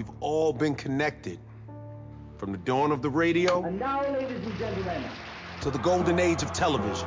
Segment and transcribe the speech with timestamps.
[0.00, 1.38] we've all been connected.
[2.38, 5.04] From the dawn of the radio And now, ladies and gentlemen,
[5.60, 7.06] to the golden age of television.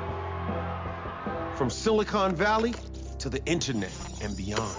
[1.55, 2.75] From Silicon Valley
[3.17, 3.91] to the internet
[4.21, 4.77] and beyond.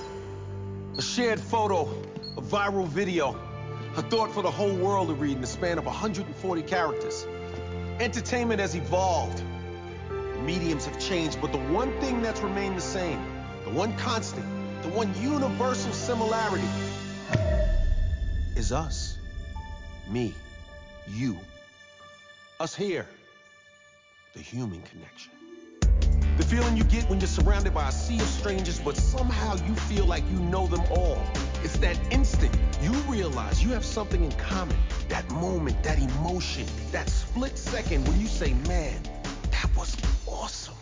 [0.97, 1.89] A shared photo,
[2.37, 3.37] a viral video,
[3.97, 7.27] a thought for the whole world to read in the span of 140 characters.
[7.99, 9.43] Entertainment has evolved.
[10.45, 13.21] Mediums have changed, but the one thing that's remained the same,
[13.65, 14.47] the one constant,
[14.85, 16.69] the one universal similarity
[18.57, 19.19] is us.
[20.09, 20.35] Me.
[21.09, 21.39] You.
[22.61, 23.07] Us here.
[24.35, 25.33] The human connection.
[26.37, 29.75] The feeling you get when you're surrounded by a sea of strangers, but somehow you
[29.75, 31.23] feel like you know them all.
[31.63, 34.77] It's that instant you realize you have something in common.
[35.09, 39.01] That moment, that emotion, that split second when you say, man,
[39.53, 39.97] that was
[40.27, 40.75] awesome.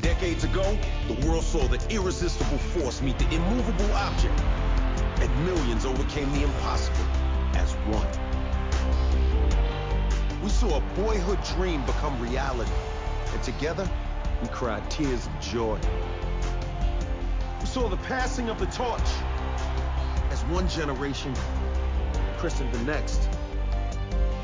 [0.00, 4.38] Decades ago, the world saw the irresistible force meet the immovable object,
[5.20, 7.04] and millions overcame the impossible
[7.54, 8.06] as one.
[10.42, 12.70] We saw a boyhood dream become reality,
[13.32, 13.88] and together,
[14.42, 15.78] we cried tears of joy.
[17.60, 19.08] We saw the passing of the torch
[20.30, 21.34] as one generation
[22.36, 23.28] christened the next.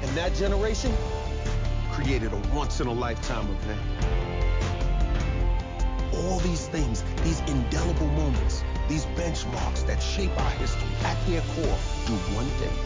[0.00, 0.92] And that generation
[1.92, 3.80] created a once in a lifetime event.
[6.14, 8.61] All these things, these indelible moments,
[8.92, 12.76] these benchmarks that shape our history at their core do one thing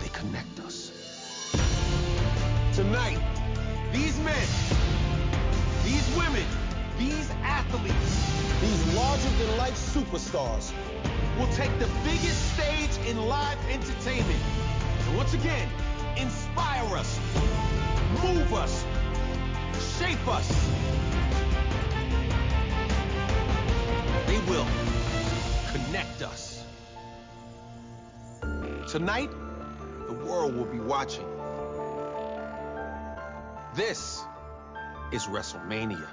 [0.00, 0.90] they connect us.
[2.74, 3.20] Tonight,
[3.92, 4.46] these men,
[5.84, 6.42] these women,
[6.98, 8.12] these athletes,
[8.60, 10.72] these larger than life superstars
[11.38, 14.42] will take the biggest stage in live entertainment
[15.06, 15.68] and once again
[16.16, 17.20] inspire us,
[18.24, 18.84] move us,
[19.96, 20.48] shape us.
[24.26, 24.66] They will
[25.94, 26.64] connect us.
[28.88, 29.30] Tonight,
[30.08, 31.24] the world will be watching.
[33.76, 34.20] This
[35.12, 36.08] is WrestleMania.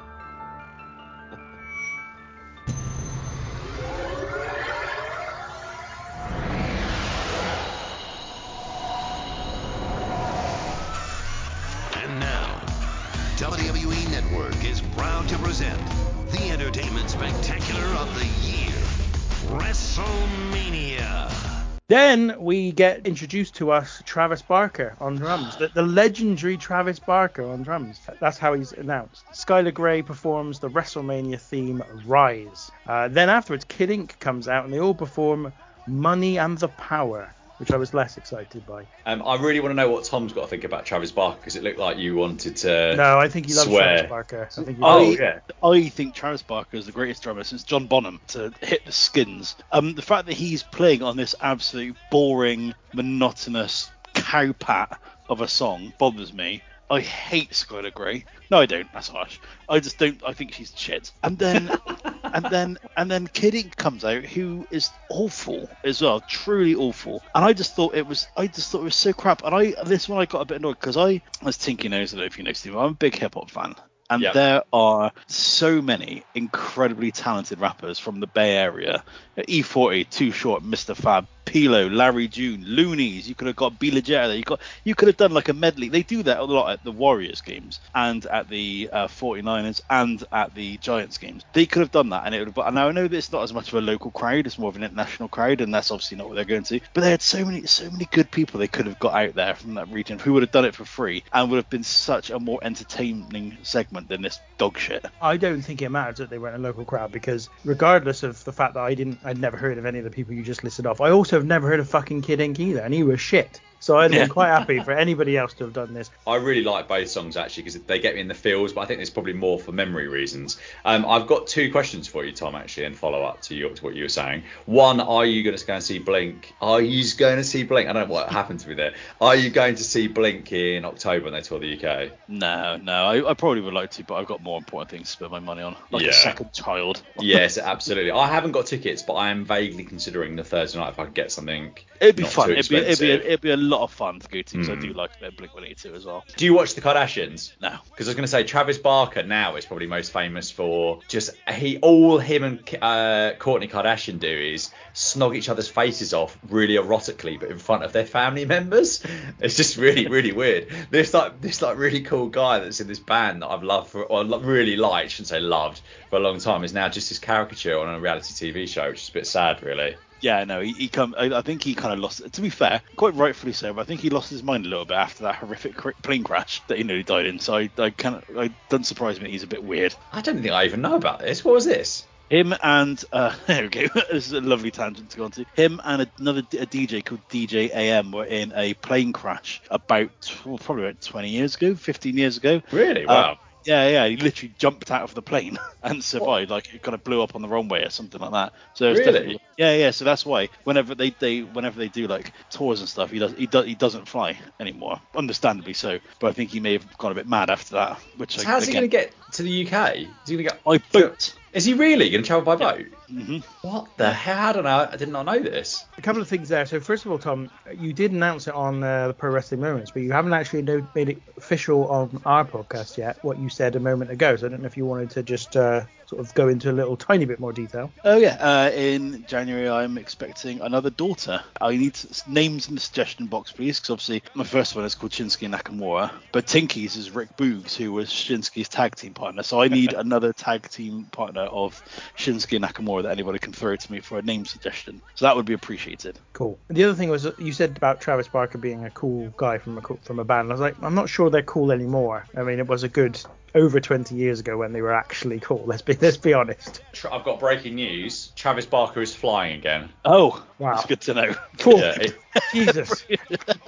[21.91, 27.43] Then we get introduced to us Travis Barker on drums, the, the legendary Travis Barker
[27.43, 27.99] on drums.
[28.21, 29.25] That's how he's announced.
[29.33, 32.71] Skylar Grey performs the WrestleMania theme Rise.
[32.87, 35.51] Uh, then afterwards, Kid Ink comes out and they all perform
[35.85, 37.29] Money and the Power,
[37.61, 38.87] which I was less excited by.
[39.05, 41.55] Um, I really want to know what Tom's got to think about Travis Barker because
[41.55, 42.95] it looked like you wanted to.
[42.95, 43.83] No, I think he loves swear.
[43.83, 44.49] Travis Barker.
[44.51, 45.39] I think he Oh, loves- yeah.
[45.63, 49.55] I think Travis Barker is the greatest drummer since John Bonham to hit the skins.
[49.71, 54.97] Um, the fact that he's playing on this absolute boring, monotonous cowpat
[55.29, 56.63] of a song bothers me.
[56.91, 58.25] I hate Skylar Grey.
[58.49, 58.91] No, I don't.
[58.91, 59.39] That's harsh.
[59.69, 60.21] I just don't.
[60.27, 61.13] I think she's shit.
[61.23, 61.71] And then,
[62.25, 67.23] and then, and then Kid Ink comes out, who is awful as well, truly awful.
[67.33, 68.27] And I just thought it was.
[68.35, 69.45] I just thought it was so crap.
[69.45, 71.57] And I this one I got a bit annoyed because I was.
[71.65, 72.75] I don't know if you know Steve.
[72.75, 73.73] I'm a big hip hop fan.
[74.11, 74.33] And Yeah.
[74.33, 79.03] there are so many incredibly talented rappers from the Bay Area.
[79.37, 80.95] E40, Too Short, Mr.
[80.95, 83.27] Fab, Pilo, Larry June, Luniz.
[83.27, 84.35] You could have got B-Legit there.
[84.35, 85.89] You got you could have done like a medley.
[85.89, 90.23] They do that a lot at the Warriors games and at the uh, 49ers and
[90.31, 91.43] at the Giants games.
[91.53, 92.55] They could have done that, and it would.
[92.55, 94.69] Have, and I know that it's not as much of a local crowd; it's more
[94.69, 96.79] of an international crowd, and that's obviously not what they're going to.
[96.93, 99.55] But they had so many, so many good people they could have got out there
[99.55, 102.29] from that region who would have done it for free and would have been such
[102.29, 105.05] a more entertaining segment than this dog shit.
[105.21, 108.53] I don't think it matters that they weren't a local crowd because regardless of the
[108.53, 110.85] fact that I didn't, I'd never heard of any of the people you just listed
[110.85, 111.01] off.
[111.01, 113.61] I also have never heard of fucking Kid Ink either, and he was shit.
[113.81, 114.19] So I'd Yeah.
[114.21, 116.11] been quite happy for anybody else to have done this.
[116.27, 118.85] I really like both songs actually because they get me in the feels, but I
[118.85, 120.59] think it's probably more for memory reasons.
[120.85, 123.83] Um, I've got two questions for you, Tom, actually, and follow up to, you, to
[123.83, 124.43] what you were saying.
[124.65, 126.55] One, are you going to go and see Blink?
[126.61, 127.89] Are you going to see Blink?
[127.89, 128.93] I don't know what happened to me there.
[129.19, 132.11] Are you going to see Blink in October when they tour the UK?
[132.27, 135.13] No, no, I, I probably would like to, but I've got more important things to
[135.13, 136.09] spend my money on, like Yeah.
[136.11, 137.03] a second child.
[137.19, 138.11] yes, absolutely.
[138.11, 141.13] I haven't got tickets, but I am vaguely considering the Thursday night if I could
[141.13, 141.75] get something.
[141.99, 142.47] It'd be not fun.
[142.47, 144.69] too It'd be, it'd be, it'd be a lot of fun to go to because
[144.69, 144.81] I Mm.
[144.81, 146.25] do like their Blink 182 as well.
[146.37, 147.53] Do you watch the Kardashians?
[147.61, 147.71] No.
[147.89, 151.31] Because I was going to say Travis Barker now is probably most famous for just
[151.49, 156.75] he all him and uh, Kourtney Kardashian do is snog each other's faces off really
[156.75, 159.03] erotically, but in front of their family members.
[159.39, 160.67] It's just really really weird.
[160.91, 164.03] This like this like really cool guy that's in this band that I've loved for
[164.03, 167.79] or really liked, shouldn't say loved for a long time is now just his caricature
[167.79, 169.95] on a reality TV show, which is a bit sad really.
[170.21, 171.15] Yeah, no, he, he come.
[171.17, 172.31] I, I think he kind of lost.
[172.33, 174.85] To be fair, quite rightfully so, but I think he lost his mind a little
[174.85, 177.39] bit after that horrific cr- plane crash that he nearly died in.
[177.39, 179.25] So I, I kind of, I doesn't surprise me.
[179.25, 179.95] that He's a bit weird.
[180.13, 181.43] I don't think I even know about this.
[181.43, 182.05] What was this?
[182.29, 183.87] Him and uh, there we go.
[184.11, 185.45] this is a lovely tangent to go on to.
[185.55, 190.09] Him and another d- a DJ called DJ AM were in a plane crash about
[190.45, 192.61] well, probably about 20 years ago, 15 years ago.
[192.71, 193.05] Really?
[193.05, 193.37] Uh, Wow.
[193.65, 194.07] yeah, yeah.
[194.07, 196.51] He literally jumped out of the plane and survived.
[196.51, 198.53] Like it kind of blew up on the runway or something like that.
[198.75, 199.11] So it's Really?
[199.11, 199.91] definitely yeah, yeah.
[199.91, 203.33] So that's why whenever they, they whenever they do like tours and stuff, he does
[203.33, 204.99] he does he doesn't fly anymore.
[205.15, 205.99] Understandably so.
[206.19, 207.99] But I think he may have gone a bit mad after that.
[208.17, 209.97] Which So I, how's he going to get to the UK?
[209.97, 210.71] Is he going to go?
[210.71, 211.37] I boat.
[211.53, 212.85] Is he really going to travel by boat?
[213.07, 214.47] hmm What the hell?
[214.47, 214.87] I don't know.
[214.91, 215.85] I did not know this.
[215.97, 216.65] A couple of things there.
[216.65, 219.91] So first of all, Tom, you did announce it on uh, the Pro Wrestling Moments,
[219.91, 220.63] but you haven't actually
[220.95, 223.19] made it official on our podcast yet.
[223.21, 224.35] What you said a moment ago.
[224.37, 226.73] So I don't know if you wanted to just uh, sort of go into a
[226.73, 227.89] little tiny bit more detail.
[228.03, 231.41] Oh yeah, uh, in January I'm expecting another daughter.
[231.59, 231.97] I need
[232.27, 236.11] names in the suggestion box, please, because obviously my first one is called Shinsuke Nakamura,
[236.33, 239.41] but Tinky's is Rick Boogs, who was Shinsuke's tag team partner.
[239.41, 241.81] So I need another tag team partner of
[242.17, 245.01] Shinsuke Nakamura that anybody can throw to me for a name suggestion.
[245.15, 246.19] So that would be appreciated.
[246.33, 246.59] Cool.
[246.67, 249.77] And the other thing was you said about Travis Barker being a cool guy from
[249.77, 250.49] a from a band.
[250.49, 252.25] I was like, I'm not sure they're cool anymore.
[252.35, 253.17] I mean, it was a good
[253.53, 255.63] over 20 years ago when they were actually cool.
[255.65, 256.81] Let's be let's be honest.
[257.11, 258.27] I've got breaking news.
[258.35, 259.89] Travis Barker is flying again.
[260.05, 260.75] Oh, Wow.
[260.75, 261.35] that's good to know.
[261.57, 261.79] Cool.
[261.79, 262.15] Yeah, it-
[262.53, 263.05] Jesus.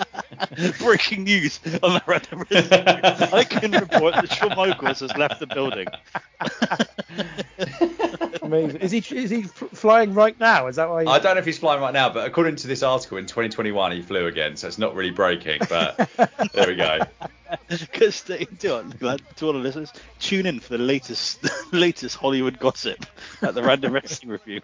[0.80, 2.46] Breaking news on the random
[3.34, 5.88] I can report that Shawn Michaels has left the building.
[8.44, 8.82] Amazing.
[8.82, 10.68] Is he is he flying right now?
[10.68, 11.06] Is that why?
[11.06, 13.92] I don't know if he's flying right now, but according to this article, in 2021
[13.94, 15.62] he flew again, so it's not really breaking.
[15.70, 16.10] But
[16.54, 17.00] there we go.
[17.70, 19.94] Because they do it, to all the listeners.
[20.20, 23.06] Tune in for the latest latest Hollywood gossip
[23.42, 24.62] at the Random Wrestling Review.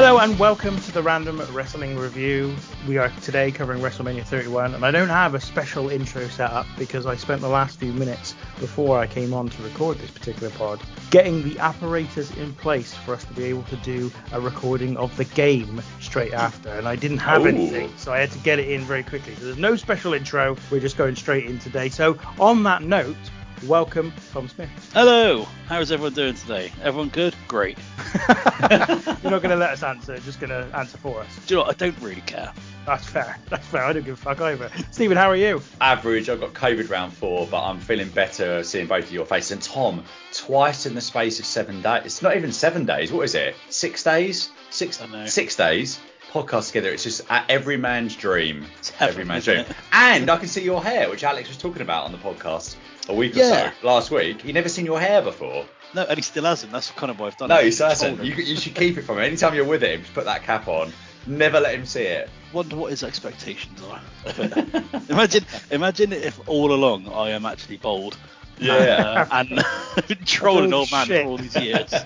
[0.00, 2.54] Hello and welcome to the Random Wrestling Review.
[2.86, 6.66] We are today covering WrestleMania 31, and I don't have a special intro set up
[6.78, 10.50] because I spent the last few minutes before I came on to record this particular
[10.50, 10.80] pod
[11.10, 15.16] getting the apparatus in place for us to be able to do a recording of
[15.16, 17.48] the game straight after, and I didn't have Ooh.
[17.48, 19.34] anything, so I had to get it in very quickly.
[19.34, 20.56] So there's no special intro.
[20.70, 21.88] We're just going straight in today.
[21.88, 23.16] So on that note,
[23.64, 24.68] welcome Tom Smith.
[24.92, 26.72] Hello, how is everyone doing today?
[26.82, 27.34] Everyone good?
[27.48, 27.78] Great.
[28.70, 31.36] You're not going to let us answer, just going to answer for us.
[31.46, 31.74] Do you know what?
[31.74, 32.52] I don't really care.
[32.86, 33.38] That's fair.
[33.50, 33.84] That's fair.
[33.84, 34.70] I don't give a fuck either.
[34.90, 35.60] Stephen, how are you?
[35.80, 39.52] Average, I've got COVID round four, but I'm feeling better seeing both of your faces.
[39.52, 42.02] And Tom, twice in the space of seven days.
[42.06, 43.12] It's not even seven days.
[43.12, 43.56] What is it?
[43.68, 44.50] Six days?
[44.70, 45.26] Six I know.
[45.26, 46.00] six days.
[46.30, 46.90] Podcast together.
[46.90, 48.66] It's just a- every man's dream.
[48.96, 49.60] heaven, every man's dream.
[49.60, 49.68] it?
[49.92, 52.76] And I can see your hair, which Alex was talking about on the podcast
[53.08, 53.68] a week Yeah.
[53.68, 54.44] or so last week.
[54.44, 55.64] You never seen your hair before.
[55.94, 56.70] No, and he still hasn't.
[56.72, 57.64] That's kind of why I've done No, it.
[57.66, 58.22] he Told hasn't.
[58.24, 59.24] You, you should keep it from him.
[59.24, 60.92] Anytime you're with him, just put that cap on.
[61.26, 62.28] Never let him see it.
[62.52, 64.00] Wonder what his expectations are.
[65.08, 68.16] imagine, imagine if all along I am actually bold.
[68.58, 69.26] Yeah.
[69.30, 69.62] And, uh,
[70.08, 71.22] and trolled an Oh, old man shit.
[71.24, 71.92] for all these years.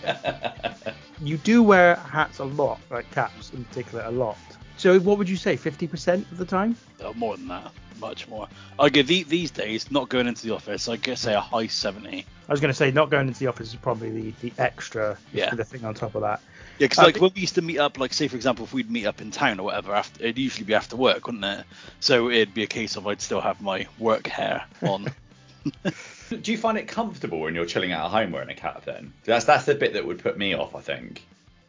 [1.24, 4.36] You do wear hats a lot, like caps in particular, a lot.
[4.76, 6.74] So what would you say, 50% of the time?
[7.00, 7.70] Oh, more than that,
[8.02, 8.46] much more.
[8.78, 10.88] I go the, these days, not going into the office.
[10.88, 12.26] I guess say a high seventy.
[12.48, 15.16] I was going to say not going into the office is probably the, the extra
[15.32, 15.54] Yeah.
[15.54, 16.40] the thing on top of that.
[16.78, 18.36] Yeah, because I uh, like think- when we used to meet up, like say for
[18.36, 21.26] example, if we'd meet up in town or whatever, after, it'd usually be after work,
[21.26, 21.64] wouldn't it?
[22.00, 25.06] So it'd be a case of I'd still have my work hair on.
[26.42, 29.12] Do you find it comfortable when you're chilling out at home wearing a cap then?
[29.24, 31.22] That's that's the bit that would put me off, I think.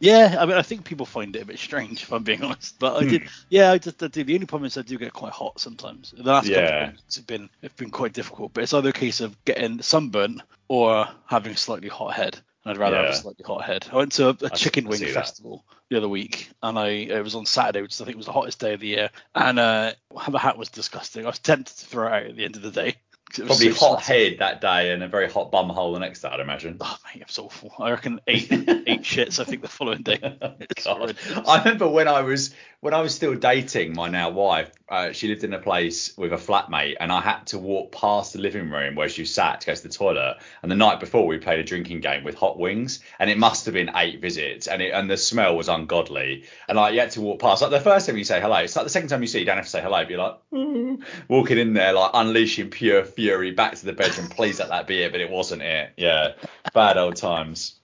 [0.04, 2.78] Yeah, I mean, I think people find it a bit strange if I'm being honest,
[2.78, 3.22] but I did.
[3.48, 4.22] Yeah, I just I do.
[4.22, 6.12] The only problem is I do get quite hot sometimes.
[6.16, 6.84] The last couple Yeah.
[6.88, 9.80] of weeks have been have been quite difficult, but it's either a case of getting
[9.80, 12.38] sunburnt or having a slightly hot head.
[12.64, 13.86] And I'd rather have a slightly hot head.
[13.92, 15.14] I went to a chicken wing see that.
[15.14, 18.32] festival the other week, and I it was on Saturday, which I think was the
[18.32, 19.10] hottest day of the year.
[19.34, 19.92] And uh,
[20.28, 21.24] the hat was disgusting.
[21.24, 22.96] I was tempted to throw it out at the end of the day.
[23.34, 25.98] 'Cause it was Probably hot head that day and a very hot bum hole the
[26.00, 26.76] next day, I'd imagine.
[26.80, 27.72] Oh mate, it was awful.
[27.78, 29.40] I reckon eight eight shits.
[29.40, 30.18] I think the following day.
[30.60, 30.98] It's God.
[30.98, 31.16] horrid.
[31.46, 34.70] I remember when I was when I was still dating my now wife.
[34.88, 38.34] Uh, she lived in a place with a flatmate, and I had to walk past
[38.34, 40.36] the living room where she sat to go to the toilet.
[40.62, 43.64] And the night before, we played a drinking game with hot wings, and it must
[43.64, 46.44] have been eight visits, and it and the smell was ungodly.
[46.68, 47.62] And like you had to walk past.
[47.62, 49.46] Like the first time you say hello, it's like the second time you see, you
[49.46, 50.02] don't have to say hello.
[50.02, 53.23] But you're like "Mm," walking in there, like unleashing pure fury
[53.54, 54.28] back to the bedroom.
[54.28, 55.92] Please let that be it, but it wasn't it.
[55.96, 56.32] Yeah,
[56.72, 57.80] bad old times.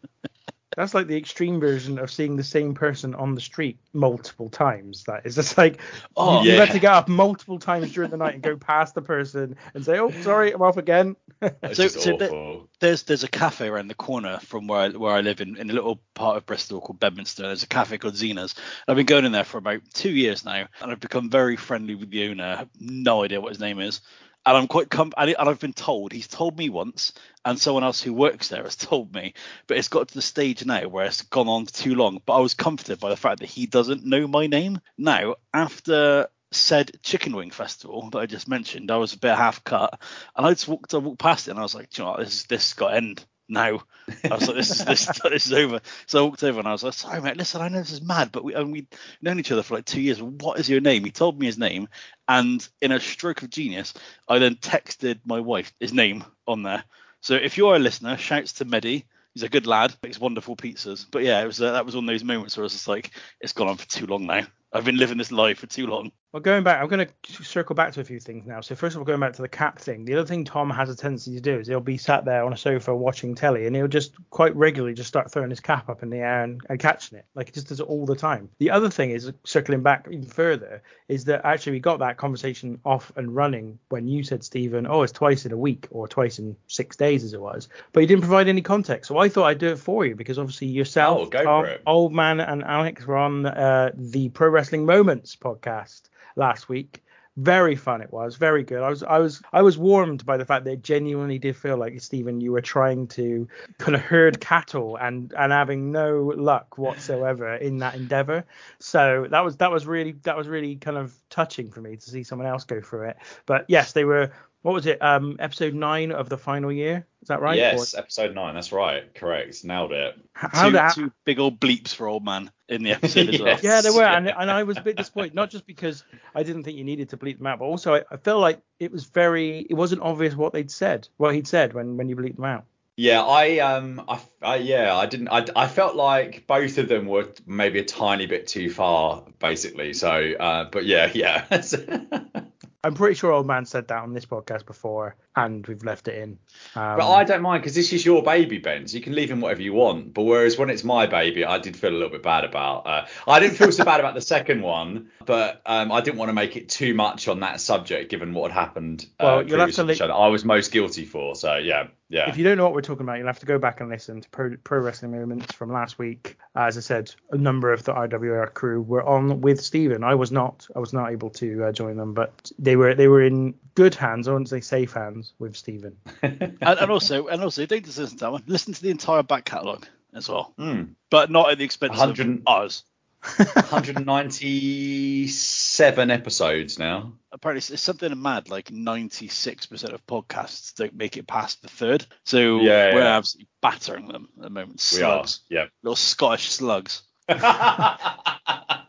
[0.77, 5.03] That's like the extreme version of seeing the same person on the street multiple times.
[5.05, 5.81] That is just like
[6.17, 6.65] Oh, you, you yeah.
[6.65, 9.85] had to get up multiple times during the night and go past the person and
[9.85, 12.69] say, "Oh, sorry, I'm off again." It's So- just so the- awful.
[12.79, 15.71] there's there's a cafe around the corner from where I, where I live in, in
[15.71, 17.43] a little part of Bristol called Bedminster.
[17.43, 18.55] There's a cafe called Zena's.
[18.87, 21.97] I've been going in there for about two years now, and I've become very friendly
[21.97, 22.67] with the owner.
[22.79, 24.03] No idea what his name is,
[24.47, 27.13] and I'm quite com- and I've been told he's told me once,
[27.45, 29.35] and someone else who works there has told me,
[29.67, 32.21] but it's got to the stage now where it's gone on too long.
[32.25, 34.81] But I was comforted by the fact that he doesn't know my name.
[34.99, 39.63] Now after said chicken wing festival that I just mentioned, I was a bit half
[39.65, 40.01] cut,
[40.37, 42.13] and I just walked, I walked past it, and I was like, "Do you know
[42.13, 43.83] what, this this has got to end now.
[44.25, 45.81] I was like, this is this this is over.
[46.07, 48.03] So I walked over and I was like, sorry mate, listen, I know this is
[48.03, 48.89] mad, but we and we'd
[49.21, 50.23] known each other for like two years.
[50.23, 51.05] What is your name?
[51.05, 51.89] He told me his name,
[52.29, 53.95] and in a stroke of genius,
[54.29, 56.85] I then texted my wife his name on there.
[57.21, 59.05] So if you're a listener, shouts to Medi.
[59.35, 61.07] He's a good lad, makes wonderful pizzas.
[61.09, 62.89] But yeah, it was uh, that was one of those moments where I was just
[62.89, 64.45] like, it's gone on for too long now.
[64.73, 66.13] I've been living this life for too long.
[66.33, 68.61] Well, going back, I'm going to circle back to a few things now.
[68.61, 70.89] So first of all, going back to the cap thing, the other thing Tom has
[70.89, 73.75] a tendency to do is he'll be sat there on a sofa watching telly, and
[73.75, 76.79] he'll just quite regularly just start throwing his cap up in the air and, and
[76.79, 78.49] catching it, like he just does it all the time.
[78.59, 82.79] The other thing is circling back even further is that actually we got that conversation
[82.85, 86.39] off and running when you said Stephen, oh, it's twice in a week or twice
[86.39, 89.09] in six days as it was, but you didn't provide any context.
[89.09, 91.67] So I thought I'd do it for you because obviously yourself, Oh, Tom.
[91.89, 97.03] Old Man, and Alex were on uh, the Pro Wrestling Moments podcast last week.
[97.39, 98.83] Very fun it was, very good.
[98.83, 101.79] I was I was I was warmed by the fact that it genuinely did feel
[101.79, 103.49] like Stephen, you were trying to
[103.79, 108.45] kind of herd cattle and and having no luck whatsoever in that endeavor.
[108.81, 112.11] So that was that was really that was really kind of touching for me to
[112.11, 113.17] see someone else go through it.
[113.47, 114.31] But yes, they were
[114.63, 115.01] what was it?
[115.03, 117.07] Um episode nine of the final year.
[117.23, 117.57] Is that right?
[117.57, 118.55] Yes, Or- episode nine.
[118.55, 119.15] That's right.
[119.15, 119.63] Correct.
[119.65, 120.19] Nailed it.
[120.33, 123.59] how two, that two big old bleeps for old man in the episode as well.
[123.63, 124.17] Yeah, they were, Yeah.
[124.17, 127.11] and, and I was a bit disappointed, not just because I didn't think you needed
[127.11, 130.01] to bleep them out, but also I, I felt like it was very, it wasn't
[130.03, 132.65] obvious what they'd said, what he'd said when when you bleeped them out.
[132.97, 137.07] Yeah, I um, I, I yeah, I didn't, I, I felt like both of them
[137.07, 139.95] were maybe a tiny bit too far, basically.
[139.95, 141.45] So, uh, but yeah, yeah.
[142.83, 146.17] I'm pretty sure Old Man said that on this podcast before, and we've left it
[146.17, 146.39] in.
[146.75, 148.87] Um, But I don't mind because this is your baby, Ben.
[148.87, 150.15] So you can leave him whatever you want.
[150.15, 152.87] But whereas when it's my baby, I did feel a little bit bad about.
[152.87, 156.31] Uh, I didn't feel so bad about the second one, but um, I didn't want
[156.31, 159.07] to make it too much on that subject, given what had happened.
[159.19, 161.35] Uh, Well, you'll have to li- I was most guilty for.
[161.35, 162.29] So yeah, yeah.
[162.29, 164.21] If you don't know what we're talking about, you'll have to go back and listen
[164.21, 166.37] to Pro, Pro Wrestling Moments from last week.
[166.57, 170.03] As I said, a number of the RWR crew were on with Stephen.
[170.03, 170.67] I was not.
[170.75, 173.95] I was not able to uh, join them, but they were they were in good
[173.95, 174.27] hands.
[174.27, 175.97] I wouldn't say safe hands with Stephen.
[176.23, 178.43] and, and also, and also, don't just listen to that one.
[178.47, 180.95] Listen to the entire back catalogue as well, Mm.
[181.11, 182.83] but not at the expense of 100 ours.
[183.23, 187.13] 197 episodes now.
[187.33, 188.49] Apparently, it's, something mad.
[188.49, 192.07] Like 96% of podcasts don't make it past the third.
[192.25, 193.17] So Yeah, we're yeah.
[193.17, 194.91] absolutely battering them at the moment.
[194.95, 195.25] We are.
[195.49, 195.67] Yeah.
[195.83, 197.03] little Scottish slugs.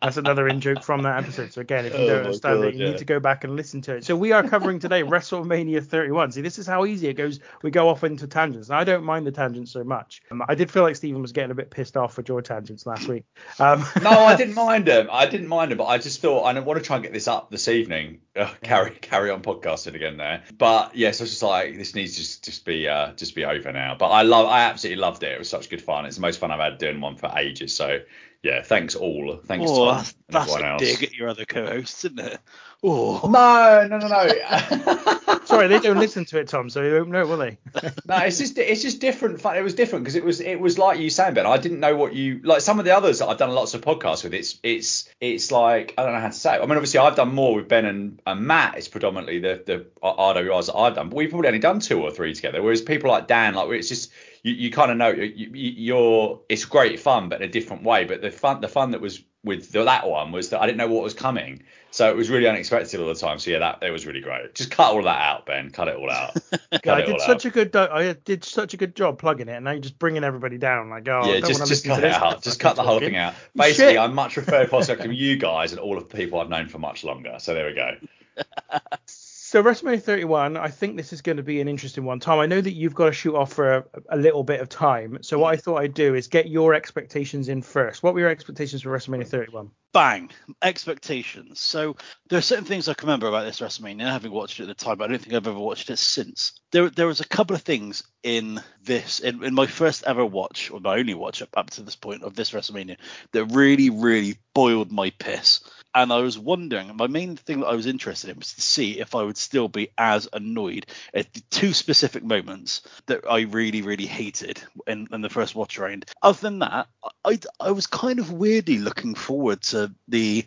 [0.01, 1.53] That's another in joke from that episode.
[1.53, 2.91] So again, if you Oh don't my understand God, it, you yeah.
[2.91, 4.03] need to go back and listen to it.
[4.03, 6.31] So we are covering today WrestleMania 31.
[6.31, 7.39] See, this is how easy it goes.
[7.61, 8.69] We go off into tangents.
[8.69, 10.23] And I don't mind the tangents so much.
[10.31, 12.87] Um, I did feel like Stephen was getting a bit pissed off with your tangents
[12.87, 13.25] last week.
[13.59, 15.07] Um, no, I didn't mind them.
[15.11, 17.27] I didn't mind them, but I just thought I want to try and get this
[17.27, 18.21] up this evening.
[18.35, 20.41] Uh, carry carry on podcasting again there.
[20.57, 23.45] But yes, I was just like this needs to just just be uh just be
[23.45, 23.95] over now.
[23.99, 25.33] But I love I absolutely loved it.
[25.33, 26.05] It was such good fun.
[26.05, 27.75] It's the most fun I've had doing one for ages.
[27.75, 27.99] So
[28.43, 29.39] yeah, thanks all.
[29.45, 30.81] Thanks Oh, Tom that's, and that's everyone a else.
[30.81, 32.39] dig at your other co-hosts, isn't it?
[32.83, 35.39] Oh, No, no, no, no.
[35.45, 37.59] sorry, they don't listen to it, Tom, so they won't know, will they?
[38.07, 39.55] no, it's just it's just different fun.
[39.55, 41.45] It was different because it was it was like you saying, Ben.
[41.45, 42.61] I didn't know what you like.
[42.61, 44.33] Some of the others that I've done lots of podcasts with.
[44.33, 46.55] It's it's it's like I don't know how to say.
[46.55, 46.57] It.
[46.57, 48.77] I mean, obviously I've done more with Ben and, and Matt.
[48.77, 52.01] It's predominantly the the uh, RWRs that I've done, but we've probably only done two
[52.01, 52.63] or three together.
[52.63, 54.11] Whereas people like Dan, like it's just
[54.43, 58.05] you, you kind of know you, you're it's great fun, but in a different way.
[58.05, 60.77] But the fun the fun that was with the, that one was that I didn't
[60.77, 61.63] know what was coming.
[61.89, 63.39] So it was really unexpected all the time.
[63.39, 64.55] So yeah, that it was really great.
[64.55, 65.71] Just cut all that out, Ben.
[65.71, 66.37] Cut it all out.
[66.87, 67.45] I did such out.
[67.45, 70.23] a good I did such a good job plugging it, and now you're just bringing
[70.23, 70.89] everybody down.
[70.89, 72.41] Like, oh, yeah, don't just just cut it out.
[72.41, 73.33] Just cut the whole thing out.
[73.55, 73.99] Basically, Shit.
[73.99, 76.79] I much prefer podcasting with you guys and all of the people I've known for
[76.79, 77.35] much longer.
[77.39, 77.95] So there we go.
[79.51, 82.21] So WrestleMania 31, I think this is going to be an interesting one.
[82.21, 84.69] Tom, I know that you've got to shoot off for a, a little bit of
[84.69, 85.17] time.
[85.23, 88.01] So what I thought I'd do is get your expectations in first.
[88.01, 89.69] What were your expectations for WrestleMania 31?
[89.93, 90.29] bang
[90.61, 91.97] expectations so
[92.29, 94.73] there are certain things i can remember about this wrestlemania having watched it at the
[94.73, 97.53] time but i don't think i've ever watched it since there, there was a couple
[97.53, 101.49] of things in this in, in my first ever watch or my only watch up,
[101.57, 102.95] up to this point of this wrestlemania
[103.33, 105.59] that really really boiled my piss
[105.93, 108.99] and I was wondering, my main thing that I was interested in was to see
[108.99, 113.81] if I would still be as annoyed at the two specific moments that I really,
[113.81, 116.05] really hated in, in the first watch round.
[116.21, 116.87] Other than that,
[117.25, 120.45] I, I was kind of weirdly looking forward to the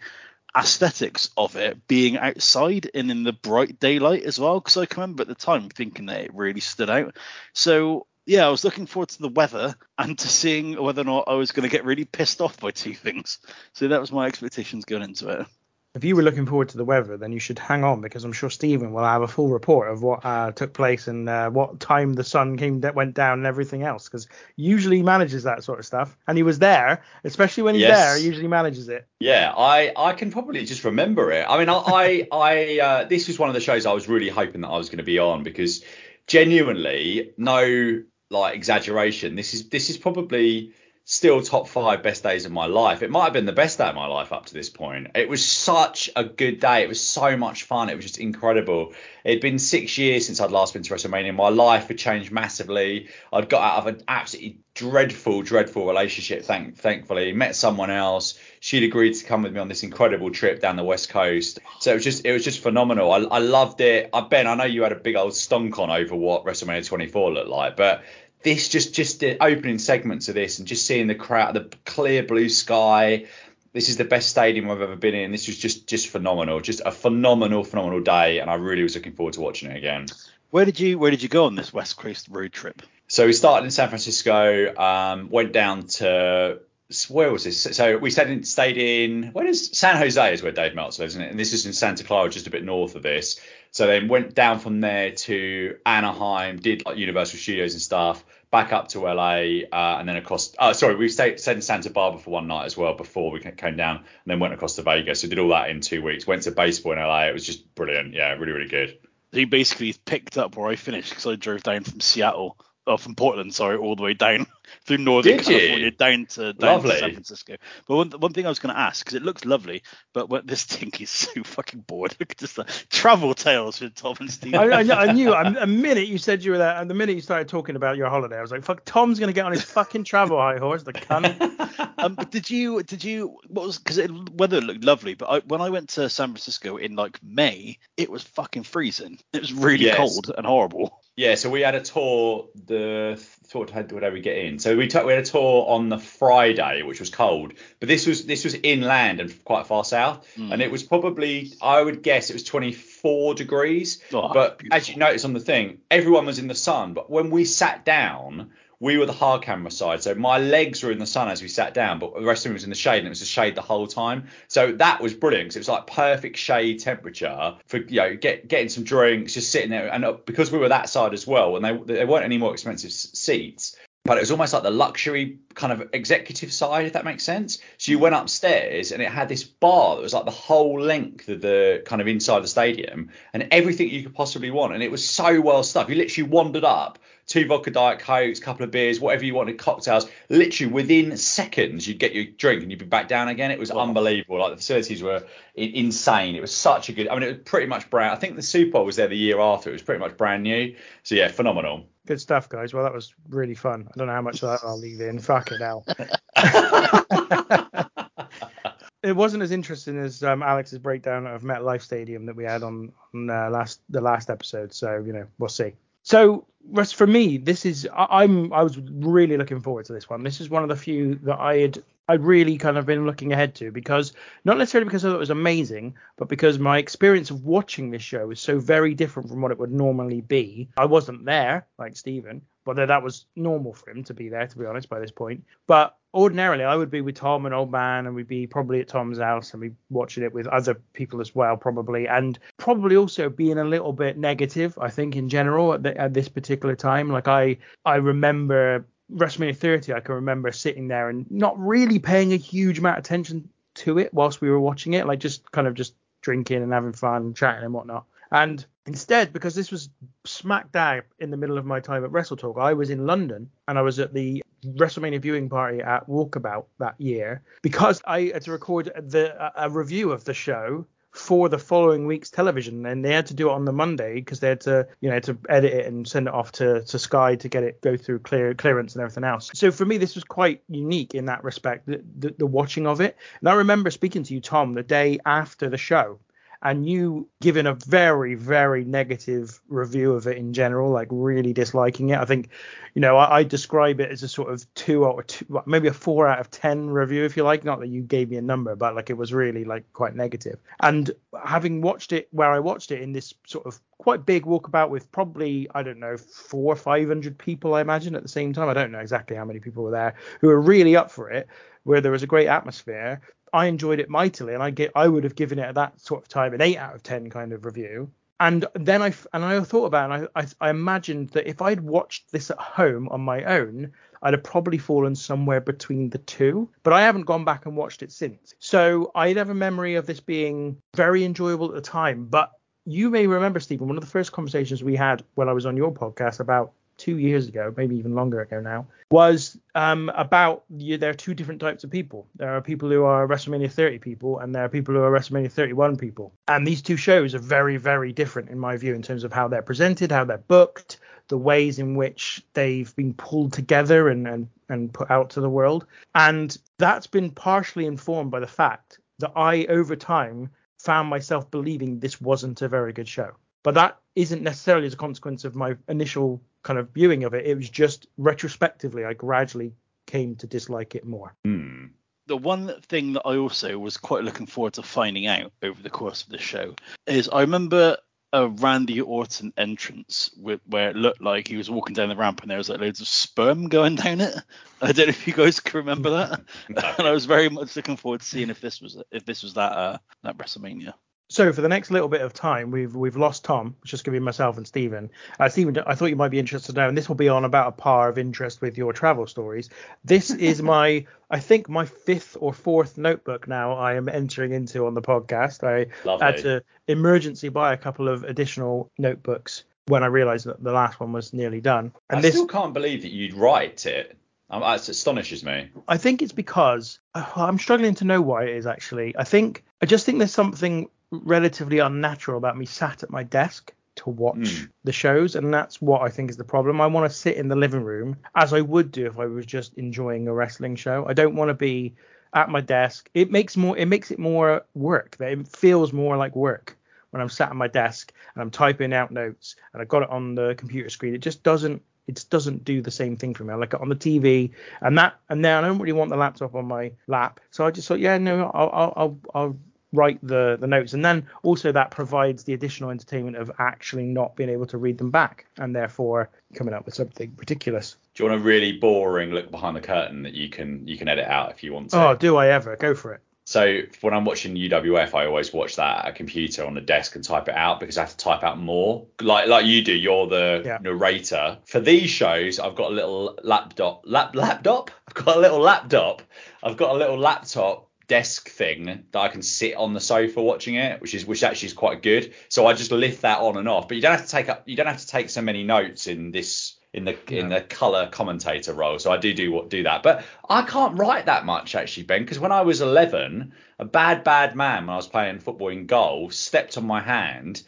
[0.56, 5.00] aesthetics of it being outside and in the bright daylight as well because I can
[5.00, 7.16] remember at the time thinking that it really stood out.
[7.52, 11.24] So yeah, I was looking forward to the weather and to seeing whether or not
[11.26, 13.38] I was going to get really pissed off by two things.
[13.72, 15.46] So that was my expectations going into it.
[15.94, 18.32] If you were looking forward to the weather, then you should hang on because I'm
[18.32, 21.78] sure Stephen will have a full report of what uh, took place and uh, what
[21.78, 24.08] time the sun came that went down and everything else.
[24.08, 24.26] Because
[24.56, 28.04] usually he manages that sort of stuff, and he was there, especially when he's Yes.
[28.04, 28.18] there.
[28.18, 29.06] He usually manages it.
[29.20, 31.46] Yeah, I, I can probably just remember it.
[31.48, 34.28] I mean, I I, I uh, this was one of the shows I was really
[34.28, 35.84] hoping that I was going to be on because
[36.26, 38.02] genuinely, no
[38.34, 40.74] like exaggeration, this is this is probably
[41.06, 43.02] still top five best days of my life.
[43.02, 45.08] It might have been the best day of my life up to this point.
[45.14, 46.82] It was such a good day.
[46.82, 47.90] It was so much fun.
[47.90, 48.94] It was just incredible.
[49.22, 51.34] It'd been six years since I'd last been to WrestleMania.
[51.34, 53.08] My life had changed massively.
[53.32, 56.42] I'd got out of an absolutely dreadful, dreadful relationship.
[56.42, 58.38] Thank, thankfully, met someone else.
[58.60, 61.60] She'd agreed to come with me on this incredible trip down the west coast.
[61.80, 63.12] So it was just, it was just phenomenal.
[63.12, 64.08] I, I loved it.
[64.12, 67.32] I Ben, I know you had a big old stunk on over what WrestleMania 24
[67.32, 68.02] looked like, but
[68.44, 72.22] this just just the opening segments of this and just seeing the crowd, the clear
[72.22, 73.26] blue sky.
[73.72, 75.32] This is the best stadium I've ever been in.
[75.32, 79.14] This was just just phenomenal, just a phenomenal, phenomenal day, and I really was looking
[79.14, 80.06] forward to watching it again.
[80.50, 82.82] Where did you Where did you go on this West Coast road trip?
[83.08, 86.60] So we started in San Francisco, um, went down to
[87.08, 87.62] where was this?
[87.62, 91.14] So we stayed in, stayed in where is San Jose is where Dave Meltzer lives,
[91.14, 91.30] isn't it?
[91.30, 93.40] And this is in Santa Clara, just a bit north of this.
[93.70, 98.72] So then went down from there to Anaheim, did like Universal Studios and stuff, back
[98.72, 100.54] up to LA, uh, and then across.
[100.56, 103.40] Uh, sorry, we stayed, stayed in Santa Barbara for one night as well before we
[103.40, 105.22] came down, and then went across to Vegas.
[105.22, 106.24] So did all that in two weeks.
[106.24, 107.24] Went to baseball in LA.
[107.24, 108.14] It was just brilliant.
[108.14, 108.96] Yeah, really, really good.
[109.32, 113.16] He basically picked up where I finished because I drove down from Seattle, or from
[113.16, 114.46] Portland, sorry, all the way down
[114.86, 115.58] through Northern Did you?
[115.58, 117.56] California down to down to San Francisco.
[117.86, 119.82] But one, one thing I was going to ask because it looks lovely,
[120.12, 122.14] but what, this thing is so fucking bored.
[122.20, 124.54] Look at this uh, travel tales with Tom and Steve.
[124.54, 125.32] I, I, I knew.
[125.32, 127.96] I, a minute you said you were there, and the minute you started talking about
[127.96, 130.82] your holiday, I was like, "Fuck, Tom's gonna get on his fucking travel high horse,
[130.82, 134.00] the cunt." um, but did you did you what was because
[134.32, 138.10] weather looked lovely, but I, when I went to San Francisco in like May, it
[138.10, 139.18] was fucking freezing.
[139.32, 139.96] It was really Yes.
[139.96, 141.00] cold and horrible.
[141.16, 142.48] Yeah, so we had a tour.
[142.66, 144.58] The thought how did we get in?
[144.58, 148.06] So we took we had a tour on the Friday, which was cold, but this
[148.06, 150.52] was this was inland and quite far south, hmm.
[150.52, 154.00] and it was probably I would guess it was 24 degrees.
[154.12, 154.76] Oh, but beautiful.
[154.76, 156.94] as you notice on the thing, everyone was in the sun.
[156.94, 158.50] But when we sat down,
[158.84, 161.48] we were the hard camera side, so my legs were in the sun as we
[161.48, 163.24] sat down, but the rest of me was in the shade, and it was the
[163.24, 164.28] shade the whole time.
[164.48, 168.46] So that was brilliant because it was like perfect shade temperature for you know get
[168.46, 171.56] getting some drinks, just sitting there, and uh, because we were that side as well,
[171.56, 173.74] and they there weren't any more expensive seats.
[174.04, 177.58] But it was almost like the luxury kind of executive side, if that makes sense.
[177.78, 178.02] So you mm.
[178.02, 181.82] went upstairs and it had this bar that was like the whole length of the
[181.86, 184.74] kind of inside the stadium and everything you could possibly want.
[184.74, 185.88] And it was so well stuffed.
[185.88, 190.06] You literally wandered up, two vodka diet cokes, couple of beers, whatever you wanted, cocktails.
[190.28, 193.50] Literally within seconds, you'd get your drink and you'd be back down again.
[193.50, 194.38] It was unbelievable.
[194.38, 196.36] Like the facilities were insane.
[196.36, 197.08] It was such a good.
[197.08, 198.12] I mean, it was pretty much brand.
[198.12, 199.70] I think the Super Bowl was there the year after.
[199.70, 200.76] It was pretty much brand new.
[201.04, 201.86] So yeah, phenomenal.
[202.06, 202.74] Good stuff, guys.
[202.74, 203.88] Well, that was really fun.
[203.88, 205.18] I don't know how much of that I'll leave in.
[205.18, 205.84] Fuck it hell.
[209.02, 212.92] it wasn't as interesting as um, Alex's breakdown of MetLife Stadium that we had on,
[213.14, 214.74] on uh, last the last episode.
[214.74, 215.72] So you know, we'll see.
[216.02, 220.08] So Russ, for me, this is I, I'm I was really looking forward to this
[220.08, 220.22] one.
[220.22, 223.32] This is one of the few that I had I'd really kind of been looking
[223.32, 224.12] ahead to because
[224.44, 228.02] not necessarily because I thought it was amazing, but because my experience of watching this
[228.02, 230.68] show is so very different from what it would normally be.
[230.76, 234.58] I wasn't there like Stephen, whether that was normal for him to be there, to
[234.58, 235.44] be honest, by this point.
[235.66, 238.88] But ordinarily, I would be with Tom and Old Man, and we'd be probably at
[238.88, 242.96] Tom's house and we'd be watching it with other people as well, probably, and probably
[242.96, 246.76] also being a little bit negative, I think, in general at, the, at this particular
[246.76, 247.08] time.
[247.08, 252.32] Like I, I remember WrestleMania 30, I can remember sitting there and not really paying
[252.32, 255.66] a huge amount of attention to it whilst we were watching it, like just kind
[255.66, 258.06] of just drinking and having fun, chatting and whatnot.
[258.30, 259.90] And instead, because this was
[260.24, 263.78] smack dab in the middle of my time at WrestleTalk, I was in London and
[263.78, 268.52] I was at the WrestleMania viewing party at Walkabout that year because I had to
[268.52, 273.24] record the a review of the show for the following week's television and they had
[273.24, 275.86] to do it on the Monday because they had to you know to edit it
[275.86, 279.02] and send it off to, to Sky to get it go through clear clearance and
[279.02, 279.48] everything else.
[279.54, 283.00] So for me this was quite unique in that respect the, the, the watching of
[283.00, 283.16] it.
[283.38, 286.18] And I remember speaking to you Tom the day after the show
[286.64, 292.10] and you giving a very very negative review of it in general like really disliking
[292.10, 292.48] it i think
[292.94, 295.92] you know i, I describe it as a sort of two or two maybe a
[295.92, 297.64] four out of ten review if you like.
[297.64, 300.24] Not that you gave me a number but like it was really like quite negative.
[300.24, 300.60] negative.
[300.80, 301.10] And
[301.44, 305.10] having watched it where i watched it in this sort of quite big walkabout with
[305.12, 308.68] probably i don't know four or five hundred people i imagine at the same time.
[308.68, 311.46] I don't know exactly how many people were there who were really up for it
[311.84, 313.20] where there was a great atmosphere
[313.54, 316.22] I enjoyed it mightily, and I get I would have given it at that sort
[316.22, 318.10] of time an eight out of ten kind of review.
[318.40, 321.62] And then I and I thought about it, and I, I, I imagined that if
[321.62, 326.18] I'd watched this at home on my own, I'd have probably fallen somewhere between the
[326.18, 326.68] two.
[326.82, 328.54] But I haven't gone back and watched it since.
[328.58, 332.26] So I'd have a memory of this being very enjoyable at the time.
[332.26, 332.50] But
[332.84, 335.76] you may remember, Stephen, one of the first conversations we had when I was on
[335.76, 340.96] your podcast about two years ago, maybe even longer ago now, was um, about you,
[340.96, 342.26] there are two different types of people.
[342.36, 345.50] There are people who are WrestleMania 30 people, and there are people who are WrestleMania
[345.50, 346.32] 31 people.
[346.48, 349.48] And these two shows are very, very different in my view in terms of how
[349.48, 354.48] they're presented, how they're booked, the ways in which they've been pulled together and, and,
[354.68, 355.86] and put out to the world.
[356.14, 361.98] And that's been partially informed by the fact that I, over time, found myself believing
[361.98, 363.32] this wasn't a very good show.
[363.62, 367.46] But that isn't necessarily as a consequence of my initial kind of viewing of it.
[367.46, 369.74] It was just retrospectively, I gradually
[370.06, 371.34] came to dislike it more.
[371.44, 371.86] Hmm.
[372.26, 375.90] The one thing that I also was quite looking forward to finding out over the
[375.90, 376.74] course of the show
[377.06, 377.98] is I remember
[378.34, 382.42] a Randy Orton entrance with, where it looked like he was walking down the ramp
[382.42, 384.34] and there was like loads of sperm going down it.
[384.82, 386.40] I don't know if you guys can remember that.
[386.98, 389.54] and I was very much looking forward to seeing if this was if this was
[389.54, 390.94] that uh, that WrestleMania.
[391.28, 394.14] So for the next little bit of time, we've we've lost Tom, which is going
[394.14, 395.10] to be myself and Stephen.
[395.40, 397.68] Uh, Stephen, I thought you might be interested now, and this will be on about
[397.68, 399.70] a par of interest with your travel stories.
[400.04, 403.72] This is my, I think, my fifth or fourth notebook now.
[403.72, 405.64] I am entering into on the podcast.
[405.64, 406.26] I Lovely.
[406.26, 411.00] had to emergency buy a couple of additional notebooks when I realised that the last
[411.00, 411.92] one was nearly done.
[412.10, 414.16] And I this, still can't believe that you'd write it.
[414.50, 415.70] Um, That astonishes me.
[415.88, 419.16] I think it's because uh, I'm struggling to know why it is actually.
[419.16, 420.88] I think I just think there's something
[421.24, 424.68] relatively unnatural about me sat at my desk to watch Mm.
[424.82, 426.80] the shows, and that's what I think is the problem.
[426.80, 429.46] I want to sit in the living room as I would do if I was
[429.46, 431.06] just enjoying a wrestling show.
[431.06, 431.94] I don't want to be
[432.34, 433.08] at my desk.
[433.14, 435.16] It makes more it makes it more work.
[435.20, 436.76] It feels more like work
[437.10, 440.10] when I'm sat at my desk and I'm typing out notes and I've got it
[440.10, 441.14] on the computer screen.
[441.14, 443.52] It just doesn't it just doesn't do the same thing for me.
[443.52, 444.50] I like it on the TV,
[444.82, 447.70] and that, and now I don't really want the laptop on my lap, so I
[447.70, 449.56] just thought, yeah, no, I'll, I'll, I'll, I'll
[449.94, 454.36] write the the notes, and then also that provides the additional entertainment of actually not
[454.36, 457.96] being able to read them back, and therefore coming up with something ridiculous.
[458.14, 461.08] Do you want a really boring look behind the curtain that you can you can
[461.08, 462.08] edit out if you want to?
[462.08, 462.76] Oh, do I ever?
[462.76, 463.20] Go for it.
[463.46, 467.14] So when I'm watching UWF, I always watch that at a computer on the desk
[467.14, 469.06] and type it out because I have to type out more.
[469.20, 470.78] Like like you do, you're the Yeah.
[470.80, 471.58] narrator.
[471.66, 474.90] For these shows, I've got a little laptop lap laptop.
[475.08, 476.22] I've got a little laptop.
[476.62, 480.74] I've got a little laptop desk thing that I can sit on the sofa watching
[480.74, 482.34] it, which is which actually is quite good.
[482.48, 483.88] So I just lift that on and off.
[483.88, 486.06] But you don't have to take up you don't have to take so many notes
[486.06, 488.98] in this in the in the color commentator role.
[488.98, 490.02] So I do do what do that.
[490.02, 494.22] But I can't write that much actually, Ben, because when I was 11, a bad
[494.22, 497.62] bad man when I was playing football in goal stepped on my hand.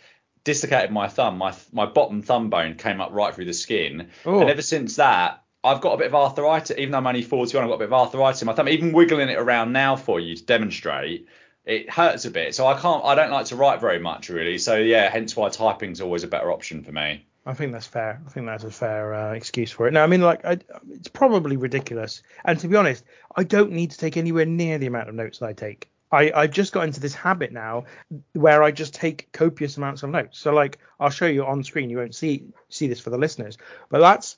[0.45, 1.39] Dislocated my thumb.
[1.39, 4.41] My my bottom thumb bone came up right through the skin, Oh.
[4.41, 6.77] and ever since that, I've got a bit of arthritis.
[6.79, 8.69] Even though I'm only 41, I've got a bit of arthritis in my thumb.
[8.69, 11.27] Even wiggling it around now for you to demonstrate,
[11.65, 12.55] it hurts a bit.
[12.55, 13.05] So I can't.
[13.05, 14.59] I don't like to write very much really.
[14.59, 17.27] So yeah, hence why typing's always a better option for me.
[17.47, 18.21] I think that's fair.
[18.27, 19.93] I think that's a fair uh, excuse for it.
[19.93, 20.59] No, I mean, like, I,
[20.91, 22.23] it's probably ridiculous.
[22.45, 23.05] And to be honest,
[23.37, 25.89] I don't need to take anywhere near the amount of notes that I take.
[26.11, 27.85] I, I've just got into this habit now
[28.33, 30.39] where I just take copious amounts of notes.
[30.41, 31.89] So, like, I'll show you on screen.
[31.89, 33.59] You won't see see this for the listeners,
[33.91, 34.37] but that's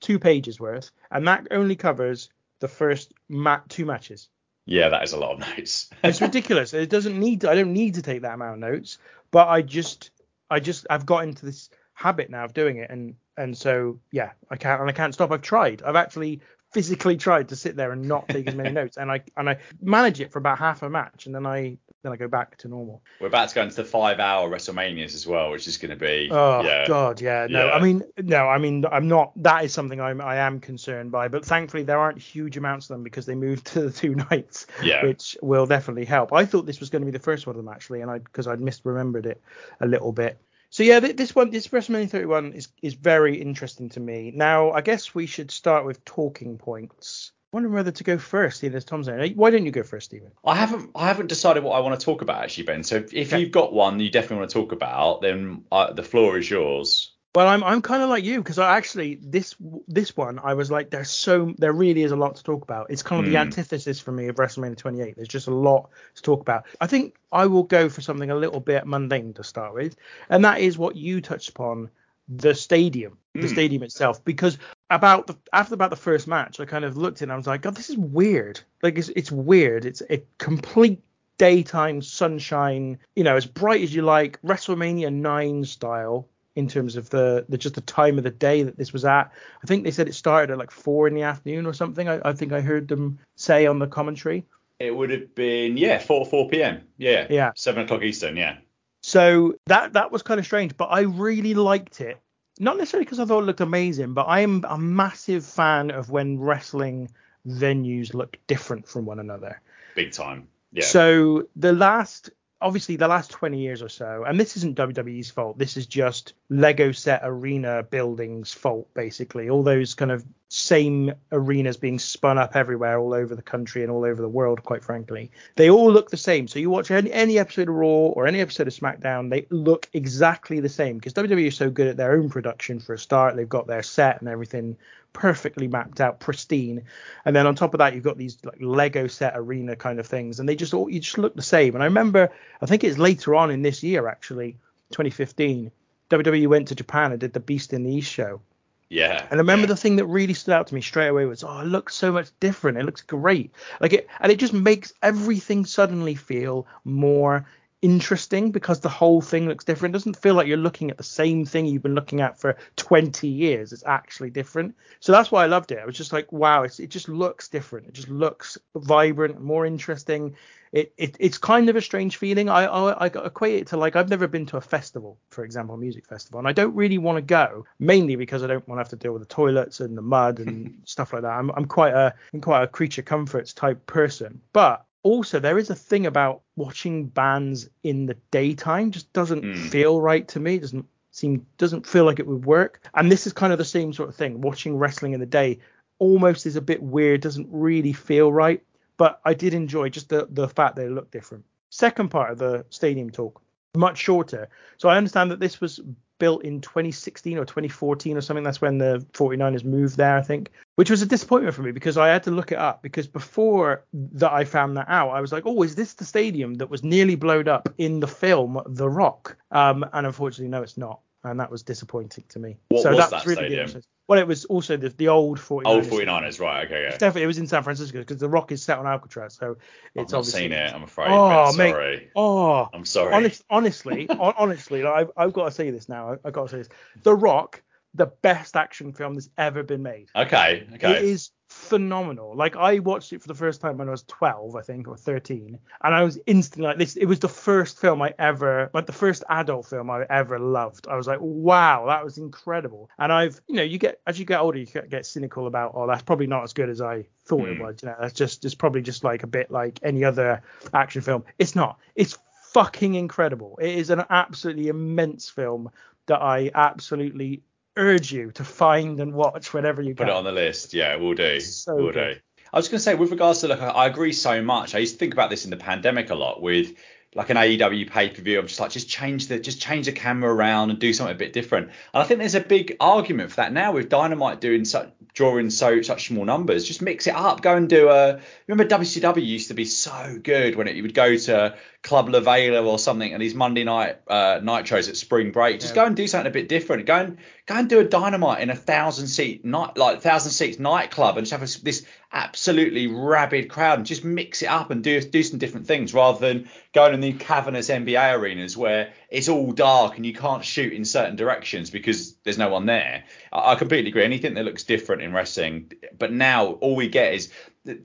[0.00, 2.30] two pages worth, and that only covers
[2.60, 4.28] the first ma- two matches.
[4.66, 5.90] Yeah, that is a lot of notes.
[6.04, 6.74] It's ridiculous.
[6.74, 7.44] it doesn't need.
[7.44, 8.98] I don't need to take that amount of notes,
[9.30, 10.10] but I just,
[10.50, 14.32] I just, I've got into this habit now of doing it, and and so yeah,
[14.50, 15.32] I can't and I can't stop.
[15.32, 15.82] I've tried.
[15.82, 16.40] I've actually
[16.72, 19.58] physically tried to sit there and not take as many notes, and I and I
[19.80, 22.68] manage it for about half a match, and then I then I go back to
[22.68, 23.02] normal.
[23.20, 26.28] We're about to go into the five-hour WrestleManias as well, which is going to be.
[26.30, 26.86] Oh yeah.
[26.86, 27.46] God, yeah.
[27.48, 27.72] No, Yeah.
[27.72, 29.32] I mean, no, I mean, I'm not.
[29.42, 31.28] That is something I'm, I am concerned by.
[31.28, 34.66] But thankfully, there aren't huge amounts of them because they moved to the two nights,
[34.82, 35.04] Yeah.
[35.04, 36.32] which will definitely help.
[36.32, 38.18] I thought this was going to be the first one of them actually, and I
[38.18, 39.42] because I'd misremembered it
[39.80, 40.38] a little bit.
[40.72, 44.32] So yeah, this one, this WrestleMania 31 is is very interesting to me.
[44.34, 47.32] Now, I guess we should start with talking points.
[47.52, 49.26] Wondering whether to go first, as Tom's there.
[49.30, 50.30] Why don't you go first, Stephen?
[50.44, 52.84] I haven't I haven't decided what I want to talk about actually, Ben.
[52.84, 53.40] So if, if Okay.
[53.40, 57.12] you've got one you definitely want to talk about, then uh, the floor is yours.
[57.34, 59.56] Well, I'm I'm kind of like you because I actually this
[59.88, 62.86] this one I was like there's so there really is a lot to talk about.
[62.90, 63.42] It's kind of the Hmm.
[63.42, 65.16] antithesis for me of WrestleMania 28.
[65.16, 66.66] There's just a lot to talk about.
[66.80, 69.96] I think I will go for something a little bit mundane to start with,
[70.28, 71.90] and that is what you touched upon
[72.28, 73.46] the stadium, the Hmm.
[73.48, 74.58] stadium itself, because
[74.90, 77.62] about the after about the first match, I kind of looked and I was like,
[77.62, 78.60] God, this is weird.
[78.82, 79.84] Like it's it's weird.
[79.84, 81.00] It's a complete
[81.38, 87.08] daytime sunshine, you know, as bright as you like, WrestleMania 9 style in terms of
[87.08, 89.32] the, the just the time of the day that this was at.
[89.62, 92.08] I think they said it started at like four in the afternoon or something.
[92.08, 94.44] I, I think I heard them say on the commentary.
[94.80, 96.82] It would have been yeah, four four p.m.
[96.98, 97.52] Yeah, Yeah.
[97.54, 98.36] seven o'clock Eastern.
[98.36, 98.56] Yeah,
[99.02, 102.18] So that that was kind of strange, but I really liked it.
[102.60, 106.10] Not necessarily because I thought it looked amazing, but I am a massive fan of
[106.10, 107.10] when wrestling
[107.48, 109.60] venues look different from one another.
[109.94, 110.46] big time.
[110.72, 115.30] Yeah, So the last, obviously, the last 20 years or so, and this isn't WWE's
[115.30, 115.58] fault.
[115.58, 119.48] This is just Lego set arena buildings' fault, basically.
[119.48, 123.90] All those kind of same arenas being spun up everywhere, all over the country and
[123.90, 125.30] all over the world, quite frankly.
[125.54, 126.48] They all look the same.
[126.48, 129.88] So you watch any, any episode of Raw or any episode of SmackDown, they look
[129.92, 133.36] exactly the same because WWE is so good at their own production for a start.
[133.36, 134.76] They've got their set and everything
[135.12, 136.84] perfectly mapped out, pristine.
[137.24, 140.06] And then on top of that, you've got these like Lego set arena kind of
[140.06, 141.74] things, and they just all you just look the same.
[141.74, 144.52] And I remember, I think it's later on in this year actually,
[144.90, 145.70] 2015,
[146.10, 148.40] WWE went to Japan and did the Beast in the East show.
[148.88, 149.26] yeah.
[149.30, 149.74] And I remember yeah.
[149.74, 152.12] the thing that really stood out to me straight away was, oh, it looks so
[152.12, 152.78] much different.
[152.78, 153.52] It looks great.
[153.80, 157.46] Like it, and it just makes everything suddenly feel more
[157.82, 159.94] interesting because the whole thing looks different.
[159.94, 162.56] It doesn't feel like you're looking at the same thing you've been looking at for
[162.76, 163.72] 20 years.
[163.72, 164.74] It's actually different.
[165.00, 165.78] So that's why I loved it.
[165.78, 167.88] I was just like, wow, it's, it just looks different.
[167.88, 170.36] It just looks vibrant, more interesting.
[170.72, 172.48] It, it it's kind of a strange feeling.
[172.48, 175.74] I, I I equate it to like I've never been to a festival, for example,
[175.74, 178.78] a music festival, and I don't really want to go mainly because I don't want
[178.78, 181.32] to have to deal with the toilets and the mud and stuff like that.
[181.32, 185.70] I'm I'm quite a I'm quite a creature comforts type person, but also there is
[185.70, 189.70] a thing about watching bands in the daytime just doesn't Mm.
[189.70, 190.56] feel right to me.
[190.56, 192.80] It doesn't seem doesn't feel like it would work.
[192.94, 194.40] And this is kind of the same sort of thing.
[194.40, 195.58] Watching wrestling in the day
[195.98, 198.62] almost is a bit weird, doesn't really feel right.
[198.96, 201.44] But I did enjoy just the the fact that it looked different.
[201.70, 203.40] Second part of the stadium talk,
[203.76, 204.48] much shorter.
[204.78, 205.80] So I understand that this was
[206.20, 208.44] built in 2016 or 2014 or something.
[208.44, 211.96] That's when the 49ers moved there, I think, which was a disappointment for me because
[211.96, 215.32] I had to look it up because before that I found that out, I was
[215.32, 218.88] like, oh, is this the stadium that was nearly blown up in the film The
[218.88, 219.36] Rock?
[219.50, 221.00] Um, and unfortunately, no, it's not.
[221.22, 222.56] And that was disappointing to me.
[222.68, 223.82] What so was that that really stadium?
[224.08, 225.66] Well, it was also the, the old 49ers.
[225.66, 226.66] Old 49ers, right?
[226.66, 226.90] Okay, yeah.
[226.90, 229.56] Definitely, it was in San Francisco because The Rock is set on Alcatraz, so
[229.94, 230.40] it's I've obviously.
[230.40, 230.74] seen it.
[230.74, 231.10] I'm afraid.
[231.10, 231.70] Oh, mate.
[231.70, 232.10] sorry.
[232.16, 233.14] Oh, I'm sorry.
[233.14, 236.12] honest, honestly, honestly, like, I've, I've got to say this now.
[236.12, 236.68] I, I've got to say this.
[237.02, 237.62] The Rock,
[237.94, 240.08] the best action film that's ever been made.
[240.16, 241.08] Okay, okay.
[241.08, 242.34] is phenomenal.
[242.34, 244.96] Like I watched it for the first time when I was 12, I think, or
[244.96, 246.96] 13, and I was instantly like this.
[246.96, 250.86] It was the first film I ever, like the first adult film I ever loved.
[250.88, 252.88] I was like, wow, that was incredible.
[252.98, 255.86] And I've, you know, you get as you get older, you get cynical about, oh,
[255.86, 257.62] that's probably not as good as I thought it Hmm.
[257.62, 257.82] was.
[257.82, 261.24] You know, that's just, it's probably just like a bit like any other action film.
[261.38, 261.78] It's not.
[261.94, 262.16] It's
[262.52, 263.58] fucking incredible.
[263.60, 265.70] It is an absolutely immense film
[266.06, 267.42] that I absolutely
[267.76, 270.08] urge you to find and watch whenever you Put can.
[270.08, 270.74] it on the list.
[270.74, 271.40] Yeah, we'll do.
[271.40, 272.14] So we'll good.
[272.14, 272.20] do.
[272.52, 274.74] I was going to say, with regards to like, I agree so much.
[274.74, 276.74] I used to think about this in the pandemic a lot with
[277.14, 278.38] like an AEW pay per view.
[278.38, 281.18] I'm just like, just change the just change the camera around and do something a
[281.18, 281.66] bit different.
[281.92, 285.50] And I think there's a big argument for that now with Dynamite doing such drawing
[285.50, 286.64] so such small numbers.
[286.64, 287.42] Just mix it up.
[287.42, 288.20] Go and do a.
[288.46, 292.20] Remember WCW used to be so good when it, you would go to Club La
[292.20, 295.60] Vela or something and these Monday night uh, nitros at spring break.
[295.60, 295.82] Just Yeah.
[295.82, 296.84] go and do something a bit different.
[296.84, 297.16] Go and
[297.46, 301.26] go and do a Dynamite in a thousand seat night like thousand seats nightclub and
[301.26, 305.22] just have a, this absolutely rabid crowd and just mix it up and do do
[305.22, 309.96] some different things rather than going in the cavernous NBA arenas where it's all dark
[309.96, 313.04] and you can't shoot in certain directions because there's no one there.
[313.32, 314.04] I, I completely agree.
[314.04, 317.30] Anything that looks different in wrestling, but now all we get is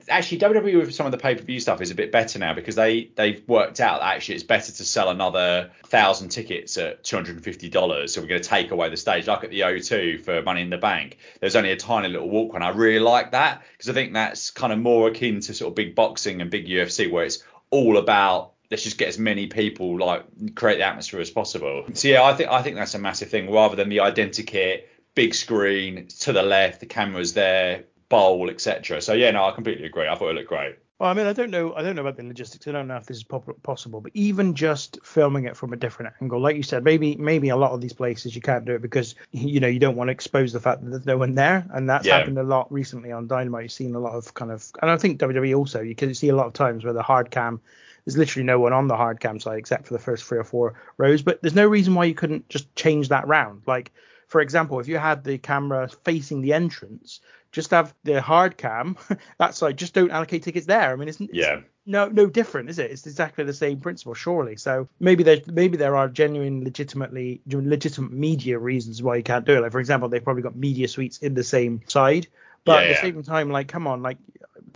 [0.08, 2.54] actually WWE with some of the pay per view stuff is a bit better now
[2.54, 7.16] because they they've worked out actually it's better to sell another thousand tickets at two
[7.16, 8.14] hundred and fifty dollars.
[8.14, 10.70] So we're going to take away the stage, like at the O2 for Money in
[10.70, 11.18] the Bank.
[11.40, 14.50] There's only a tiny little walk and I really like that because I think that's
[14.50, 17.98] kind of more akin to sort of big boxing and big UFC where it's all
[17.98, 20.24] about let's just get as many people like
[20.54, 21.84] create the atmosphere as possible.
[21.94, 24.82] So yeah, I think I think that's a massive thing rather than the identikit,
[25.14, 29.00] big screen to the left, the camera's there, bowl, etc.
[29.00, 30.08] So yeah, no, I completely agree.
[30.08, 30.76] I thought it looked great.
[30.98, 31.74] Well, I mean, I don't know.
[31.74, 32.66] I don't know about the logistics.
[32.66, 35.76] I don't know if this is pop- possible, but even just filming it from a
[35.76, 38.72] different angle, like you said, maybe maybe a lot of these places you can't do
[38.74, 41.34] it because you know you don't want to expose the fact that there's no one
[41.34, 42.16] there, and that's Yeah.
[42.16, 43.64] happened a lot recently on Dynamite.
[43.64, 45.82] You've seen a lot of kind of, and I think WWE also.
[45.82, 47.60] You can see a lot of times where the hard cam,
[48.06, 50.44] there's literally no one on the hard cam side except for the first three or
[50.44, 53.62] four rows, but there's no reason why you couldn't just change that round.
[53.66, 53.92] Like
[54.28, 57.20] for example, if you had the camera facing the entrance,
[57.52, 58.96] just have the hard cam
[59.38, 59.76] that side.
[59.78, 60.92] Just don't allocate tickets there.
[60.92, 61.60] I mean, it's, it's Yeah.
[61.84, 62.90] no no different, is it?
[62.90, 64.56] It's exactly the same principle, surely.
[64.56, 69.56] So maybe there maybe there are genuine, legitimately legitimate media reasons why you can't do
[69.56, 69.60] it.
[69.60, 72.26] Like for example, they've probably got media suites in the same side,
[72.64, 74.18] but Yeah, at the same time, like come on, like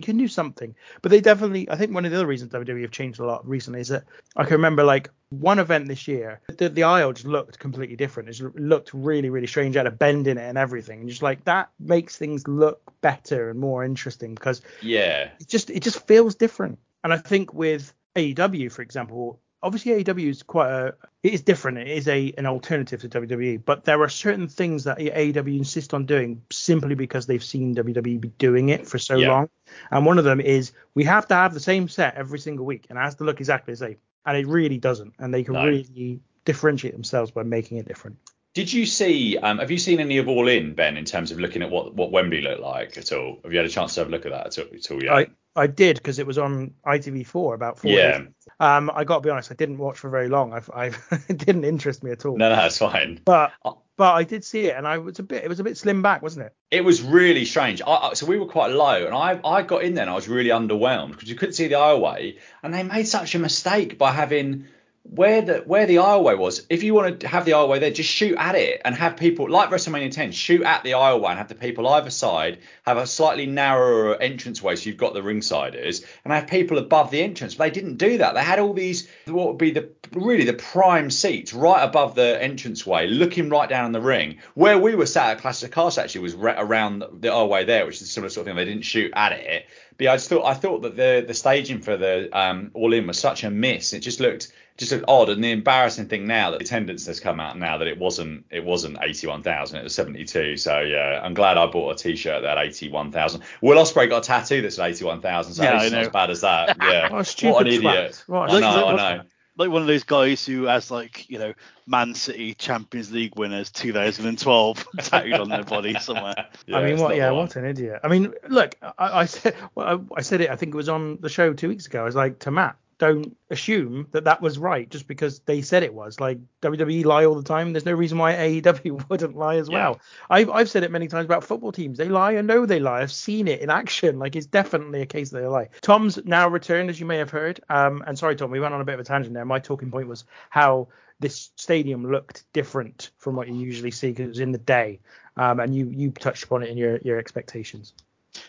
[0.01, 0.75] you can do something.
[1.01, 3.47] But they definitely, I think one of the other reasons WWE have changed a lot
[3.47, 7.27] recently is that I can remember like one event this year, the, the aisle just
[7.27, 8.29] looked completely different.
[8.29, 9.75] It looked really, really strange.
[9.75, 11.01] It had a bend in it and everything.
[11.01, 15.29] And just like that makes things look better and more interesting because Yeah.
[15.39, 16.79] it just it just feels different.
[17.03, 20.93] And I think with AEW, for example, obviously AEW is quite a
[21.23, 21.77] it is different.
[21.77, 25.93] It is a an alternative to WWE, but there are certain things that AEW insist
[25.93, 29.29] on doing simply because they've seen WWE be doing it for so Yeah.
[29.29, 29.49] long.
[29.91, 32.87] And one of them is we have to have the same set every single week,
[32.89, 33.97] and it has to look exactly the same.
[34.25, 35.13] And it really doesn't.
[35.19, 35.65] And they can No.
[35.65, 38.17] really differentiate themselves by making it different.
[38.53, 39.37] Did you see?
[39.37, 41.95] Um, have you seen any of All In, Ben, in terms of looking at what,
[41.95, 43.39] what Wembley looked like at all?
[43.43, 44.75] Have you had a chance to have a look at that at all?
[44.75, 45.13] At all yet?
[45.13, 48.19] I I did because it was on ITV4 about four Yeah.
[48.19, 48.27] days.
[48.59, 50.53] Um, I got to be honest, I didn't watch for very long.
[50.53, 50.97] I've, I've
[51.29, 52.37] it didn't interest me at all.
[52.37, 53.19] no, no, that's fine.
[53.25, 53.79] But Oh.
[53.97, 56.01] but I did see it, and I was a bit it was a bit slim
[56.01, 56.53] back, wasn't it?
[56.71, 57.81] It was really strange.
[57.85, 60.27] I, so we were quite low, and I I got in there and I was
[60.29, 64.11] really underwhelmed because you couldn't see the aisleway, and they made such a mistake by
[64.11, 64.67] having
[65.11, 66.65] where the where the aisleway was.
[66.69, 69.49] If you want to have the aisleway there, just shoot at it and have people
[69.49, 73.05] like WrestleMania 10, shoot at the aisleway and have the people either side have a
[73.05, 77.55] slightly narrower entranceway, so you've got the ringsiders, and have people above the entrance.
[77.55, 78.35] But they didn't do that.
[78.35, 82.41] They had all these what would be the really the prime seats right above the
[82.41, 84.37] entranceway, looking right down the ring.
[84.53, 87.95] Where we were sat at Classic Cast actually was right around the aisleway there, which
[87.95, 88.55] is a similar sort of thing.
[88.55, 89.67] They didn't shoot at it.
[89.97, 92.93] But yeah, I just thought I thought that the the staging for the um, All
[92.93, 93.91] In was such a miss.
[93.91, 95.29] It just looked just looked odd.
[95.29, 98.45] And the embarrassing thing now that the attendance has come out now that it wasn't
[98.49, 100.57] it wasn't 81,000, it was 72.
[100.57, 103.41] So yeah, I'm glad I bought a T-shirt that had 81,000.
[103.61, 106.01] Will Ospreay got a tattoo that's at 81,000, so Yeah, at least I it's not
[106.01, 106.77] as bad as that.
[106.81, 107.11] Yeah.
[107.11, 108.23] What a stupid what an idiot.
[108.25, 109.23] What a I know, I know.
[109.57, 111.53] like one of those guys who has like you know
[111.85, 116.33] Man City Champions League winners 2012 tattooed on their body somewhere.
[116.65, 117.15] Yeah, I mean, what?
[117.15, 117.47] Yeah, one.
[117.47, 117.99] what an idiot.
[118.03, 120.49] I mean, look, I, I said, well, I, I said it.
[120.49, 122.01] I think it was on the show two weeks ago.
[122.01, 125.81] I was like to Matt, don't assume that that was right just because they said
[125.81, 126.19] it was.
[126.19, 127.73] Like WWE lie all the time.
[127.73, 129.73] There's no reason why AEW wouldn't lie as Yeah.
[129.75, 129.99] well.
[130.29, 131.97] I've I've said it many times about football teams.
[131.97, 132.37] They lie.
[132.37, 133.01] I know they lie.
[133.01, 134.19] I've seen it in action.
[134.19, 135.69] Like it's definitely a case that they lie.
[135.81, 137.59] Tom's now returned, as you may have heard.
[137.69, 139.45] Um, and sorry, Tom, we went on a bit of a tangent there.
[139.45, 144.25] My talking point was how this stadium looked different from what you usually see because
[144.25, 144.99] it was in the day.
[145.37, 147.93] Um, and you you touched upon it in your your expectations.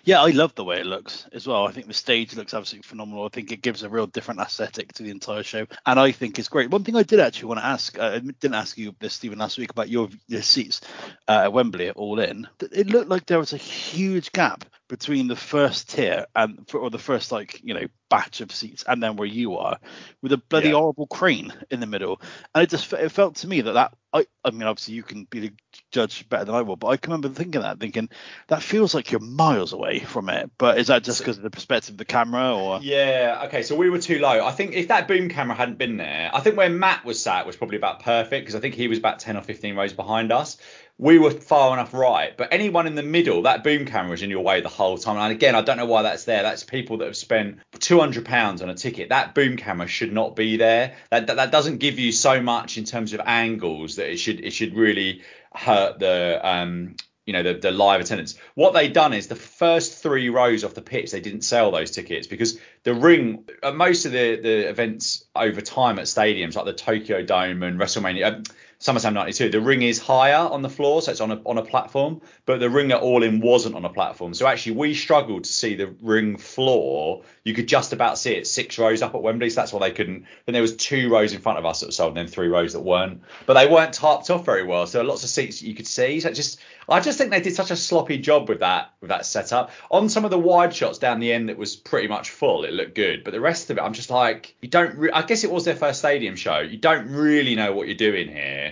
[0.05, 1.67] Yeah, I love the way it looks as well.
[1.67, 3.25] I think the stage looks absolutely phenomenal.
[3.25, 6.39] I think it gives a real different aesthetic to the entire show, and I think
[6.39, 6.71] it's great.
[6.71, 9.39] One thing I did actually want to ask, uh, I didn't ask you this, Stephen,
[9.39, 10.81] last week about your, your seats
[11.29, 12.49] uh, at Wembley at All In.
[12.61, 16.99] It looked like there was a huge gap between the first tier and or the
[16.99, 19.79] first like you know batch of seats and then where you are
[20.21, 20.75] with a bloody Yeah.
[20.75, 22.21] horrible crane in the middle
[22.55, 25.25] and it just it felt to me that that I, I mean obviously you can
[25.25, 25.53] be the
[25.93, 28.11] judge better than I will but I can remember thinking that thinking
[28.49, 31.49] that feels like you're miles away from it but is that just because of the
[31.49, 34.45] perspective of the camera or Yeah, okay, so we were too low.
[34.45, 37.47] I think if that boom camera hadn't been there, I think where Matt was sat
[37.47, 40.33] was probably about perfect because I think he was about 10 or 15 rows behind
[40.33, 40.59] us.
[40.99, 44.31] We were far enough right, but anyone in the middle, that boom camera was in
[44.31, 45.17] your way the whole time.
[45.17, 46.43] And again, I don't know why that's there.
[46.43, 49.09] That's people that have spent 200 pounds on a ticket.
[49.09, 50.95] That boom camera should not be there.
[51.11, 54.45] That, that that doesn't give you so much in terms of angles that it should
[54.45, 55.23] it should really
[55.55, 56.95] hurt the um
[57.27, 58.37] you know the, the live attendance.
[58.55, 61.91] What they done is the first three rows off the pitch they didn't sell those
[61.91, 66.65] tickets because the ring at most of the the events over time at stadiums like
[66.65, 68.47] the Tokyo Dome and WrestleMania.
[68.83, 71.63] SummerSlam 92, the ring is higher on the floor, so it's on a on a
[71.63, 74.35] platform, but the ring at All In wasn't on a platform.
[74.35, 77.23] So actually, we struggled to see the ring floor.
[77.45, 79.95] You could just about see it six rows up at Wembley, so that's why they
[79.95, 80.27] couldn't.
[80.47, 82.49] Then there was two rows in front of us that were sold, and then three
[82.49, 83.23] rows that weren't.
[83.47, 86.19] But they weren't tarped off very well, so lots of seats you could see.
[86.19, 86.59] So just,
[86.89, 89.71] I just think they did such a sloppy job with that with that setup.
[89.93, 92.65] On some of the wide shots down the end, that was pretty much full.
[92.65, 94.97] It looked good, but the rest of it, I'm just like, you don't.
[94.97, 96.59] Re- I guess it was their first stadium show.
[96.59, 98.72] You don't really know what you're doing here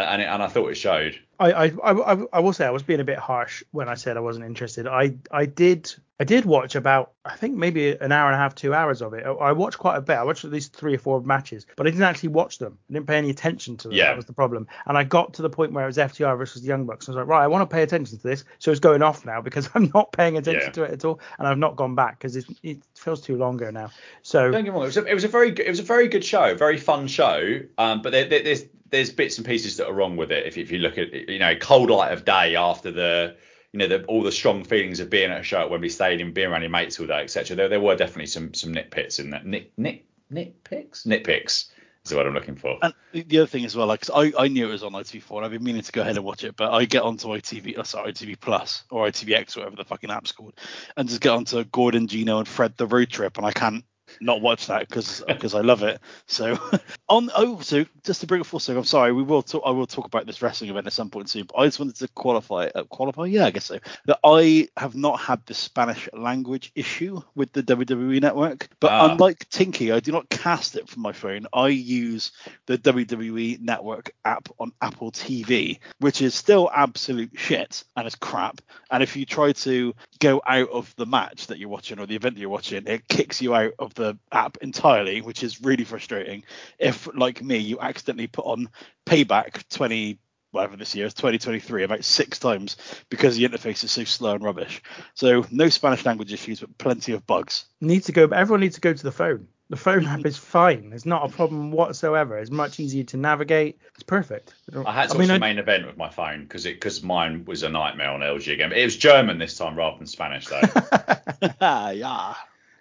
[0.00, 1.18] and it, and I thought it showed.
[1.38, 4.16] I, I, I, I will say I was being a bit harsh when I said
[4.16, 4.86] I wasn't interested.
[4.86, 8.54] I, I did I did watch about I think maybe an hour and a half,
[8.54, 9.26] two hours of it.
[9.26, 10.14] I watched quite a bit.
[10.16, 12.78] I watched at least three or four matches, but I didn't actually watch them.
[12.88, 13.96] I didn't pay any attention to them.
[13.98, 14.06] Yeah.
[14.06, 14.66] That was the problem.
[14.86, 17.06] And I got to the point where it was FTR versus the Young Bucks.
[17.06, 18.44] I was like, right, I want to pay attention to this.
[18.58, 20.72] So it's going off now because I'm not paying attention Yeah.
[20.72, 23.70] to it at all, and I've not gone back because it, it feels too longer
[23.70, 23.90] now.
[24.22, 24.84] So Don't get me wrong.
[24.84, 26.78] It was a, it was a very good, it was a very good show, very
[26.78, 27.60] fun show.
[27.76, 30.46] Um, but there, there, there's there's bits and pieces that are wrong with it.
[30.46, 33.36] If, if you look at you know cold light of day after the
[33.72, 36.32] you know the, all the strong feelings of being at a show at Wembley Stadium,
[36.32, 37.56] being around your mates all day, etc.
[37.56, 39.46] There there were definitely some some nitpicks in that.
[39.46, 41.70] Nit nit nitpicks nitpicks
[42.10, 42.78] is what I'm looking for.
[42.82, 45.44] And the other thing as well, like I, I knew it was on ITV4 and
[45.44, 47.80] I've been meaning to go ahead and watch it, but I get onto ITV, oh,
[47.80, 50.54] uh, sorry, ITV Plus or ITVX, whatever the fucking app's called,
[50.96, 53.84] and just get onto Gordon, Gino, and Fred the road trip, and I can't
[54.20, 56.00] not watch that because because I love it.
[56.26, 56.58] So
[57.08, 59.62] on oh, so just to bring it full circle, I'm sorry, we will talk.
[59.64, 61.44] I will talk about this wrestling event at some point soon.
[61.44, 63.78] But I just wanted to qualify, uh, qualify, yeah, I guess so.
[64.06, 69.12] That I have not had the Spanish language issue with the WWE network, but Ah.
[69.12, 71.46] unlike Tinky, I do not cast it from my phone.
[71.52, 72.32] I use
[72.66, 78.60] the WWE Network app on Apple TV, which is still absolute shit and it's crap.
[78.90, 82.16] And if you try to go out of the match that you're watching or the
[82.16, 85.84] event that you're watching, it kicks you out of the app entirely, which is really
[85.84, 86.44] frustrating.
[86.78, 88.68] If, like me, you accidentally put on
[89.06, 90.18] Payback 20
[90.52, 92.76] whatever this year is 2023 about six times
[93.10, 94.82] because the interface is so slow and rubbish.
[95.12, 97.66] So no Spanish language issues, but plenty of bugs.
[97.80, 98.24] needs to go.
[98.24, 99.48] Everyone needs to go to the phone.
[99.68, 100.20] The phone mm-hmm.
[100.20, 100.92] app is fine.
[100.94, 102.38] It's not a problem whatsoever.
[102.38, 103.80] It's much easier to navigate.
[103.94, 104.54] It's perfect.
[104.72, 107.02] I had to I mean, watch the main event with my phone because it because
[107.02, 108.72] mine was a nightmare on LG again.
[108.72, 110.60] It was German this time rather than Spanish though.
[111.60, 112.34] yeah.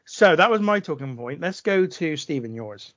[0.06, 1.42] So that was my talking point.
[1.42, 2.94] Let's go to Stephen yours.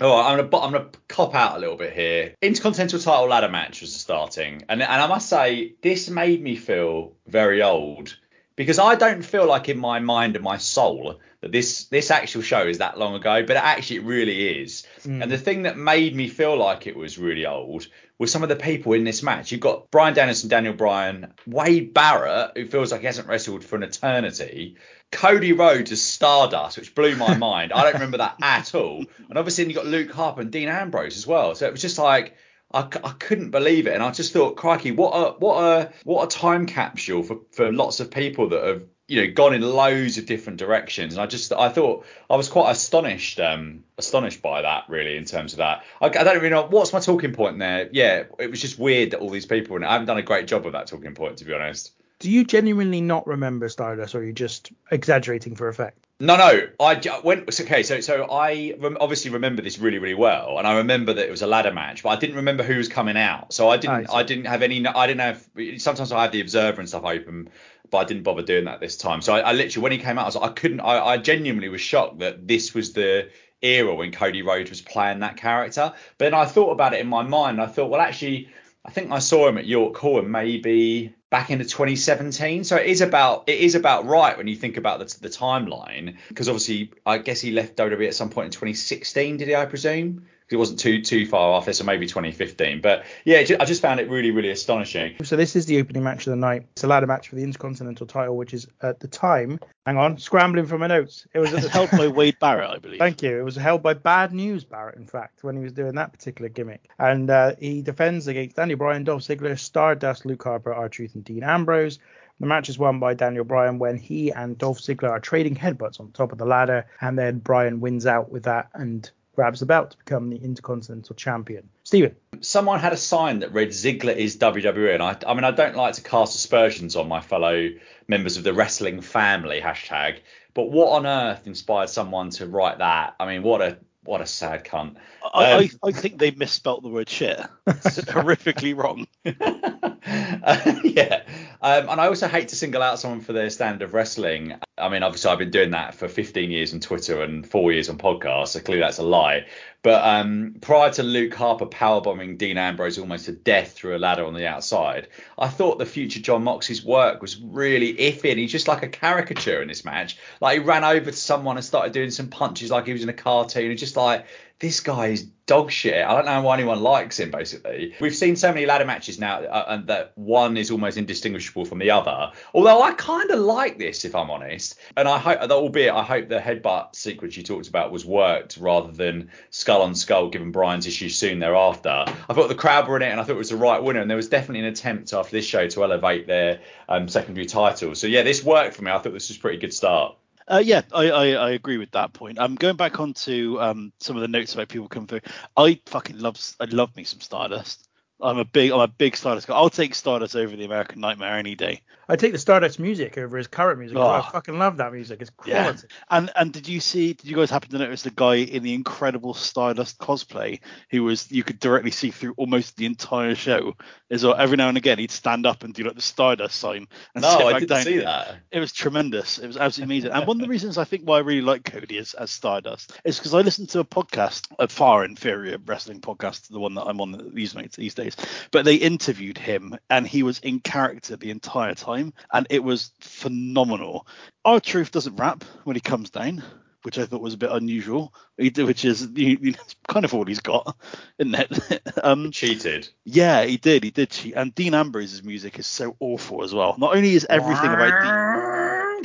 [0.00, 2.34] Oh, I'm gonna I'm gonna cop out a little bit here.
[2.40, 7.12] Intercontinental title ladder match was starting, and and I must say this made me feel
[7.26, 8.16] very old
[8.60, 12.42] because I don't feel like in my mind and my soul that this this actual
[12.42, 14.86] show is that long ago, but it actually it really is.
[15.04, 15.30] And hmm.
[15.30, 17.86] the thing that made me feel like it was really old
[18.18, 19.50] was some of the people in this match.
[19.50, 23.76] You've got Bryan Danielson, Daniel Bryan, Wade Barrett, who feels like he hasn't wrestled for
[23.76, 24.76] an eternity.
[25.10, 27.72] Cody Rhodes as Stardust, which blew my mind.
[27.72, 29.06] I don't remember that at all.
[29.30, 31.54] And obviously, then you got Luke Harper and Dean Ambrose as well.
[31.54, 32.36] So it was just like
[32.72, 32.82] I,
[33.18, 36.66] couldn't believe it, and I just thought, crikey, what a what a what a time
[36.66, 40.58] capsule for for lots of people that have you know gone in loads of different
[40.58, 41.14] directions.
[41.14, 45.24] And I just I thought I was quite astonished um astonished by that really in
[45.24, 45.82] terms of that.
[46.00, 47.88] I, I don't really know what's my talking point there.
[47.92, 50.46] Yeah, it was just weird that all these people and I haven't done a great
[50.46, 51.92] job of that talking point to be honest.
[52.20, 56.06] Do you genuinely not remember Stardust, or are you just exaggerating for effect?
[56.20, 56.68] No, no.
[56.78, 57.60] I went.
[57.60, 61.26] Okay, so so I rem- obviously remember this really, really well, and I remember that
[61.26, 63.54] it was a ladder match, but I didn't remember who was coming out.
[63.54, 64.10] So I didn't.
[64.10, 64.16] I.
[64.16, 64.86] I, didn't have any.
[64.86, 65.48] I didn't have.
[65.78, 67.48] Sometimes I have the Observer and stuff open,
[67.90, 69.22] but I didn't bother doing that this time.
[69.22, 70.80] So I, I literally, when he came out, I was like, I couldn't.
[70.80, 73.30] I, I genuinely was shocked that this was the
[73.62, 75.94] era when Cody Rhodes was playing that character.
[76.18, 77.62] But then I thought about it in my mind.
[77.62, 78.50] I thought, well, actually,
[78.84, 82.64] I think I saw him at York Hall and maybe back into 2017.
[82.64, 86.16] So it is about it is about right when you think about the, the timeline
[86.28, 89.36] because obviously I guess he left WWE at some point in 2016.
[89.38, 89.54] Did he?
[89.54, 90.26] I presume.
[90.50, 92.80] 'Cause It wasn't too too far off this, so maybe 2015.
[92.80, 95.14] But yeah, I just found it really really astonishing.
[95.22, 96.66] So this is the opening match of the night.
[96.72, 99.60] It's a ladder match for the Intercontinental title, which is at the time.
[99.86, 101.24] Hang on, scrambling for my notes.
[101.34, 102.98] It was at It's held by Wade Barrett, I believe.
[102.98, 103.38] Thank you.
[103.38, 106.48] It was held by Bad News Barrett, in fact, when he was doing that particular
[106.48, 106.90] gimmick.
[106.98, 111.24] And uh, he defends against Daniel Bryan, Dolph Ziggler, Stardust, Luke Harper, R Truth, and
[111.24, 112.00] Dean Ambrose.
[112.40, 116.00] The match is won by Daniel Bryan when he and Dolph Ziggler are trading headbutts
[116.00, 119.08] on top of the ladder, and then Bryan wins out with that and
[119.40, 121.66] grabs the belt to become the Intercontinental Champion.
[121.82, 122.14] Stephen.
[122.42, 125.74] someone had a sign that read Ziggler is WWE, and I, I mean, I don't
[125.76, 127.70] like to cast aspersions on my fellow
[128.06, 130.18] members of the wrestling family hashtag,
[130.52, 133.14] but what on earth inspired someone to write that?
[133.18, 134.96] I mean, what a what a sad cunt.
[135.34, 137.40] I, Um, I, I think they misspelt the word shit.
[137.66, 139.06] It's horrifically wrong.
[140.02, 141.22] Uh, yeah.
[141.60, 144.54] Um, and I also hate to single out someone for their standard of wrestling.
[144.78, 147.88] I mean, obviously, I've been doing that for 15 years on Twitter and four years
[147.90, 149.46] on podcasts, so clearly that's a lie.
[149.82, 154.26] But um, prior to Luke Harper powerbombing Dean Ambrose almost to death through a ladder
[154.26, 155.08] on the outside,
[155.38, 158.88] I thought the future Jon Moxley's work was really iffy, and he's just like a
[158.88, 160.18] caricature in this match.
[160.40, 163.08] Like he ran over to someone and started doing some punches like he was in
[163.08, 164.26] a cartoon, and just like
[164.60, 166.04] this guy is dog shit.
[166.04, 167.30] I don't know why anyone likes him.
[167.30, 171.64] Basically, we've seen so many ladder matches now, uh, and that one is almost indistinguishable
[171.64, 172.30] from the other.
[172.54, 176.28] Although I kind of like this, if I'm honest, and I hope, albeit I hope
[176.28, 180.86] the headbutt sequence you talked about was worked rather than skull on skull, given Bryan's
[180.86, 182.04] issues soon thereafter.
[182.28, 184.00] I thought the crowd were in it, and I thought it was the right winner,
[184.00, 187.94] and there was definitely an attempt after this show to elevate their um, secondary title.
[187.94, 188.90] So yeah, this worked for me.
[188.90, 190.16] I thought this was a pretty good start.
[190.50, 192.38] Uh, yeah, I, I, I, agree with that point.
[192.40, 195.20] I'm um, going back onto um, some of the notes about people coming through.
[195.56, 197.88] I fucking love I love me some Stardust.
[198.22, 199.54] I'm a big I'm a big Stardust guy.
[199.54, 201.82] I'll take Stardust over the American Nightmare any day.
[202.10, 203.96] I take the Stardust music over his current music.
[203.96, 204.02] Oh.
[204.02, 205.20] I fucking love that music.
[205.20, 205.86] It's quality.
[205.86, 205.96] Yeah.
[206.10, 207.12] And and did you see?
[207.12, 210.58] Did you guys happen to notice the guy in the incredible Stardust cosplay
[210.90, 213.76] who was you could directly see through almost the entire show?
[214.08, 216.88] Is well, every now and again he'd stand up and do like the Stardust sign
[217.14, 217.84] and no, sit I back didn't down.
[217.84, 218.36] see that.
[218.50, 219.38] It was tremendous.
[219.38, 220.10] It was absolutely amazing.
[220.10, 222.92] and one of the reasons I think why I really like Cody as, as Stardust
[223.04, 226.74] is because I listened to a podcast, a far inferior wrestling podcast to the one
[226.74, 228.09] that I'm on these these days,
[228.50, 232.92] but they interviewed him and he was in character the entire time and it was
[233.00, 234.06] phenomenal.
[234.44, 236.42] R Truth doesn't rap when he comes down,
[236.82, 238.14] which I thought was a bit unusual.
[238.38, 239.58] Which is you, you know,
[239.88, 240.76] kind of all he's got,
[241.18, 241.82] isn't it?
[242.02, 242.88] um, cheated.
[243.04, 243.84] Yeah, he did.
[243.84, 244.34] He did cheat.
[244.34, 246.74] And Dean Ambrose's music is so awful as well.
[246.78, 249.00] Not only is everything about Dean.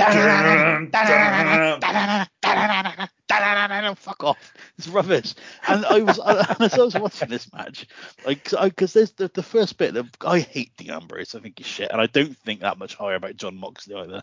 [3.96, 4.54] fuck off.
[4.78, 5.34] It's rubbish.
[5.68, 6.20] And I was,
[6.60, 7.88] as I was watching this match,
[8.26, 11.36] like, because there's the, the first bit that I hate Dean Ambrose.
[11.36, 14.22] I think he's shit, and I don't think that much higher about Jon Moxley either.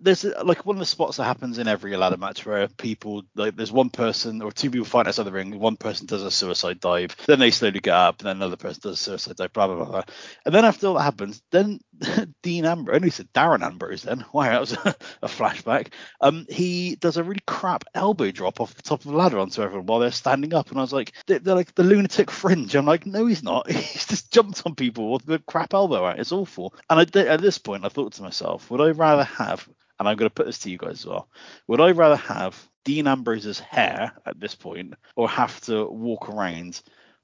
[0.00, 3.56] There's like one of the spots that happens in every ladder match where people like
[3.56, 5.58] there's one person or two people fight outside the ring.
[5.58, 8.80] One person does a suicide dive, then they slowly get up, and then another person
[8.82, 9.52] does a suicide dive.
[9.52, 9.84] Blah blah blah.
[9.86, 10.02] blah.
[10.44, 11.80] And then after all that happens, then
[12.42, 14.02] Dean Ambrose, only said Darren Ambrose.
[14.02, 15.92] Then wow, that was a, a flashback.
[16.20, 19.62] Um, he does a really crap elbow drop off the top of the ladder onto
[19.62, 22.74] everyone while they're standing up, and I was like, they're, they're like the lunatic fringe.
[22.74, 23.70] I'm like, no, he's not.
[23.70, 26.18] He's just jumped on people with a crap elbow out.
[26.18, 26.74] It's awful.
[26.88, 30.16] And I, at this point, I thought to myself, would I rather have, and I'm
[30.16, 31.28] going to put this to you guys as well,
[31.66, 36.80] would I rather have Dean Ambrose's hair at this point, or have to walk around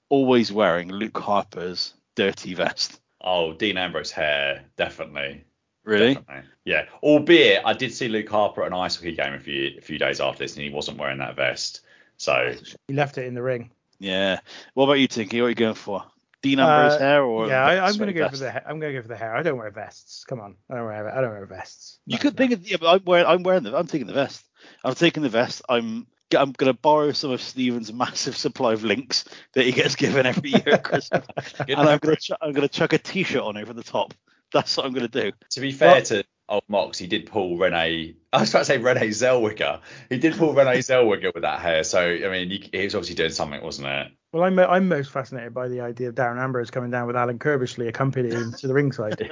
[0.09, 3.01] always wearing Luke Harper's dirty vest?
[3.20, 5.45] Oh, Dean Ambrose hair, definitely.
[5.89, 6.14] Really?
[6.14, 6.51] Definitely.
[6.66, 6.84] Yeah.
[7.03, 9.99] Albeit, I did see Luke Harper at an ice hockey game a few a few
[9.99, 11.80] days after this, and he wasn't wearing that vest.
[12.18, 12.55] So
[12.89, 13.70] he left it in the ring.
[13.99, 14.41] Yeah.
[14.74, 15.41] What about you, Tinky?
[15.41, 16.05] What are you going for?
[16.43, 18.34] Dean Ambrose uh, hair or yeah, I, am going to go vest?
[18.34, 19.34] for the I'm going to go for the hair.
[19.34, 20.24] I don't wear vests.
[20.24, 21.99] Come on, I don't wear I don't wear vests.
[22.07, 24.45] You could think of yeah, but I'm wearing I'm wearing the I'm taking the vest.
[24.84, 25.62] I'm taking the vest.
[25.70, 29.24] I'm I'm going to borrow some of Steven's massive supply of links
[29.55, 31.24] that he gets given every year at Christmas,
[31.61, 34.12] and I'm going to ch- I'm going to chuck a t-shirt on over the top.
[34.53, 35.32] That's what I'm going to do.
[35.51, 38.16] To be fair to old Mox, he did pull Renee.
[38.32, 39.80] I was about to say Renee Zellweger.
[40.09, 41.84] He did pull Renee Zellweger with that hair.
[41.84, 44.12] So I mean, he, he was obviously doing something, wasn't it?
[44.32, 47.38] Well, I'm I'm most fascinated by the idea of Darren Ambrose coming down with Alan
[47.38, 49.30] Curbishley accompanying him to the ringside.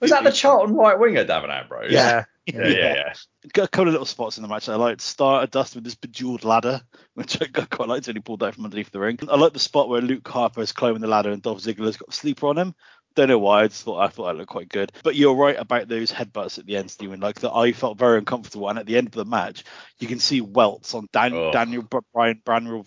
[0.00, 1.92] was that the Charlton right winger, Darren Ambrose?
[1.92, 2.24] Yeah.
[2.46, 3.12] Yeah, yeah, yeah.
[3.52, 5.00] Got a couple of little spots in the match I like liked.
[5.02, 6.80] Stardust with this bejeweled ladder,
[7.14, 9.18] which I quite liked when he pulled out from underneath the ring.
[9.28, 12.08] I like the spot where Luke Harper is climbing the ladder and Dolph Ziggler's got
[12.08, 12.74] a sleeper on him.
[13.16, 13.62] Don't know why.
[13.62, 14.92] I just thought I thought I looked quite good.
[15.02, 17.20] But you're right about those headbutts at the end, Steven.
[17.20, 18.68] Like that, I felt very uncomfortable.
[18.68, 19.64] And at the end of the match,
[19.98, 21.50] you can see welts on Dan, oh.
[21.52, 21.82] Daniel
[22.14, 22.84] Bryan, Bryan,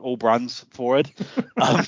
[0.00, 1.10] all brands forward.
[1.60, 1.84] Um,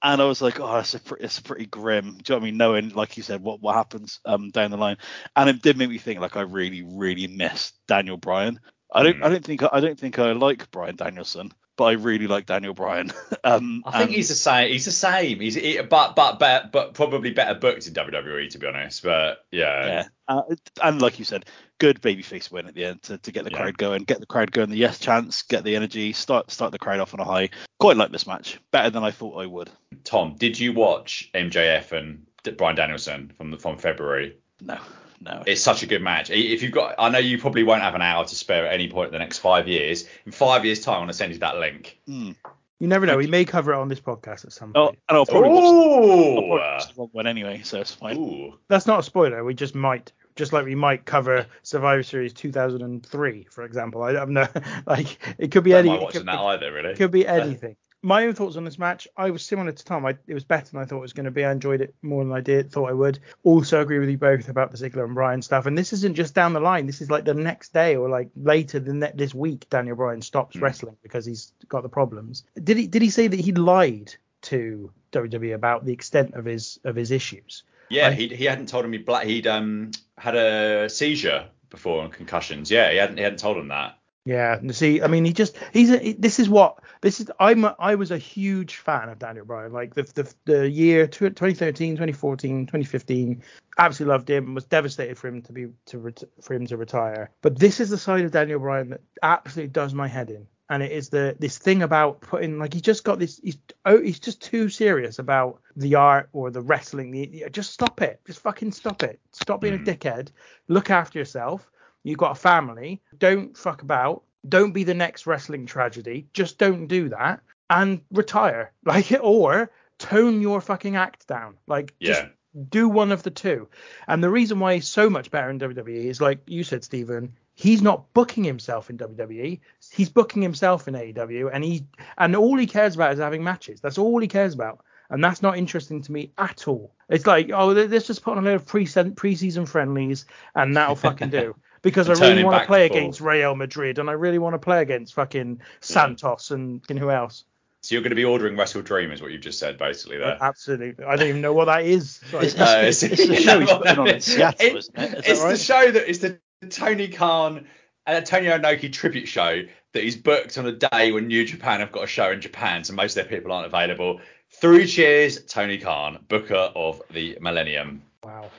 [0.00, 2.18] and I was like, oh, it's a pretty, it's pretty grim.
[2.18, 2.56] Do you know what I mean?
[2.56, 4.96] Knowing, like you said, what what happens um, down the line,
[5.34, 8.60] and it did make me think like I really, really miss Daniel Bryan.
[8.92, 9.24] I don't, mm.
[9.24, 12.74] I don't think, I don't think I like Bryan Danielson but I really like Daniel
[12.74, 13.12] Bryan.
[13.44, 14.70] um, I think he's the same.
[14.70, 15.38] He's the same.
[15.40, 19.02] He's he, but but but but probably better booked in WWE to be honest.
[19.02, 19.86] But yeah.
[19.86, 20.08] Yeah.
[20.26, 20.42] Uh,
[20.82, 21.46] and like you said,
[21.78, 23.58] good babyface win at the end to, to get the yeah.
[23.58, 26.78] crowd going, get the crowd going, the yes chance, get the energy, start start the
[26.78, 27.48] crowd off on a high.
[27.78, 29.70] Quite like this match, better than I thought I would.
[30.04, 32.26] Tom, did you watch MJF and
[32.58, 34.36] Bryan Danielson from the, from February?
[34.60, 34.78] No
[35.20, 35.42] no.
[35.46, 36.30] It's such a good match.
[36.30, 38.88] If you've got, I know you probably won't have an hour to spare at any
[38.88, 40.04] point in the next five years.
[40.26, 41.98] In five years' time, I'm gonna send you that link.
[42.08, 42.36] Mm.
[42.80, 43.16] You never know.
[43.16, 44.98] We may cover it on this podcast at some oh, point.
[44.98, 48.16] Oh, and I'll probably, watch, I'll probably watch the wrong one anyway, so it's fine.
[48.16, 48.58] Ooh.
[48.68, 49.42] That's not a spoiler.
[49.42, 54.02] We just might, just like we might cover Survivor Series 2003, for example.
[54.02, 54.46] I don't know.
[54.86, 56.00] Like it could be I anything.
[56.00, 56.90] watching that either, really.
[56.90, 57.76] It could be anything.
[58.02, 59.08] My own thoughts on this match.
[59.16, 60.06] I was similar to Tom.
[60.06, 61.44] I, it was better than I thought it was going to be.
[61.44, 63.18] I enjoyed it more than I did thought I would.
[63.42, 65.66] Also agree with you both about the Ziggler and Bryan stuff.
[65.66, 66.86] And this isn't just down the line.
[66.86, 69.68] This is like the next day or like later than that this week.
[69.68, 70.62] Daniel Bryan stops Hmm.
[70.64, 72.44] wrestling because he's got the problems.
[72.62, 72.86] Did he?
[72.86, 77.10] Did he say that he lied to WWE about the extent of his of his
[77.10, 77.64] issues?
[77.90, 82.70] Yeah, he he hadn't told him he he'd um had a seizure before and concussions.
[82.70, 83.97] Yeah, he hadn't he hadn't told him that.
[84.28, 87.30] Yeah, and see, I mean, he just he's a, this is what this is.
[87.40, 89.72] I'm a, I was a huge fan of Daniel Bryan.
[89.72, 93.42] Like the the, the year 2013, 2014, 2015,
[93.78, 94.54] absolutely loved him.
[94.54, 97.30] Was devastated for him to be to ret- for him to retire.
[97.40, 100.46] But this is the side of Daniel Bryan that absolutely does my head in.
[100.68, 103.56] And it is the this thing about putting like he just got this he's
[103.86, 107.12] oh he's just too serious about the art or the wrestling.
[107.12, 108.20] The, just stop it.
[108.26, 109.20] Just fucking stop it.
[109.32, 109.86] Stop being a mm.
[109.86, 110.32] dickhead.
[110.68, 111.70] Look after yourself.
[112.08, 113.02] You've got a family.
[113.18, 114.22] Don't fuck about.
[114.48, 116.26] Don't be the next wrestling tragedy.
[116.32, 118.72] Just don't do that and retire.
[118.84, 121.58] Like or tone your fucking act down.
[121.66, 122.22] Like just
[122.70, 123.68] do one of the two.
[124.06, 127.34] And the reason why he's so much better in WWE is like you said, Stephen.
[127.54, 129.60] He's not booking himself in WWE.
[129.92, 131.84] He's booking himself in AEW, and he
[132.16, 133.80] and all he cares about is having matches.
[133.80, 136.94] That's all he cares about, and that's not interesting to me at all.
[137.08, 140.94] It's like, oh, let's just put on a load of pre preseason friendlies, and that'll
[140.94, 141.56] fucking do.
[141.82, 144.82] Because I really want to play against Real Madrid, and I really want to play
[144.82, 147.44] against fucking Santos and, and who else.
[147.82, 150.18] So you're going to be ordering WrestleDream, is what you've just said, basically.
[150.18, 150.36] There.
[150.40, 152.16] Absolutely, I don't even know what that is.
[152.30, 152.46] Sorry.
[152.46, 155.04] It's- Uh, it's the show he's putting on in Seattle, It- isn't it?
[155.04, 157.66] Is that it's the show that is the Tony Khan
[158.06, 159.62] and Tony Inoki tribute show
[159.92, 162.82] that he's booked on a day when New Japan have got a show in Japan,
[162.84, 164.20] so most of their people aren't available.
[164.60, 168.02] Three cheers, Tony Khan, Booker of the Millennium.
[168.24, 168.50] Wow.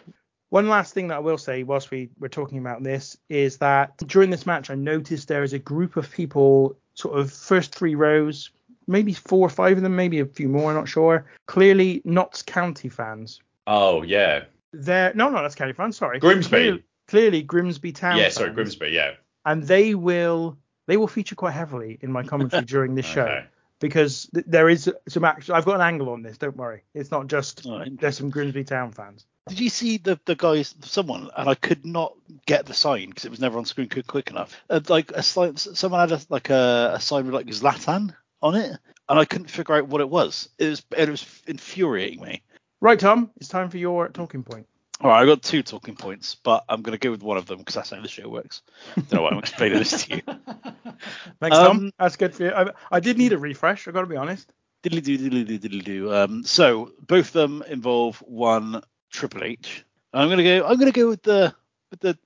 [0.49, 3.97] One last thing that I will say whilst we were talking about this is that
[4.07, 7.93] during this match, I noticed there is a group of people, sort of first three
[7.93, 8.49] rows,
[8.87, 11.25] maybe four or five of them, maybe a few more, I'm not sure.
[11.45, 13.39] Clearly, Notts County fans.
[13.67, 15.97] Oh yeah, They're no, not Notts County fans.
[15.97, 16.49] Sorry, Grimsby.
[16.49, 18.17] Clearly, clearly Grimsby Town.
[18.17, 18.35] yeah, fans.
[18.35, 19.11] sorry, Grimsby, yeah.
[19.45, 23.43] And they will they will feature quite heavily in my commentary during this show
[23.79, 25.53] because th- there is some action.
[25.53, 26.39] I've got an angle on this.
[26.39, 29.27] Don't worry, it's not just Oh, there's some Grimsby Town fans.
[29.47, 30.75] Did you see the the guys?
[30.81, 32.13] Someone and I could not
[32.45, 34.55] get the sign because it was never on screen quick, quick enough.
[34.69, 38.55] Uh, like a sign, someone had a, like a, a sign with like Zlatan on
[38.55, 38.77] it,
[39.07, 40.49] and I couldn't figure out what it was.
[40.59, 42.43] It was it was infuriating me.
[42.81, 44.67] Right, Tom, it's time for your talking point.
[45.01, 47.45] All right, I've got two talking points, but I'm going to go with one of
[47.45, 48.61] them because that's how the show works.
[48.97, 50.21] I Don't know why I'm explaining this to you.
[51.39, 51.77] Thanks, Tom.
[51.77, 52.51] Um, That's good for you.
[52.51, 53.87] I, I did need a refresh.
[53.87, 54.51] I've got to be honest.
[54.83, 56.13] Diddly do, diddly do, diddly do.
[56.13, 58.81] Um, so both of them involve one
[59.11, 59.85] Triple H.
[60.13, 60.65] I'm gonna go.
[60.65, 61.53] I'm gonna go with the
[61.91, 62.17] with the.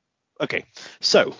[0.41, 0.65] Okay,
[0.99, 1.35] so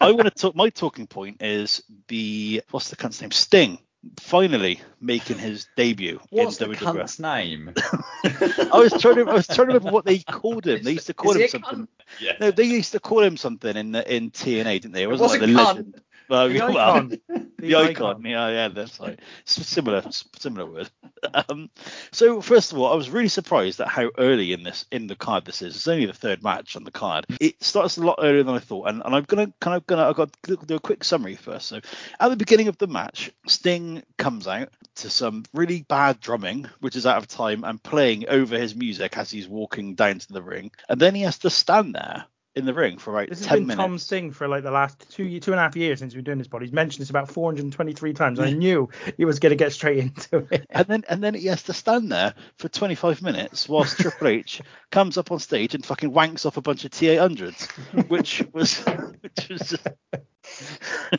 [0.00, 0.54] I want to talk.
[0.54, 3.30] My talking point is the what's the cunt's name?
[3.30, 3.78] Sting
[4.20, 6.78] finally making his debut What's in the WWE.
[6.78, 7.72] cunt's name?
[8.24, 9.26] I was trying to.
[9.30, 10.82] I was trying to remember what they called him.
[10.82, 11.88] They used to call Is him something.
[12.20, 12.32] Yeah.
[12.40, 15.02] No, they used to call him something in the, in TNA, didn't they?
[15.04, 15.66] It It wasn't wasn't like the cunt.
[15.76, 16.00] legend.
[16.28, 17.20] Well, The well, icon.
[17.58, 18.24] the icon.
[18.24, 19.18] Yeah, yeah, that's right.
[19.44, 20.04] Similar,
[20.38, 20.90] similar word.
[21.48, 21.70] Um,
[22.12, 25.16] so first of all, I was really surprised at how early in this in the
[25.16, 25.74] card this is.
[25.74, 27.24] It's only the third match on the card.
[27.40, 30.06] It starts a lot earlier than I thought, and, and I'm gonna kind of gonna
[30.06, 31.66] I've got to do a quick summary first.
[31.68, 31.80] So
[32.20, 36.94] at the beginning of the match, Sting comes out to some really bad drumming, which
[36.94, 40.42] is out of time, and playing over his music as he's walking down to the
[40.42, 43.48] ring, and then he has to stand there in the ring for about This has
[43.48, 43.82] ten been minutes.
[43.82, 46.32] Tom's thing for like the last two two and a half years since we've been
[46.32, 46.62] doing this pod.
[46.62, 48.38] He's mentioned this about 423 times.
[48.38, 50.66] I knew he was going to get straight into it.
[50.70, 54.62] and then and then he has to stand there for 25 minutes whilst Triple H
[54.90, 58.78] comes up on stage and fucking wanks off a bunch of T800s, which was
[59.20, 59.88] which was just,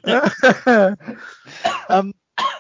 [1.90, 2.14] um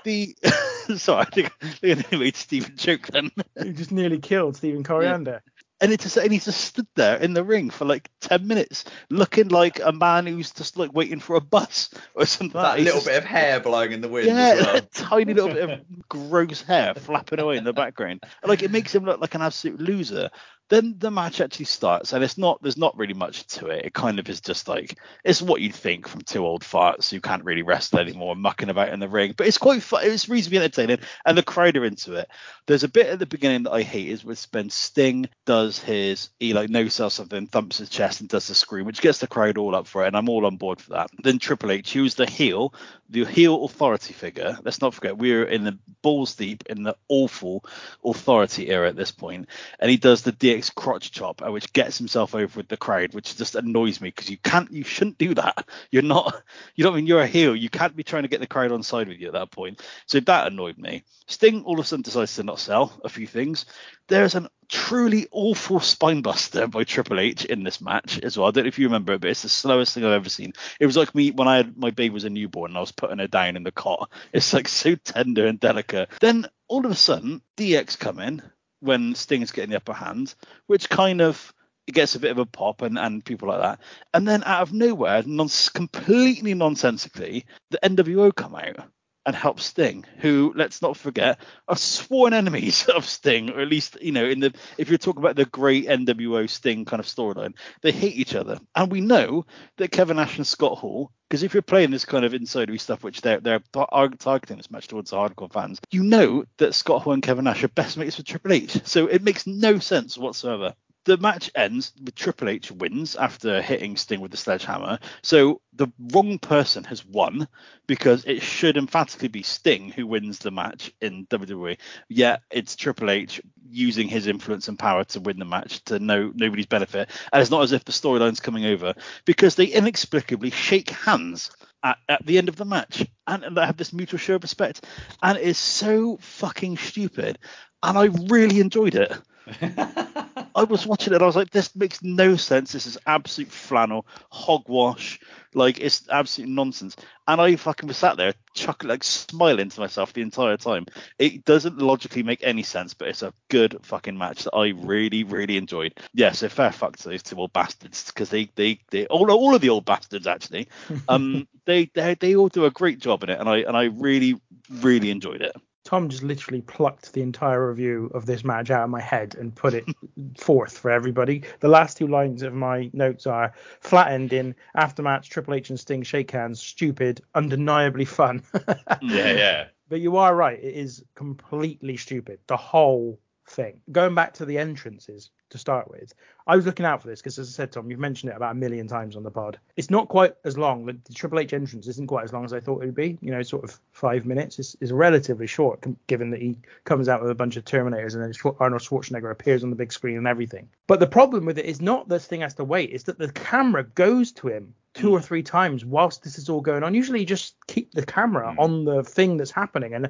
[0.04, 0.36] the
[0.98, 4.84] sorry I think I think I made Stephen joke then, he just nearly killed Stephen
[4.84, 5.42] Coriander.
[5.82, 8.86] And it just and he just stood there in the ring for like 10 minutes
[9.10, 12.62] looking like a man who's just like waiting for a bus or something.
[12.62, 14.76] that He's little just- bit of hair blowing in the wind Yeah, as well.
[14.78, 18.24] a tiny little bit of gross hair flapping away in the background.
[18.44, 20.30] Like it makes him look like an absolute loser.
[20.70, 22.62] Then the match actually starts, and it's not.
[22.62, 23.86] There's not really much to it.
[23.86, 27.22] It kind of is just like it's what you'd think from two old farts who
[27.22, 29.34] can't really wrestle anymore, mucking about in the ring.
[29.38, 30.02] But it's quite fun.
[30.04, 32.30] It's reasonably entertaining, and the crowd are into it.
[32.66, 36.54] There's a bit at the beginning that I hate is when Sting does his he
[36.54, 39.60] like no sells something, thumps his chest and does the scream, which gets the crowd
[39.60, 41.12] all up for it, and I'm all on board for that.
[41.22, 42.74] Then Triple H, who's the heel,
[43.10, 44.58] the heel authority figure.
[44.64, 47.64] Let's not forget we're in the balls deep in the awful
[48.04, 49.48] authority era at this point,
[49.80, 53.14] and he does the DX crotch chop, uh, which gets himself over with the crowd,
[53.14, 55.68] which just annoys me because you can't, you shouldn't do that.
[55.92, 56.42] You're not,
[56.76, 57.56] you don't mean you're a heel.
[57.56, 59.82] You can't be trying to get the crowd on side with you at that point.
[60.08, 61.04] So that annoyed me.
[61.28, 63.66] Sting all of a sudden decides to not sell a few things.
[64.08, 68.48] There's an truly awful spinebuster by Triple H in this match as well.
[68.48, 70.54] I don't know if you remember it, but it's the slowest thing I've ever seen.
[70.80, 72.92] It was like me when I had my baby was a newborn and I was
[72.92, 74.12] putting her down in the cot.
[74.34, 76.10] It's like so tender and delicate.
[76.20, 78.42] Then all of a sudden, DX come in
[78.80, 80.36] when Sting's getting the upper hand,
[80.68, 81.54] which kind of
[81.88, 83.80] it gets a bit of a pop and, and people like that.
[84.14, 88.90] And then out of nowhere, non- completely nonsensically, the NWO come out
[89.26, 93.98] and help Sting, who let's not forget are sworn enemies of Sting, or at least
[94.02, 97.56] you know in the if you're talking about the great NWO Sting kind of storyline,
[97.82, 99.46] they hate each other, and we know
[99.78, 103.04] that Kevin Nash and Scott Hall, because if you're playing this kind of insidery stuff,
[103.04, 107.14] which they're they're targeting this match towards the hardcore fans, you know that Scott Hall
[107.14, 110.74] and Kevin Nash are best mates with Triple H, so it makes no sense whatsoever
[111.06, 115.00] the match ends with Triple H wins after hitting Sting with the sledgehammer.
[115.22, 117.48] So the wrong person has won
[117.88, 121.78] because it should emphatically be Sting who wins the match in WWE.
[122.10, 123.40] Yet it's Triple H
[123.70, 127.10] using his influence and power to win the match to no nobody's benefit.
[127.32, 128.96] And it's not as if the storyline's coming over
[129.26, 131.52] because they inexplicably shake hands
[131.84, 134.44] at, at, the end of the match and, and they have this mutual show of
[134.44, 134.86] respect.
[135.22, 137.38] And it is so fucking stupid.
[137.84, 139.14] And I really enjoyed it.
[140.56, 141.22] I was watching it.
[141.22, 142.72] I was like, this makes no sense.
[142.72, 145.20] This is absolute flannel, hogwash.
[145.54, 146.96] Like it's absolute nonsense.
[147.28, 150.86] And I fucking was sat there, chuckling, like smiling to myself the entire time.
[151.20, 155.26] It doesn't logically make any sense, but it's a good fucking match that I really,
[155.26, 155.94] really enjoyed.
[156.14, 159.56] Yeah, so fair fuck to those two old bastards because they, they, they, all, all
[159.56, 160.70] of the old bastards actually,
[161.10, 163.86] um, they, they, they all do a great job in it, and I, and I
[163.86, 164.40] really,
[164.70, 165.56] really enjoyed it.
[165.86, 169.56] Tom just literally plucked the entire review of this match out of my head and
[169.56, 169.86] put it
[170.38, 171.44] forth for everybody.
[171.60, 176.02] The last two lines of my notes are flat ending, aftermatch, Triple H and Sting
[176.02, 178.42] shake hands, stupid, undeniably fun.
[179.02, 179.68] yeah, yeah.
[179.88, 182.40] But you are right, it is completely stupid.
[182.48, 183.82] The whole thing.
[183.92, 186.14] Going back to the entrances to start with,
[186.48, 188.52] I was looking out for this because, as I said, Tom, you've mentioned it about
[188.52, 189.60] a million times on the pod.
[189.76, 190.86] It's not quite as long.
[190.86, 193.18] The, Triple H entrance isn't quite as long as I thought it would be.
[193.22, 197.22] You know, sort of five minutes is, is relatively short, given that he comes out
[197.22, 200.28] with a bunch of Terminators and then Arnold Schwarzenegger appears on the big screen and
[200.28, 200.70] everything.
[200.88, 203.32] But the problem with it is not this thing has to wait; it's that the
[203.32, 206.96] camera goes to him two or three times whilst this is all going on.
[206.96, 208.60] Usually, you just keep the camera mm.
[208.60, 209.94] on the thing that's happening.
[209.94, 210.10] And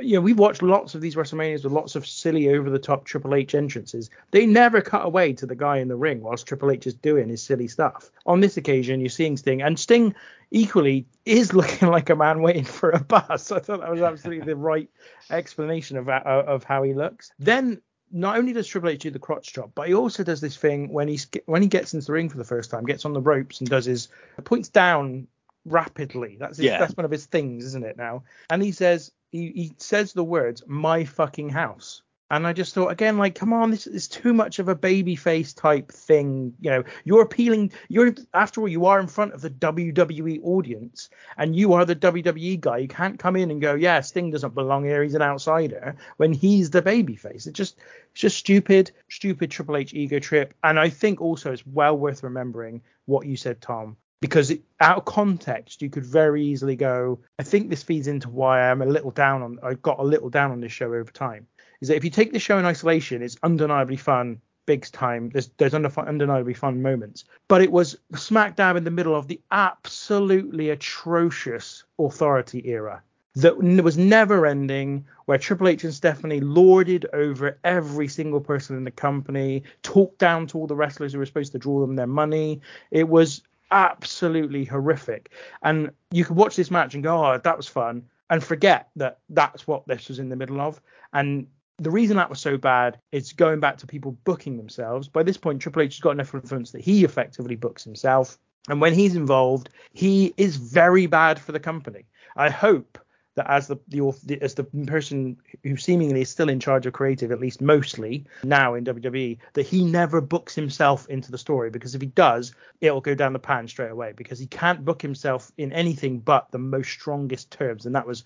[0.00, 3.54] you know, we've watched lots of these WrestleManias with lots of silly, over-the-top Triple H
[3.54, 4.10] entrances.
[4.32, 7.28] They never cut away to the guy in the ring whilst Triple H is doing
[7.28, 8.10] his silly stuff.
[8.26, 10.14] On this occasion, you're seeing Sting, and Sting
[10.50, 13.52] equally is looking like a man waiting for a bus.
[13.52, 14.90] I thought that was absolutely the right
[15.30, 17.32] explanation of of how he looks.
[17.38, 17.80] Then
[18.14, 20.88] not only does Triple H do the crotch chop, but he also does this thing
[20.92, 23.20] when he's when he gets into the ring for the first time, gets on the
[23.20, 24.08] ropes and does his
[24.44, 25.26] points down
[25.66, 26.36] rapidly.
[26.38, 26.78] That's his, yeah.
[26.78, 28.22] that's one of his things, isn't it now?
[28.48, 32.88] And he says he, he says the words "my fucking house." And I just thought
[32.88, 36.54] again, like, come on, this is too much of a babyface type thing.
[36.60, 37.72] You know, you're appealing.
[37.88, 41.96] You're after all, you are in front of the WWE audience, and you are the
[41.96, 42.78] WWE guy.
[42.78, 45.02] You can't come in and go, yeah, Sting doesn't belong here.
[45.02, 47.46] He's an outsider when he's the babyface.
[47.46, 47.76] It just,
[48.12, 50.54] it's just stupid, stupid Triple H ego trip.
[50.64, 54.96] And I think also it's well worth remembering what you said, Tom, because it, out
[54.96, 58.86] of context you could very easily go i think this feeds into why i'm a
[58.86, 61.46] little down on i got a little down on this show over time
[61.84, 65.28] is that if you take the show in isolation, it's undeniably fun, big time.
[65.28, 69.38] There's there's undeniably fun moments, but it was smack dab in the middle of the
[69.50, 73.02] absolutely atrocious Authority era
[73.34, 78.84] that was never ending, where Triple H and Stephanie lorded over every single person in
[78.84, 82.06] the company, talked down to all the wrestlers who were supposed to draw them their
[82.06, 82.62] money.
[82.92, 85.32] It was absolutely horrific.
[85.62, 89.18] And you could watch this match and go, oh, that was fun, and forget that
[89.28, 90.80] that's what this was in the middle of.
[91.12, 91.46] And
[91.78, 95.08] the reason that was so bad is going back to people booking themselves.
[95.08, 98.38] By this point, Triple H has got enough influence that he effectively books himself.
[98.68, 102.06] And when he's involved, he is very bad for the company.
[102.36, 102.98] I hope
[103.34, 107.32] that as the, the as the person who seemingly is still in charge of creative,
[107.32, 111.94] at least mostly now in WWE, that he never books himself into the story because
[111.94, 115.50] if he does, it'll go down the pan straight away because he can't book himself
[115.58, 118.24] in anything but the most strongest terms, and that was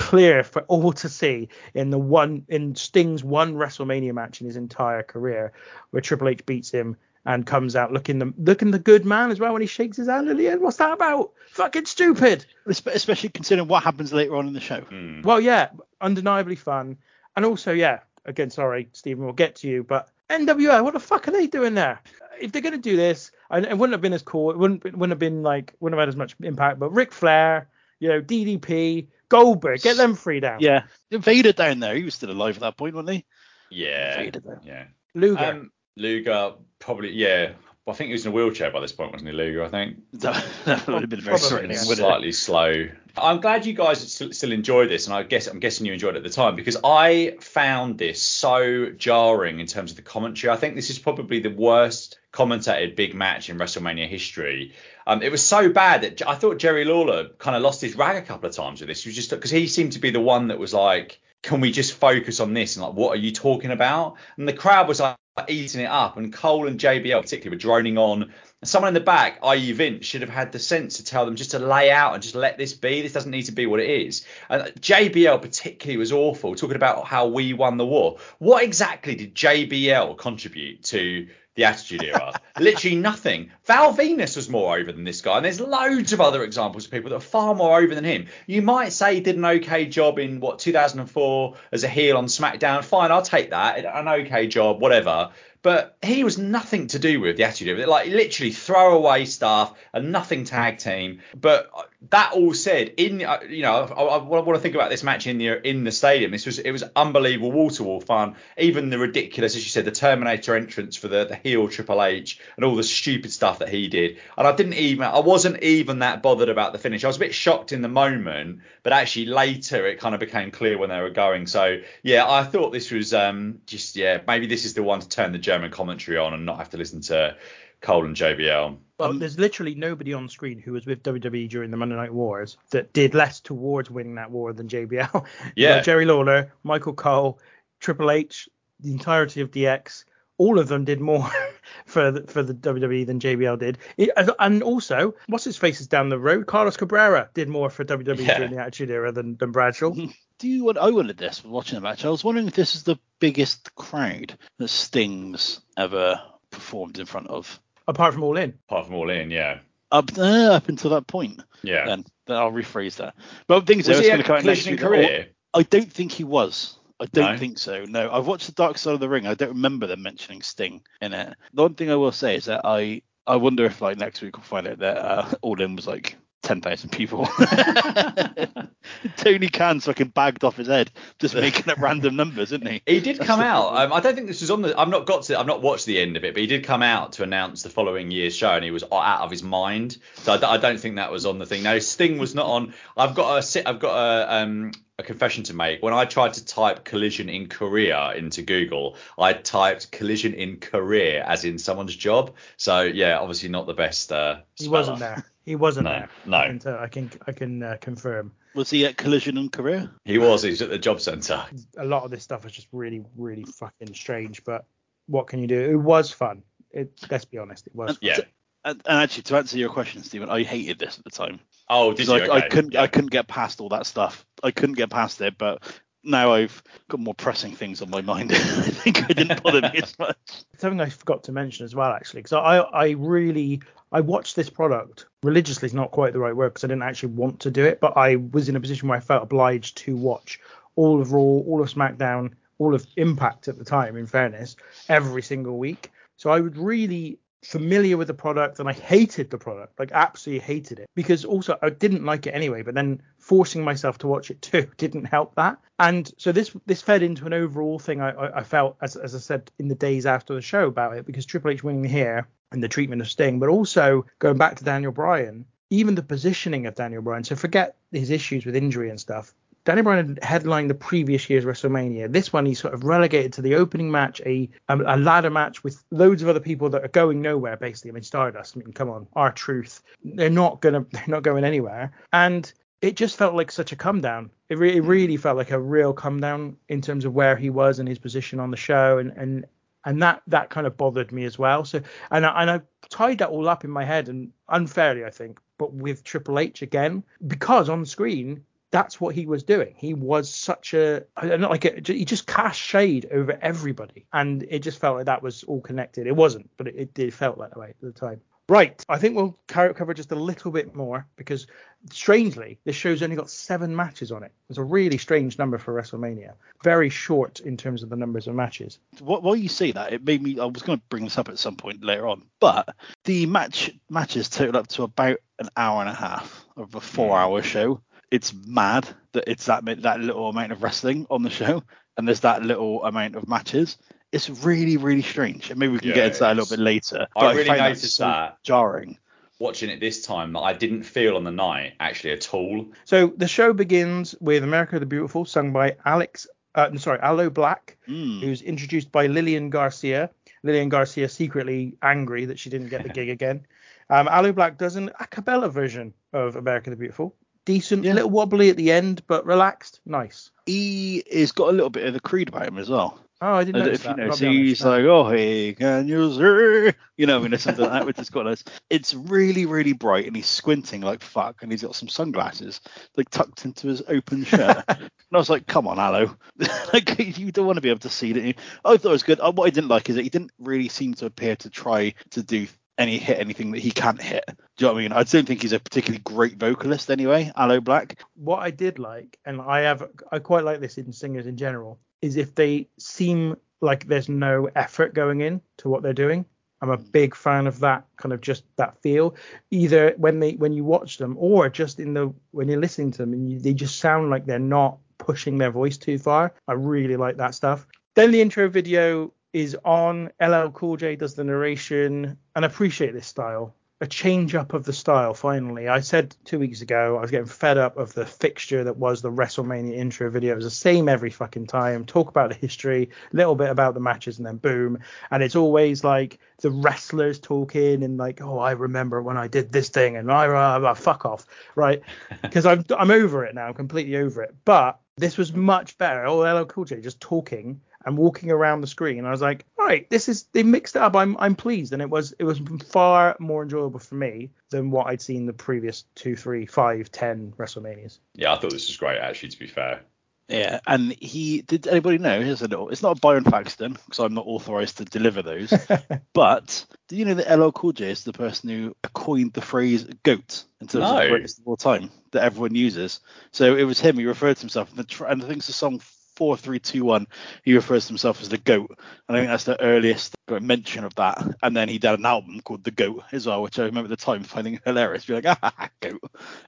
[0.00, 4.56] clear for all to see in the one in Sting's one WrestleMania match in his
[4.56, 5.52] entire career,
[5.90, 6.96] where Triple H beats him
[7.26, 10.08] and comes out looking the looking the good man as well when he shakes his
[10.08, 10.62] hand at the end.
[10.62, 11.32] What's that about?
[11.50, 12.46] Fucking stupid.
[12.66, 14.80] Especially considering what happens later on in the show.
[14.80, 15.20] Hmm.
[15.20, 15.68] Well, yeah,
[16.00, 16.96] undeniably fun,
[17.36, 18.00] and also yeah.
[18.24, 21.74] Again, sorry, Stephen, we'll get to you, but NWA, what the fuck are they doing
[21.74, 22.00] there?
[22.40, 24.50] If they're gonna do this, and it wouldn't have been as cool.
[24.50, 26.78] It wouldn't wouldn't have been like wouldn't have had as much impact.
[26.78, 30.58] But Ric Flair, you know, DDP, Goldberg, get them three down.
[30.60, 30.82] Yeah.
[31.10, 33.24] Vader down there, he was still alive at that point, wasn't he?
[33.70, 34.16] Yeah.
[34.16, 34.60] Vader there.
[34.62, 34.84] Yeah.
[35.14, 35.44] Luger.
[35.44, 37.52] Um, Luger probably yeah.
[37.88, 39.64] I think he was in a wheelchair by this point, wasn't he, Luger?
[39.64, 39.98] I think.
[40.14, 41.94] That, that would have been very Probably, threatening, yeah.
[41.94, 42.88] slightly slow.
[43.16, 46.14] I'm glad you guys still, still enjoy this, and I guess I'm guessing you enjoyed
[46.14, 50.52] it at the time because I found this so jarring in terms of the commentary.
[50.52, 54.74] I think this is probably the worst commentated big match in WrestleMania history.
[55.10, 58.16] Um, it was so bad that I thought Jerry Lawler kind of lost his rag
[58.16, 59.02] a couple of times with this.
[59.02, 61.72] He was just because he seemed to be the one that was like, "Can we
[61.72, 65.00] just focus on this?" and like, "What are you talking about?" And the crowd was
[65.00, 65.16] like
[65.48, 68.32] eating it up, and Cole and JBL particularly were droning on.
[68.62, 69.72] Someone in the back, i.e.
[69.72, 72.36] Vince, should have had the sense to tell them just to lay out and just
[72.36, 73.02] let this be.
[73.02, 74.24] This doesn't need to be what it is.
[74.48, 78.18] And JBL particularly was awful, talking about how we won the war.
[78.38, 82.32] What exactly did JBL contribute to the Attitude Era?
[82.58, 83.50] Literally nothing.
[83.64, 86.90] Val Venis was more over than this guy, and there's loads of other examples of
[86.90, 88.26] people that are far more over than him.
[88.46, 92.26] You might say he did an okay job in what 2004 as a heel on
[92.26, 92.84] SmackDown.
[92.84, 93.84] Fine, I'll take that.
[93.84, 95.30] An okay job, whatever.
[95.62, 97.88] But he was nothing to do with the attitude of it.
[97.88, 101.20] Like literally throwaway stuff and nothing tag team.
[101.38, 101.70] But
[102.08, 105.26] that all said, in uh, you know, I, I, want to think about this match
[105.26, 106.30] in the in the stadium.
[106.30, 108.36] This was it was unbelievable, wall to wall fun.
[108.56, 112.40] Even the ridiculous, as you said, the Terminator entrance for the the heel Triple H
[112.56, 114.18] and all the stupid stuff that he did.
[114.38, 117.04] And I didn't even, I wasn't even that bothered about the finish.
[117.04, 120.50] I was a bit shocked in the moment, but actually later it kind of became
[120.50, 121.46] clear when they were going.
[121.46, 125.08] So yeah, I thought this was um just yeah, maybe this is the one to
[125.08, 127.36] turn the German commentary on and not have to listen to
[127.80, 128.76] Cole and JBL.
[129.00, 132.56] Well, there's literally nobody on screen who was with WWE during the Monday Night Wars
[132.70, 135.26] that did less towards winning that war than JBL.
[135.56, 135.76] Yeah.
[135.78, 137.40] got Jerry Lawler, Michael Cole,
[137.80, 138.48] Triple H,
[138.78, 140.04] the entirety of DX.
[140.38, 141.28] All of them did more
[141.86, 143.78] for the, for the WWE than JBL did.
[143.96, 146.46] It- and also, what's his face is down the road?
[146.46, 148.36] Carlos Cabrera did more for WWE Yeah.
[148.38, 149.92] during the Attitude Era than, than Bradshaw.
[150.40, 150.78] Do you want?
[150.78, 152.04] I wanted this watching the match.
[152.04, 156.20] I was wondering if this is the biggest crowd that Sting's ever
[156.50, 157.60] performed in front of.
[157.86, 158.54] apart from All In.
[158.68, 159.58] Apart from all in, yeah.
[159.92, 161.40] Up uh, up until that point.
[161.62, 161.84] Yeah.
[161.86, 163.14] Then, then I'll rephrase that.
[163.46, 164.80] But the thing is, Was though, he it's going to come out next week.
[164.80, 165.26] career?
[165.52, 166.78] I don't think he was.
[167.00, 167.38] I don't No?
[167.38, 167.84] think so.
[167.86, 169.26] No, I've watched the Dark Side of the Ring.
[169.26, 171.34] I don't remember them mentioning Sting in it.
[171.54, 174.36] The one thing I will say is that I I wonder if like next week
[174.36, 176.16] we'll find out that uh, All In was like
[176.50, 177.28] ten thousand people.
[179.16, 180.90] Tony Khan's fucking bagged off his head,
[181.20, 182.82] just making up random numbers, isn't he?
[182.86, 183.76] He did That's come out.
[183.76, 184.78] Um, I don't think this was on the.
[184.78, 185.38] I've not got to.
[185.38, 187.70] I've not watched the end of it, but he did come out to announce the
[187.70, 189.98] following year's show, and he was out of his mind.
[190.14, 191.62] So I don't think that was on the thing.
[191.62, 192.74] No, Sting was not on.
[192.96, 193.42] I've got a.
[193.42, 194.34] si- I've got a.
[194.42, 195.82] Um, a confession to make.
[195.82, 201.24] When I tried to type collision in Korea into Google, I typed collision in career
[201.26, 202.34] as in someone's job.
[202.58, 204.12] So yeah, obviously not the best.
[204.12, 205.24] Uh, He wasn't there.
[205.50, 206.08] He wasn't No, there.
[206.26, 206.36] no.
[206.36, 208.30] I can, tell- I can, I can uh, confirm.
[208.54, 209.90] Was he at Collision and Career?
[210.04, 210.42] He was.
[210.42, 211.44] He was at the job centre.
[211.76, 214.44] a lot of this stuff is just really, really fucking strange.
[214.44, 214.64] But
[215.06, 215.60] what can you do?
[215.70, 216.44] It was fun.
[216.70, 217.90] It, let's be honest, it was.
[217.90, 217.98] Fun.
[218.00, 218.18] Yeah.
[218.64, 221.40] And, and actually, to answer your question, Stephen, I hated this at the time.
[221.68, 222.30] Oh, did 'Cause you?
[222.32, 222.82] I, I couldn't Yeah.
[222.82, 224.24] I couldn't get past all that stuff.
[224.44, 225.64] I couldn't get past it, but
[226.04, 228.30] now I've got more pressing things on my mind.
[228.34, 230.16] I think I didn't bother me as much.
[230.58, 233.60] Something I forgot to mention as well, actually, because I, I really,
[233.92, 237.14] I watched this product religiously is not quite the right word because I didn't actually
[237.14, 239.96] want to do it, but I was in a position where I felt obliged to
[239.96, 240.38] watch
[240.76, 243.96] all of Raw, all of SmackDown, all of Impact at the time.
[243.96, 244.56] In fairness,
[244.88, 245.90] every single week.
[246.16, 250.44] So I was really familiar with the product and I hated the product, like absolutely
[250.44, 252.62] hated it because also I didn't like it anyway.
[252.62, 255.58] But then forcing myself to watch it too didn't help that.
[255.80, 259.16] And so this this fed into an overall thing I, I, I felt as as
[259.16, 262.28] I said in the days after the show about it because Triple H winning here
[262.52, 266.66] and the treatment of Sting, but also going back to Daniel Bryan, even the positioning
[266.66, 267.24] of Daniel Bryan.
[267.24, 269.34] So forget his issues with injury and stuff.
[269.64, 272.10] Daniel Bryan had headlined the previous year's WrestleMania.
[272.10, 275.84] This one, he's sort of relegated to the opening match, a a ladder match with
[275.90, 277.56] loads of other people that are going nowhere.
[277.56, 278.56] Basically, I mean, Stardust.
[278.56, 279.82] I mean, come on, R Truth.
[280.02, 281.92] They're not gonna, they're not going anywhere.
[282.12, 284.30] And it just felt like such a come down.
[284.48, 284.88] It, re- it hmm.
[284.88, 287.98] really felt like a real come down in terms of where he was and his
[287.98, 289.44] position on the show, and and
[289.84, 291.64] and that that kind of bothered me as well.
[291.64, 295.10] So and I, and I tied that all up in my head and unfairly, I
[295.10, 299.74] think, but with Triple H again because on screen that's what he was doing.
[299.76, 304.60] He was such a not like a, he just cast shade over everybody, and it
[304.60, 306.06] just felt like that was all connected.
[306.06, 308.20] It wasn't, but it, it felt like that way at the time.
[308.50, 311.46] Right, I think we'll cover just a little bit more because
[311.92, 314.32] strangely, this show's only got seven matches on it.
[314.48, 316.32] It's a really strange number for WrestleMania.
[316.64, 318.80] Very short in terms of the numbers of matches.
[318.98, 320.40] While you say that, it made me.
[320.40, 322.74] I was going to bring this up at some point later on, but
[323.04, 327.42] the match matches total up to about an hour and a half of a four-hour
[327.42, 327.44] mm.
[327.44, 327.80] show.
[328.10, 331.62] It's mad that it's that that little amount of wrestling on the show,
[331.96, 333.78] and there's that little amount of matches
[334.12, 336.62] it's really really strange and maybe we can Yeah, get into that a little bit
[336.62, 338.38] later I but really find noticed so that.
[338.42, 338.98] jarring
[339.38, 342.66] Watching it this time, that I didn't feel on the night actually at all.
[342.84, 347.76] So the show begins with America the Beautiful, sung by Alex, uh, sorry, Aloe Blacc,
[347.88, 348.20] Mm.
[348.20, 350.10] who's introduced by Lillian Garcia.
[350.42, 353.46] Lillian Garcia secretly angry that she didn't get the gig again.
[353.88, 357.16] Um, Aloe Blacc does an a cappella version of America the Beautiful.
[357.46, 357.92] Decent, Yeah.
[357.92, 360.30] a little wobbly at the end, but relaxed, nice.
[360.44, 363.44] he has got a little bit of the creed about him as well Oh, I
[363.44, 363.98] didn't know if you that.
[363.98, 366.76] know, so he's like, oh, hey, can you see?
[366.96, 368.42] You know, I mean, it's something like that, which is quite nice.
[368.70, 372.60] It's really, really bright, and he's squinting like fuck, and he's got some sunglasses
[372.96, 374.64] like tucked into his open shirt.
[374.68, 376.16] and I was like, come on, Aloe,
[376.72, 378.34] like you don't want to be able to see that.
[378.64, 379.20] I thought it was good.
[379.20, 381.94] Uh, What I didn't like is that he didn't really seem to appear to try
[382.10, 382.46] to do
[382.78, 384.24] any hit anything that he can't hit.
[384.26, 384.92] Do you know what I mean?
[384.92, 387.98] I don't think he's a particularly great vocalist anyway, Aloe Blacc.
[388.14, 391.78] what I did like, and I have, I quite like this in singers in general,
[392.02, 396.24] is if they seem like there's no effort going in to what they're doing.
[396.62, 396.92] I'm a mm.
[396.92, 399.14] big fan of that kind of just that feel,
[399.50, 402.98] either when they when you watch them or just in the when you're listening to
[402.98, 406.34] them and you, they just sound like they're not pushing their voice too far.
[406.48, 407.66] I really like that stuff.
[407.94, 410.10] Then the intro video is on.
[410.20, 413.54] LL Cool J does the narration, and I appreciate this style.
[413.82, 415.66] A change up of the style finally.
[415.66, 419.00] I said two weeks ago I was getting fed up of the fixture that was
[419.00, 420.32] the WrestleMania intro video.
[420.32, 421.86] It was the same every fucking time.
[421.86, 424.80] Talk about the history, a little bit about the matches, and then boom.
[425.10, 429.50] And it's always like the wrestlers talking and like, oh, I remember when I did
[429.50, 431.82] this thing, and I uh, fuck off, right?
[432.22, 434.34] Because I'm I'm over it now, I'm completely over it.
[434.44, 436.04] But this was much better.
[436.04, 439.04] Oh, LL Cool J just talking and walking around the screen.
[439.04, 440.94] I was like, all right, this is they mixed it up.
[440.96, 444.86] I'm I'm pleased, and it was it was far more enjoyable for me than what
[444.86, 447.98] I'd seen the previous two, three, five, ten WrestleManias.
[448.14, 449.30] Yeah, I thought this was great actually.
[449.30, 449.80] To be fair,
[450.28, 451.66] Yeah, and he did.
[451.66, 452.20] Anybody know?
[452.20, 452.68] Here's a little.
[452.68, 455.52] It's not a Byron Faxton because I'm not authorized to deliver those.
[456.12, 459.84] but do you know that LL Cool J is the person who coined the phrase
[460.02, 461.02] "goat" in terms of No.
[461.02, 463.00] the greatest of all time that everyone uses?
[463.32, 463.96] So it was him.
[463.98, 465.80] He referred to himself, and, the tr- and I think the song
[466.20, 467.06] four, three, two, one.
[467.44, 468.76] He refers to himself as the goat,
[469.08, 471.22] and I think that's the earliest mention of that.
[471.42, 473.98] And then he did an album called The Goat as well, which I remember at
[473.98, 475.06] the time finding hilarious.
[475.06, 476.00] Be like, ah, goat.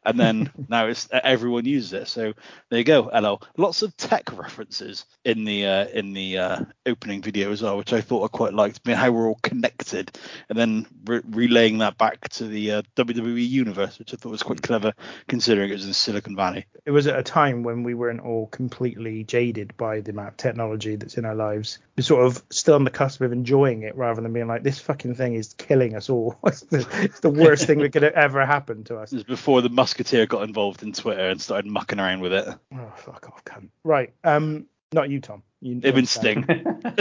[0.04, 2.08] And then now it's everyone uses it.
[2.08, 2.32] So
[2.68, 3.42] there you go, LL.
[3.56, 7.92] Lots of tech references in the uh, in the uh, opening video as well, which
[7.92, 8.80] I thought I quite liked.
[8.84, 10.16] I mean, how we're all connected,
[10.48, 14.42] and then re- relaying that back to the uh, WWE universe, which I thought was
[14.42, 14.92] quite clever,
[15.28, 16.66] considering it was in Silicon Valley.
[16.84, 20.36] It was at a time when we weren't all completely jaded by the amount of
[20.36, 21.78] technology that's in our lives.
[21.96, 24.78] We're sort of still on the cusp of enjoying it rather than being like, this
[24.78, 26.38] fucking thing is killing us all.
[26.46, 29.10] it's, the, it's the worst thing that could ever happen to us.
[29.10, 32.48] This is before the Musketeer got involved in Twitter and started mucking around with it.
[32.74, 33.68] Oh, fuck off, cunt.
[33.84, 34.14] Right.
[34.24, 35.42] Um, not you, Tom.
[35.60, 36.08] You, Him and.
[36.08, 36.46] Sting.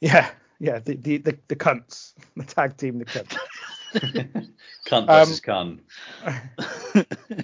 [0.00, 0.80] Yeah, yeah.
[0.80, 3.36] The, the the the cunts, the tag team, the cunts.
[4.86, 5.80] cunt Um, versus cunt.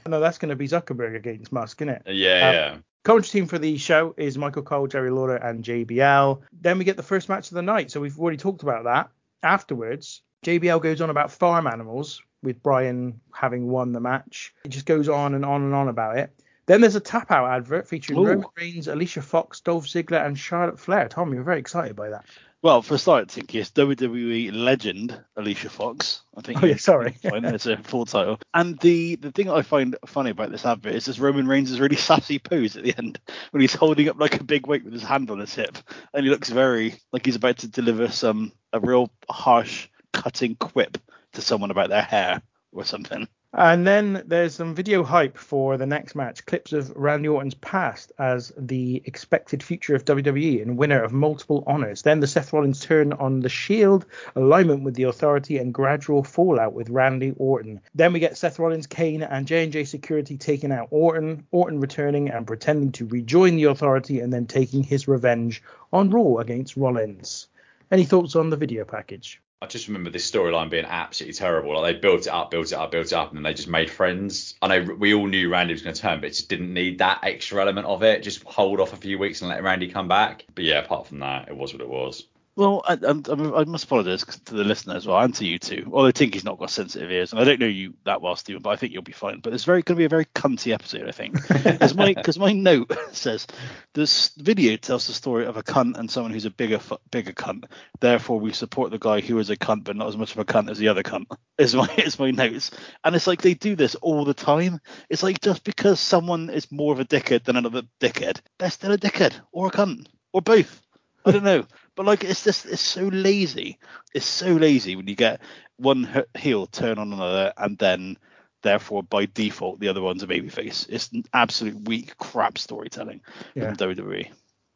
[0.06, 2.02] no, that's going to be Zuckerberg against Musk, isn't it?
[2.06, 2.76] Yeah, um, yeah.
[3.02, 6.40] Commentary team for the show is Michael Cole, Jerry Lawler, and JBL.
[6.52, 7.90] Then we get the first match of the night.
[7.90, 9.08] So we've already talked about that.
[9.42, 14.54] Afterwards, JBL goes on about farm animals with Bryan having won the match.
[14.64, 16.30] It just goes on and on and on about it.
[16.66, 18.26] Then there's a tap out advert featuring Ooh.
[18.26, 21.08] Roman Reigns, Alicia Fox, Dolph Ziggler, and Charlotte Flair.
[21.08, 22.26] Tom, you're very excited by that.
[22.62, 26.20] Well, for a start, it's WWE legend Alicia Fox.
[26.36, 26.62] I think.
[26.62, 27.16] Oh, yeah, sorry.
[27.24, 28.38] It's a full title.
[28.52, 31.96] And the the thing I find funny about this advert is this Roman Reigns' really
[31.96, 33.18] sassy pose at the end
[33.50, 35.78] when he's holding up like a big weight with his hand on his hip,
[36.12, 40.98] and he looks very like he's about to deliver some a real harsh, cutting quip
[41.32, 42.42] to someone about their hair
[42.72, 43.26] or something.
[43.52, 46.46] And then there's some video hype for the next match.
[46.46, 51.64] Clips of Randy Orton's past as the expected future of WWE and winner of multiple
[51.66, 52.02] honors.
[52.02, 56.74] Then the Seth Rollins turn on the Shield, alignment with the Authority, and gradual fallout
[56.74, 57.80] with Randy Orton.
[57.92, 61.44] Then we get Seth Rollins, Kane, and J&J Security taking out Orton.
[61.50, 65.60] Orton returning and pretending to rejoin the Authority, and then taking his revenge
[65.92, 67.48] on Raw against Rollins.
[67.90, 69.40] Any thoughts on the video package?
[69.62, 71.78] I just remember this storyline being absolutely terrible.
[71.78, 73.68] Like they built it up, built it up, built it up, and then they just
[73.68, 74.54] made friends.
[74.62, 76.98] I know we all knew Randy was going to turn, but it just didn't need
[77.00, 78.22] that extra element of it.
[78.22, 80.46] Just hold off a few weeks and let Randy come back.
[80.54, 82.24] But yeah, apart from that, it was what it was.
[82.56, 85.88] Well, I, I, I must apologise to the listener as well, and to you too.
[85.92, 88.70] Although Tinky's not got sensitive ears, and I don't know you that well, Stephen, but
[88.70, 89.40] I think you'll be fine.
[89.40, 92.38] But it's very going to be a very cunty episode, I think, because my because
[92.38, 93.46] my note says
[93.94, 96.80] this video tells the story of a cunt and someone who's a bigger
[97.10, 97.64] bigger cunt.
[98.00, 100.44] Therefore, we support the guy who is a cunt, but not as much of a
[100.44, 101.26] cunt as the other cunt.
[101.58, 102.70] Is my is my notes,
[103.04, 104.80] and it's like they do this all the time.
[105.10, 108.92] It's like just because someone is more of a dickhead than another dickhead, they're still
[108.92, 110.80] a dickhead or a cunt or both.
[111.24, 111.64] I don't know.
[111.94, 113.78] But like it's just it's so lazy.
[114.14, 115.40] It's so lazy when you get
[115.76, 118.16] one heel turn on another and then
[118.62, 120.86] therefore by default the other one's a babyface.
[120.88, 123.20] It's an absolute weak crap storytelling
[123.54, 123.72] yeah.
[123.72, 124.30] from WWE.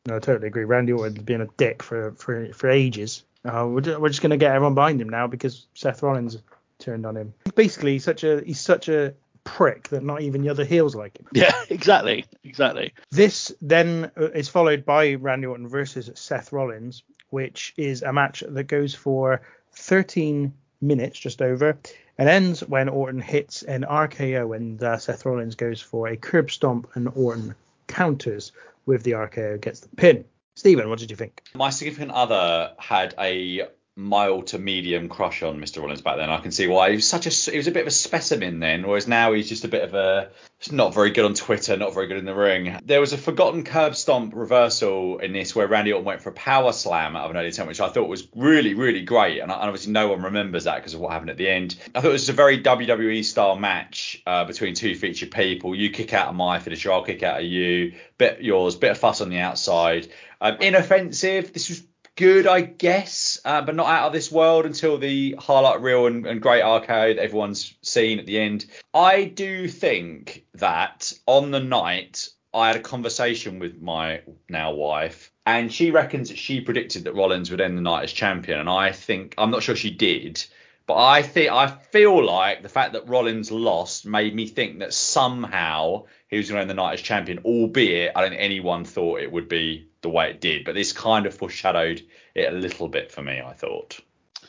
[0.07, 0.65] No, I totally agree.
[0.65, 3.25] Randy Orton's been a dick for for for ages.
[3.45, 6.39] Uh, we're, just, we're just gonna get everyone behind him now because Seth Rollins
[6.79, 7.35] turned on him.
[7.55, 9.15] Basically, such a he's such a
[9.45, 11.27] prick that not even the other heels like him.
[11.33, 12.95] Yeah, exactly, exactly.
[13.11, 18.43] This then uh, is followed by Randy Orton versus Seth Rollins, which is a match
[18.47, 19.43] that goes for
[19.73, 21.79] 13 minutes, just over,
[22.19, 26.51] and ends when Orton hits an RKO and uh, Seth Rollins goes for a curb
[26.51, 27.55] stomp and Orton
[27.87, 28.53] counters
[28.87, 30.25] with the RKO, gets the pin.
[30.57, 31.43] Stephen, what did you think?
[31.55, 35.81] My significant other had a mild to medium crush on Mr.
[35.81, 36.29] Rollins back then.
[36.29, 38.59] I can see why he was such a he was a bit of a specimen
[38.59, 40.31] then, whereas now he's just a bit of a
[40.73, 42.77] not very good on Twitter, not very good in the ring.
[42.85, 46.33] There was a forgotten curb stomp reversal in this where Randy Orton went for a
[46.33, 49.53] power slam out of an early attempt, which I thought was really really great, and
[49.53, 51.77] obviously no one remembers that because of what happened at the end.
[51.95, 55.75] I thought it was a very WWE style match uh, between two featured people.
[55.75, 57.95] You kick out of my finisher, I'll kick out of you.
[58.19, 60.09] Bit yours, bit of fuss on the outside.
[60.41, 61.53] Um, inoffensive.
[61.53, 61.83] This was
[62.17, 66.27] good, I guess, uh, but not out of this world until the highlight reel and,
[66.27, 68.67] and great that everyone's seen at the end.
[68.93, 75.33] I do think that on the night I had a conversation with my now wife,
[75.45, 78.71] and she reckons that she predicted that Rollins would end the night as champion, and
[78.71, 80.45] I think I'm not sure she did.
[80.87, 84.93] But I think I feel like the fact that Rollins lost made me think that
[84.93, 88.85] somehow he was going to end the night as champion, albeit I don't think anyone
[88.85, 90.65] thought it would be the way it did.
[90.65, 92.03] But this kind of foreshadowed
[92.35, 93.99] it a little bit for me, I thought.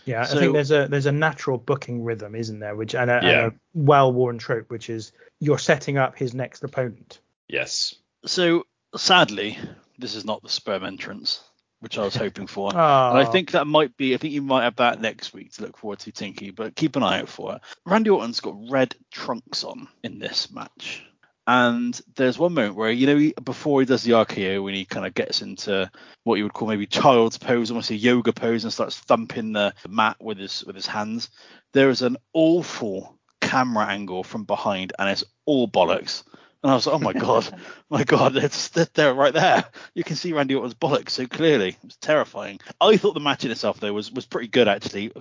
[0.03, 2.75] Yeah, so, I think there's a there's a natural booking rhythm, isn't there?
[2.75, 3.47] Which and a, yeah.
[3.47, 7.19] a well-worn trope, which is you're setting up his next opponent.
[7.47, 7.95] Yes.
[8.25, 8.65] So
[8.95, 9.57] sadly,
[9.97, 11.41] this is not the sperm entrance
[11.79, 12.71] which I was hoping for.
[12.71, 13.31] and I ah.
[13.31, 15.99] think that might be, I think you might have that next week to look forward
[15.99, 17.61] to, Tinky, but keep an eye out for it.
[17.85, 21.03] Randy Orton's got red trunks on in this match.
[21.47, 24.83] And there's one moment where, you know, he, before he does the RKO, when he
[24.83, 25.89] kind of gets into
[26.23, 29.73] what you would call maybe child's pose, almost a yoga pose, and starts thumping the
[29.87, 31.29] mat with his with his hands,
[31.73, 36.23] there is an awful camera angle from behind, and it's all bollocks.
[36.63, 39.65] And I was like, oh my god, my god, it's there right there.
[39.93, 41.69] You can see Randy Orton's bollocks so clearly.
[41.69, 42.59] It was terrifying.
[42.81, 45.11] I thought the match in itself though was was pretty good actually.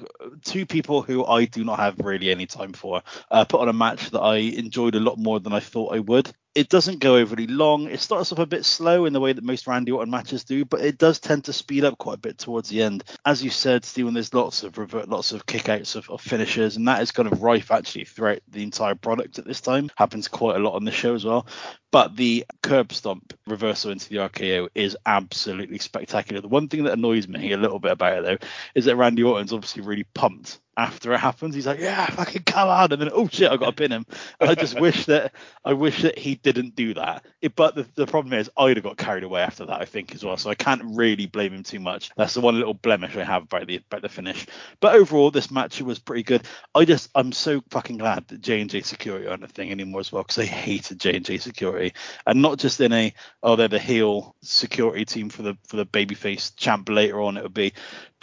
[0.45, 3.75] Two people who I do not have really any time for uh, put on a
[3.75, 7.17] match that I enjoyed a lot more than I thought I would it doesn't go
[7.17, 7.89] overly long.
[7.89, 10.65] It starts off a bit slow in the way that most Randy Orton matches do,
[10.65, 13.03] but it does tend to speed up quite a bit towards the end.
[13.25, 16.87] As you said, Stephen, there's lots of revert, lots of kickouts of, of finishers, and
[16.87, 19.91] that is kind of rife actually throughout the entire product at this time.
[19.97, 21.47] Happens quite a lot on the show as well.
[21.95, 26.41] But the curb stomp reversal into the RKO is absolutely spectacular.
[26.41, 29.23] The one thing that annoys me a little bit about it though is that Randy
[29.23, 31.55] Orton's obviously really pumped after it happens.
[31.55, 34.07] He's like, yeah, fucking come on, and then oh shit, I got to pin him.
[34.41, 35.33] And I just wish that
[35.65, 37.25] I wish that he didn't do that.
[37.41, 40.15] It, but the, the problem is, I'd have got carried away after that, I think
[40.15, 40.37] as well.
[40.37, 42.11] So I can't really blame him too much.
[42.17, 44.47] That's the one little blemish I have about the about the finish.
[44.81, 46.43] But overall, this match was pretty good.
[46.75, 50.01] I just I'm so fucking glad that J and J Security aren't a thing anymore
[50.01, 51.84] as well because I hated J and J Security,
[52.27, 53.13] and not just in a
[53.43, 57.43] oh they're the heel security team for the for the babyface champ later on it
[57.43, 57.73] would be,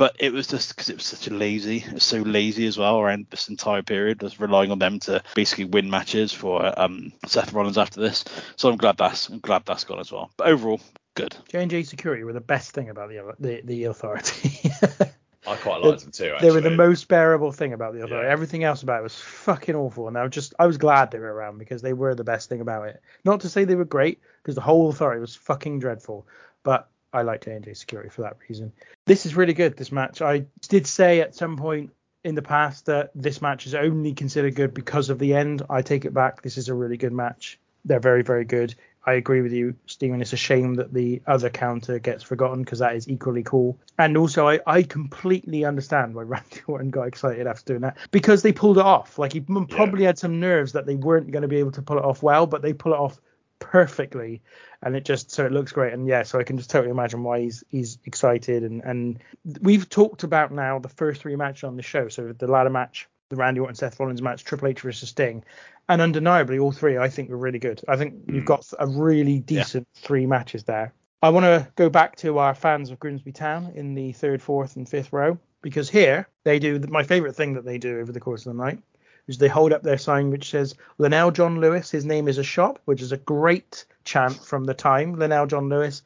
[0.01, 3.27] but it was just because it was such a lazy, so lazy as well around
[3.29, 7.77] this entire period, just relying on them to basically win matches for um, Seth Rollins
[7.77, 8.25] after this.
[8.55, 10.31] So I'm glad that's I'm glad that's gone as well.
[10.37, 10.81] But overall,
[11.15, 11.35] good.
[11.49, 14.71] J and J Security were the best thing about the the, the authority.
[15.47, 16.31] I quite liked them too.
[16.33, 16.47] Actually.
[16.47, 18.27] They were the most bearable thing about the authority.
[18.27, 18.31] Yeah.
[18.31, 21.19] Everything else about it was fucking awful, and I was just I was glad they
[21.19, 23.01] were around because they were the best thing about it.
[23.25, 26.27] Not to say they were great, because the whole authority was fucking dreadful,
[26.63, 28.71] but I liked J&J Security for that reason.
[29.05, 29.77] This is really good.
[29.77, 30.21] This match.
[30.21, 31.91] I did say at some point
[32.23, 35.63] in the past that this match is only considered good because of the end.
[35.69, 36.43] I take it back.
[36.43, 37.59] This is a really good match.
[37.83, 38.75] They're very very good.
[39.03, 40.21] I agree with you, Stephen.
[40.21, 43.79] It's a shame that the other counter gets forgotten because that is equally cool.
[43.97, 48.43] And also, I, I completely understand why Randy Orton got excited after doing that because
[48.43, 49.17] they pulled it off.
[49.17, 51.97] Like he probably had some nerves that they weren't going to be able to pull
[51.97, 53.19] it off well, but they pull it off
[53.61, 54.41] perfectly
[54.81, 57.21] and it just so it looks great and yeah so i can just totally imagine
[57.21, 59.19] why he's he's excited and and
[59.61, 63.07] we've talked about now the first three matches on the show so the ladder match
[63.29, 65.43] the randy orton seth rollins match triple h versus sting
[65.91, 69.39] and undeniably all three i think were really good i think you've got a really
[69.39, 73.71] decent three matches there i want to go back to our fans of grimsby town
[73.75, 77.65] in the third fourth and fifth row because here they do my favorite thing that
[77.65, 78.81] they do over the course of the night
[79.27, 82.43] is they hold up their sign which says Lenell John Lewis, his name is a
[82.43, 85.15] shop, which is a great chant from the time.
[85.15, 86.01] Lenell John Lewis,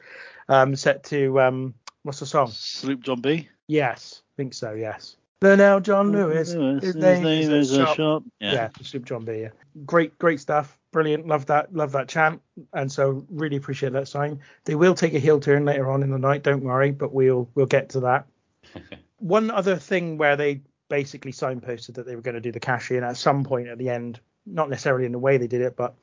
[0.49, 2.49] um, set to um, what's the song?
[2.52, 3.48] Sloop John B.
[3.68, 4.74] Yes, I think so.
[4.74, 5.16] Yes.
[5.46, 7.96] Lenell John Lewis, Lewis, his, name, is, a shop.
[7.96, 8.24] shop.
[8.40, 9.00] Yeah, Yeah.
[9.04, 9.42] John B.
[9.42, 9.50] Yeah.
[9.86, 10.78] Great, great stuff.
[10.92, 11.28] Brilliant.
[11.28, 11.74] Love that.
[11.74, 12.42] Love that chant.
[12.74, 14.40] And so really appreciate that sign.
[14.66, 16.44] They will take a heel turn later on in the night.
[16.44, 18.28] Don't worry, but we'll we'll get to that.
[19.20, 22.92] One other thing where they basically signposted that they were going to do the cash
[22.92, 25.76] in at some point at the end, not necessarily in the way they did it,
[25.76, 25.96] but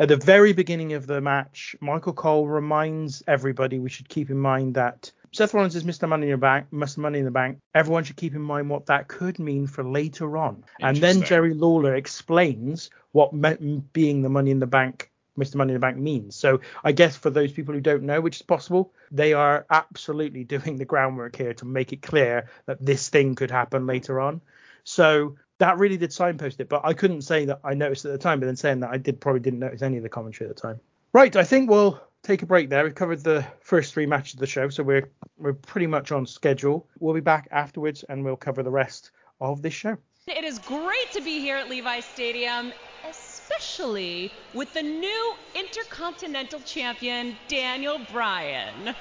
[0.00, 4.38] at the very beginning of the match, Michael Cole reminds everybody we should keep in
[4.38, 6.08] mind that Seth Rollins is Mr.
[6.08, 6.98] Money in the Bank, Mr.
[6.98, 7.58] Money in the Bank.
[7.74, 10.64] Everyone should keep in mind what that could mean for later on.
[10.80, 15.54] And then Jerry Lawler explains what me- being the Money in the Bank, Mr.
[15.54, 16.34] Money in the Bank means.
[16.34, 20.42] So I guess for those people who don't know, which is possible, they are absolutely
[20.54, 24.40] doing the groundwork here to make it clear that this thing could happen later on.
[24.82, 28.18] So that really did signpost it, but I couldn't say that I noticed at the
[28.18, 28.40] time.
[28.40, 30.60] But then saying that I did probably didn't notice any of the commentary at the
[30.60, 30.80] time.
[31.12, 32.84] Right, I think we'll take a break there.
[32.84, 36.26] We've covered the first three matches of the show, so we're we're pretty much on
[36.26, 36.86] schedule.
[36.98, 39.10] We'll be back afterwards and we'll cover the rest
[39.40, 39.96] of this show.
[40.26, 42.72] It is great to be here at Levi Stadium,
[43.08, 48.94] especially with the new Intercontinental Champion, Daniel Bryan.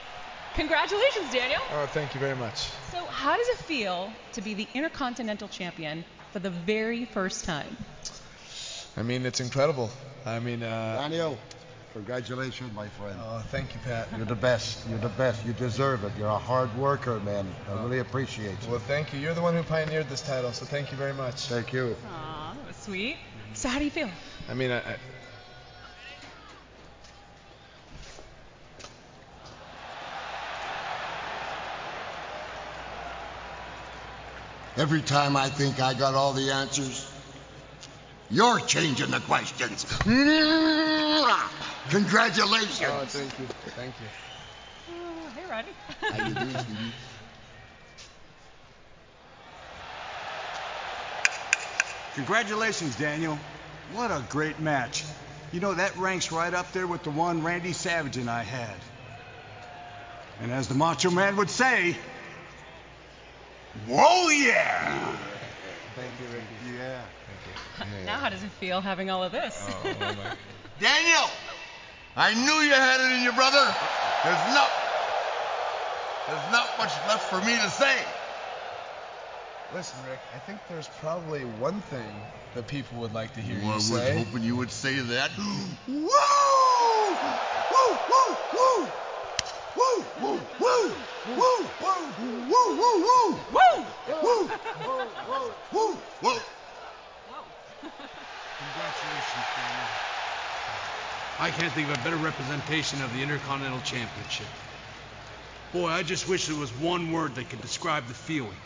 [0.56, 1.62] Congratulations, Daniel.
[1.74, 2.70] Oh, thank you very much.
[2.92, 7.78] So, how does it feel to be the Intercontinental Champion for the very first time?
[8.98, 9.90] I mean, it's incredible.
[10.26, 11.38] I mean, uh, Daniel,
[11.94, 13.18] congratulations, my friend.
[13.22, 14.08] oh, thank you, Pat.
[14.16, 14.88] You're the best.
[14.90, 15.46] You're the best.
[15.46, 16.12] You deserve it.
[16.18, 17.48] You're a hard worker, man.
[17.70, 18.02] I really oh.
[18.02, 18.72] appreciate you.
[18.72, 19.20] Well, thank you.
[19.20, 21.48] You're the one who pioneered this title, so thank you very much.
[21.48, 21.96] Thank you.
[22.08, 23.18] Aw, that was sweet.
[23.54, 24.10] So, how do you feel?
[24.50, 24.96] I mean, I, I,
[34.80, 37.12] Every time I think I got all the answers,
[38.32, 39.86] you're changing the questions.
[41.90, 42.82] Congratulations.
[42.84, 43.46] oh, thank you.
[43.76, 44.08] Thank you.
[44.92, 45.70] Oh, hey, Roddy.
[46.02, 46.94] How you doing, Stevie?
[52.16, 53.40] Congratulations, Daniel.
[53.94, 55.04] What a great match.
[55.52, 58.76] You know, that ranks right up there with the one Randy Savage and I had.
[60.42, 61.98] And as the Macho Man would say,
[63.88, 65.16] Whoa, yeah!
[65.96, 66.78] Thank you, Ricky.
[66.78, 67.02] Yeah.
[68.06, 69.56] Now, how does it feel having all of this?
[69.70, 70.36] Oh, oh.
[70.80, 71.30] Daniel,
[72.16, 73.66] I knew you had it in you, brother.
[74.24, 74.70] There's not,
[76.28, 77.98] there's not much left for me to say.
[79.74, 82.12] Listen, Rick, I think there's probably one thing
[82.56, 85.32] that people would like to hear Well, you I was hoping you would say that.
[85.38, 85.44] woo!
[85.88, 86.08] Woo!
[87.72, 87.98] Woo!
[88.10, 88.38] Woo!
[88.56, 88.88] Woo!
[89.76, 90.06] Woo!
[90.22, 90.40] Woo!
[90.60, 90.60] Woo!
[90.60, 90.90] Woo!
[91.38, 91.70] Woo!
[92.50, 92.70] Woo!
[92.70, 93.40] Woo!
[93.52, 93.70] Woo!
[94.10, 94.50] Woo!
[94.88, 95.54] Woo!
[95.72, 95.98] Woo!
[96.22, 96.40] Woo!
[97.82, 99.88] Congratulations, Daniel.
[101.40, 104.48] I can't think of a better representation of the Intercontinental Championship.
[105.72, 108.58] Boy, I just wish there was one word that could describe the feeling.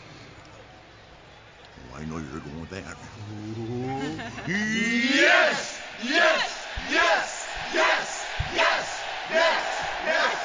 [1.92, 2.96] Oh, I know you're going with that.
[4.48, 5.80] Yes!
[6.02, 6.66] Yes!
[6.90, 7.46] Yes!
[7.72, 8.26] Yes!
[8.54, 9.00] Yes!
[9.32, 10.38] Yes!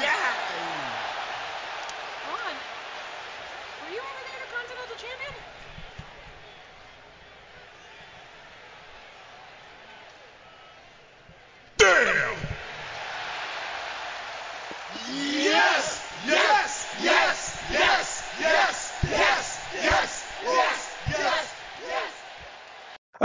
[0.00, 0.36] Yes!
[2.28, 2.56] Ron,
[3.82, 4.15] were you ever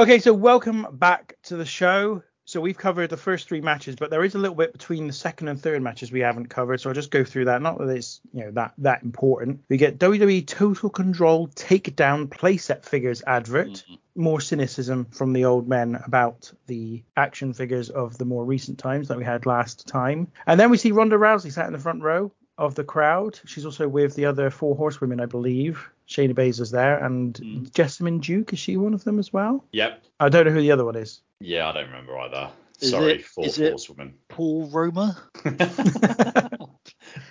[0.01, 2.23] Okay, so welcome back to the show.
[2.45, 5.13] So we've covered the first three matches, but there is a little bit between the
[5.13, 6.81] second and third matches we haven't covered.
[6.81, 7.61] So I'll just go through that.
[7.61, 9.61] Not that it's you know that that important.
[9.69, 13.67] We get WWE Total Control Takedown playset figures advert.
[13.67, 13.93] Mm-hmm.
[14.15, 19.07] More cynicism from the old men about the action figures of the more recent times
[19.09, 20.31] that we had last time.
[20.47, 23.39] And then we see Ronda Rousey sat in the front row of the crowd.
[23.45, 25.87] She's also with the other four horsewomen, I believe.
[26.11, 27.63] Shayna Baszler's there, and hmm.
[27.65, 29.65] Jessamyn Duke is she one of them as well?
[29.71, 30.03] Yep.
[30.19, 31.21] I don't know who the other one is.
[31.39, 32.49] Yeah, I don't remember either.
[32.81, 35.17] Is Sorry, it- fourth is it- Paul Roma.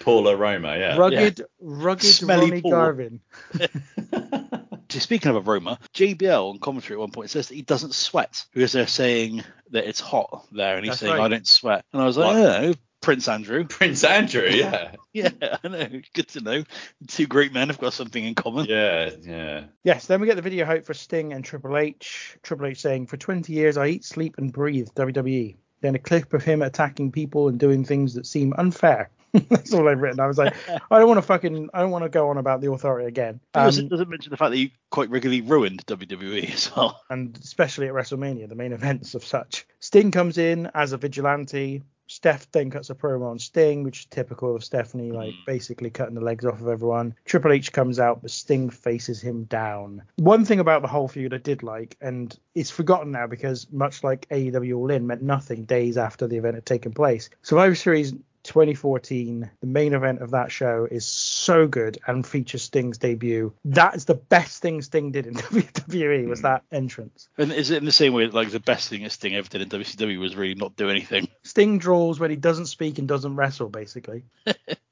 [0.01, 0.97] Paula Roma, yeah.
[0.97, 2.71] Rugged, rugged Smelly Ronnie Paul.
[2.71, 3.21] Garvin.
[4.89, 7.95] Just Speaking of a Roma, JBL on commentary at one point says that he doesn't
[7.95, 11.25] sweat because they're saying that it's hot there, and he's That's saying right.
[11.25, 12.37] I don't sweat, and I was like, What?
[12.37, 13.65] I don't know, Prince Andrew.
[13.69, 14.93] Prince Andrew, yeah.
[15.13, 15.31] Yeah,
[15.65, 15.89] I know.
[16.15, 16.63] Good to know.
[17.09, 18.67] Two great men have got something in common.
[18.67, 19.65] Yeah, yeah.
[19.83, 22.39] Yes, then we get the video hope for Sting and Triple H.
[22.45, 25.57] Triple H saying, For 20 years, I eat, sleep, and breathe WWE.
[25.81, 29.11] Then a clip of him attacking people and doing things that seem unfair.
[29.49, 30.21] That's all I've written.
[30.21, 32.61] I was like, I don't want to fucking, I don't want to go on about
[32.61, 33.41] the authority again.
[33.55, 37.01] He also Um, doesn't mention the fact that you quite regularly ruined WWE as well.
[37.11, 39.67] and especially at WrestleMania, the main events of such.
[39.81, 41.83] Sting comes in as a vigilante.
[42.11, 45.17] Steph then cuts a promo on Sting, which is typical of Stephanie, mm-hmm.
[45.17, 47.15] like basically cutting the legs off of everyone.
[47.25, 50.03] Triple H comes out, but Sting faces him down.
[50.17, 54.03] One thing about the whole feud I did like, and it's forgotten now because much
[54.03, 57.31] like AEW All In meant nothing days after the event had taken place.
[57.43, 58.13] Survivor Series
[58.51, 63.53] 2014, the main event of that show is so good and features Sting's debut.
[63.65, 66.47] That is the best thing Sting did in WWE was hmm.
[66.47, 67.29] that entrance.
[67.39, 69.63] And is it in the same way like the best thing that Sting ever did
[69.63, 71.29] in WCW was really not do anything?
[71.45, 74.25] Sting draws when he doesn't speak and doesn't wrestle, basically.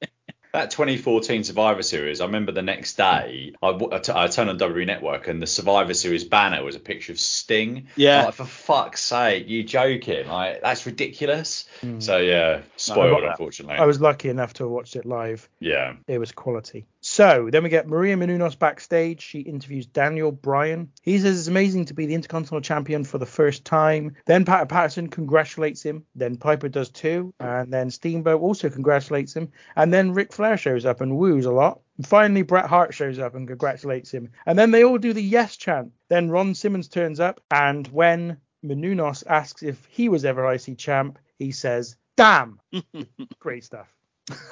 [0.51, 4.57] That 2014 Survivor Series, I remember the next day, I, I t- I turned on
[4.57, 7.87] WWE Network and the Survivor Series banner was a picture of Sting.
[7.95, 8.25] Yeah.
[8.25, 10.27] Like, for fuck's sake, you joking?
[10.27, 11.67] Like, that's ridiculous.
[11.81, 11.99] Hmm.
[11.99, 13.77] So, yeah, spoiled, I- unfortunately.
[13.77, 15.47] I was lucky enough to have watched it live.
[15.59, 15.93] yeah.
[16.07, 16.87] It was quality.
[17.11, 19.23] So then we get Maria Menounos backstage.
[19.23, 20.91] She interviews Daniel Bryan.
[21.01, 24.15] He says it's amazing to be the Intercontinental Champion for the first time.
[24.27, 26.05] Then Pat Patterson congratulates him.
[26.13, 27.33] Then Piper does too.
[27.39, 29.51] And then Steamboat also congratulates him.
[29.75, 31.81] And then Ric Flair shows up and woos a lot.
[31.97, 34.29] And finally, Bret Hart shows up and congratulates him.
[34.45, 35.91] And then they all do the yes chant.
[36.09, 37.41] Then Ron Simmons turns up.
[37.49, 42.59] And when Menounos asks if he was ever IC champ, he says, damn.
[43.39, 43.87] Great stuff.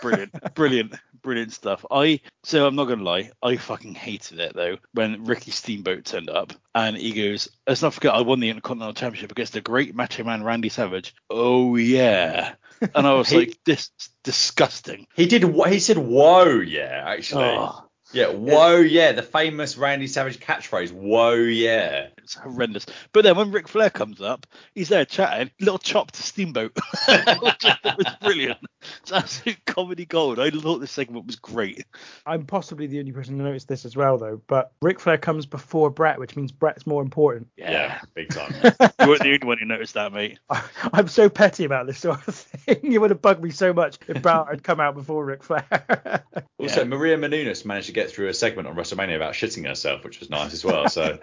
[0.01, 1.85] Brilliant, brilliant, brilliant stuff.
[1.91, 6.29] I so I'm not gonna lie, I fucking hated it though when Ricky Steamboat turned
[6.29, 9.95] up and he goes, "Let's not forget I won the Intercontinental Championship against the great
[9.95, 13.91] Macho Man Randy Savage." Oh yeah, and I was He- like, "This
[14.23, 15.43] disgusting." He did.
[15.43, 18.29] He said, "Whoa, yeah." Actually, Oh, yeah.
[18.29, 19.11] Whoa, yeah.
[19.11, 22.85] The famous Randy Savage catchphrase, "Whoa, yeah." it's horrendous.
[23.13, 26.75] But then when Ric Flair comes up, he's there chatting, little chop to Steamboat,
[27.07, 28.59] which I thought was brilliant.
[29.01, 30.37] It's absolute comedy gold.
[30.37, 31.85] I thought this segment was great.
[32.25, 34.41] I'm possibly the only person who noticed this as well, though.
[34.45, 37.47] But Ric Flair comes before Bret, which means Bret's more important.
[37.55, 38.53] Yeah, big time.
[38.63, 40.37] you weren't the only one who noticed that, mate.
[40.49, 42.91] I'm so petty about this sort of thing.
[42.91, 46.25] it would have bugged me so much if Bret had come out before Ric Flair.
[46.59, 50.19] Also, Maria Menounos managed to get through a segment on WrestleMania about shitting herself, which
[50.19, 50.87] was nice as well.
[50.87, 51.17] So,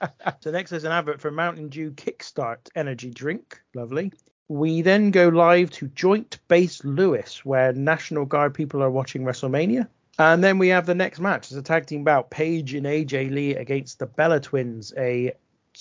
[0.40, 3.60] so next there's an advert for Mountain Dew Kickstart energy drink.
[3.74, 4.12] Lovely.
[4.46, 9.88] We then go live to Joint Base Lewis, where National Guard people are watching WrestleMania.
[10.18, 11.46] And then we have the next match.
[11.46, 12.30] It's a tag team bout.
[12.30, 14.92] Paige and AJ Lee against the Bella Twins.
[14.96, 15.32] A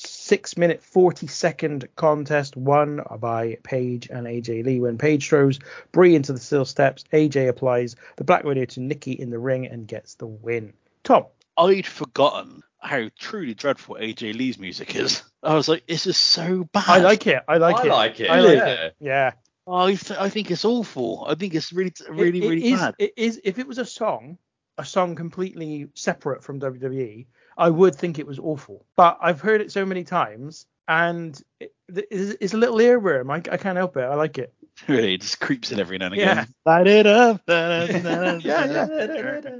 [0.07, 4.79] six minute 40 second contest won by Paige and AJ Lee.
[4.79, 5.59] When Paige throws
[5.91, 9.67] Brie into the steel steps, AJ applies the Black Widow to Nikki in the ring
[9.67, 10.73] and gets the win.
[11.03, 11.25] Tom,
[11.57, 15.23] I'd forgotten how truly dreadful AJ Lee's music is.
[15.43, 16.85] I was like, this is so bad.
[16.87, 17.43] I like it.
[17.47, 17.91] I like it.
[17.91, 17.97] I it.
[17.97, 18.67] like it, I like yeah.
[18.67, 18.95] it.
[18.99, 19.31] Yeah.
[19.67, 21.25] I, th- I think it's awful.
[21.27, 22.95] I think it's really, really, It- it really is- bad.
[22.97, 23.41] It is.
[23.43, 24.37] If it was a song,
[24.77, 27.25] a song completely separate from WWE,
[27.59, 28.85] I would think it was awful.
[28.95, 33.29] But I've heard it so many times, and it, it's, it's a little earworm.
[33.31, 34.03] I, I can't help it.
[34.03, 34.53] I like it.
[34.87, 36.27] really, it just creeps in every now and again.
[36.27, 36.41] Yeah.
[36.43, 36.55] again.
[36.65, 37.45] Light it up.
[37.45, 39.49] da, da, da, Yeah, da, da.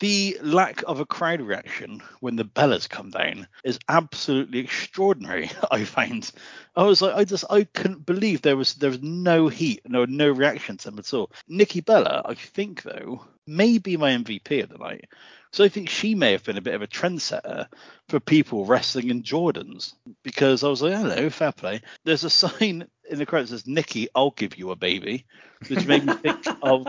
[0.00, 5.50] The lack of a crowd reaction when the Bellas come down is absolutely extraordinary.
[5.70, 6.28] I find.
[6.74, 10.04] I was like, I just, I couldn't believe there was there was no heat, no
[10.04, 11.30] no reaction to them at all.
[11.46, 15.06] Nikki Bella, I think though, may be my MVP of the night.
[15.54, 17.68] So I think she may have been a bit of a trendsetter
[18.08, 19.94] for people wrestling in Jordans
[20.24, 21.80] because I was like, hello, fair play.
[22.02, 25.26] There's a sign in the crowd that says, Nikki, I'll give you a baby,
[25.68, 26.88] which made me think of.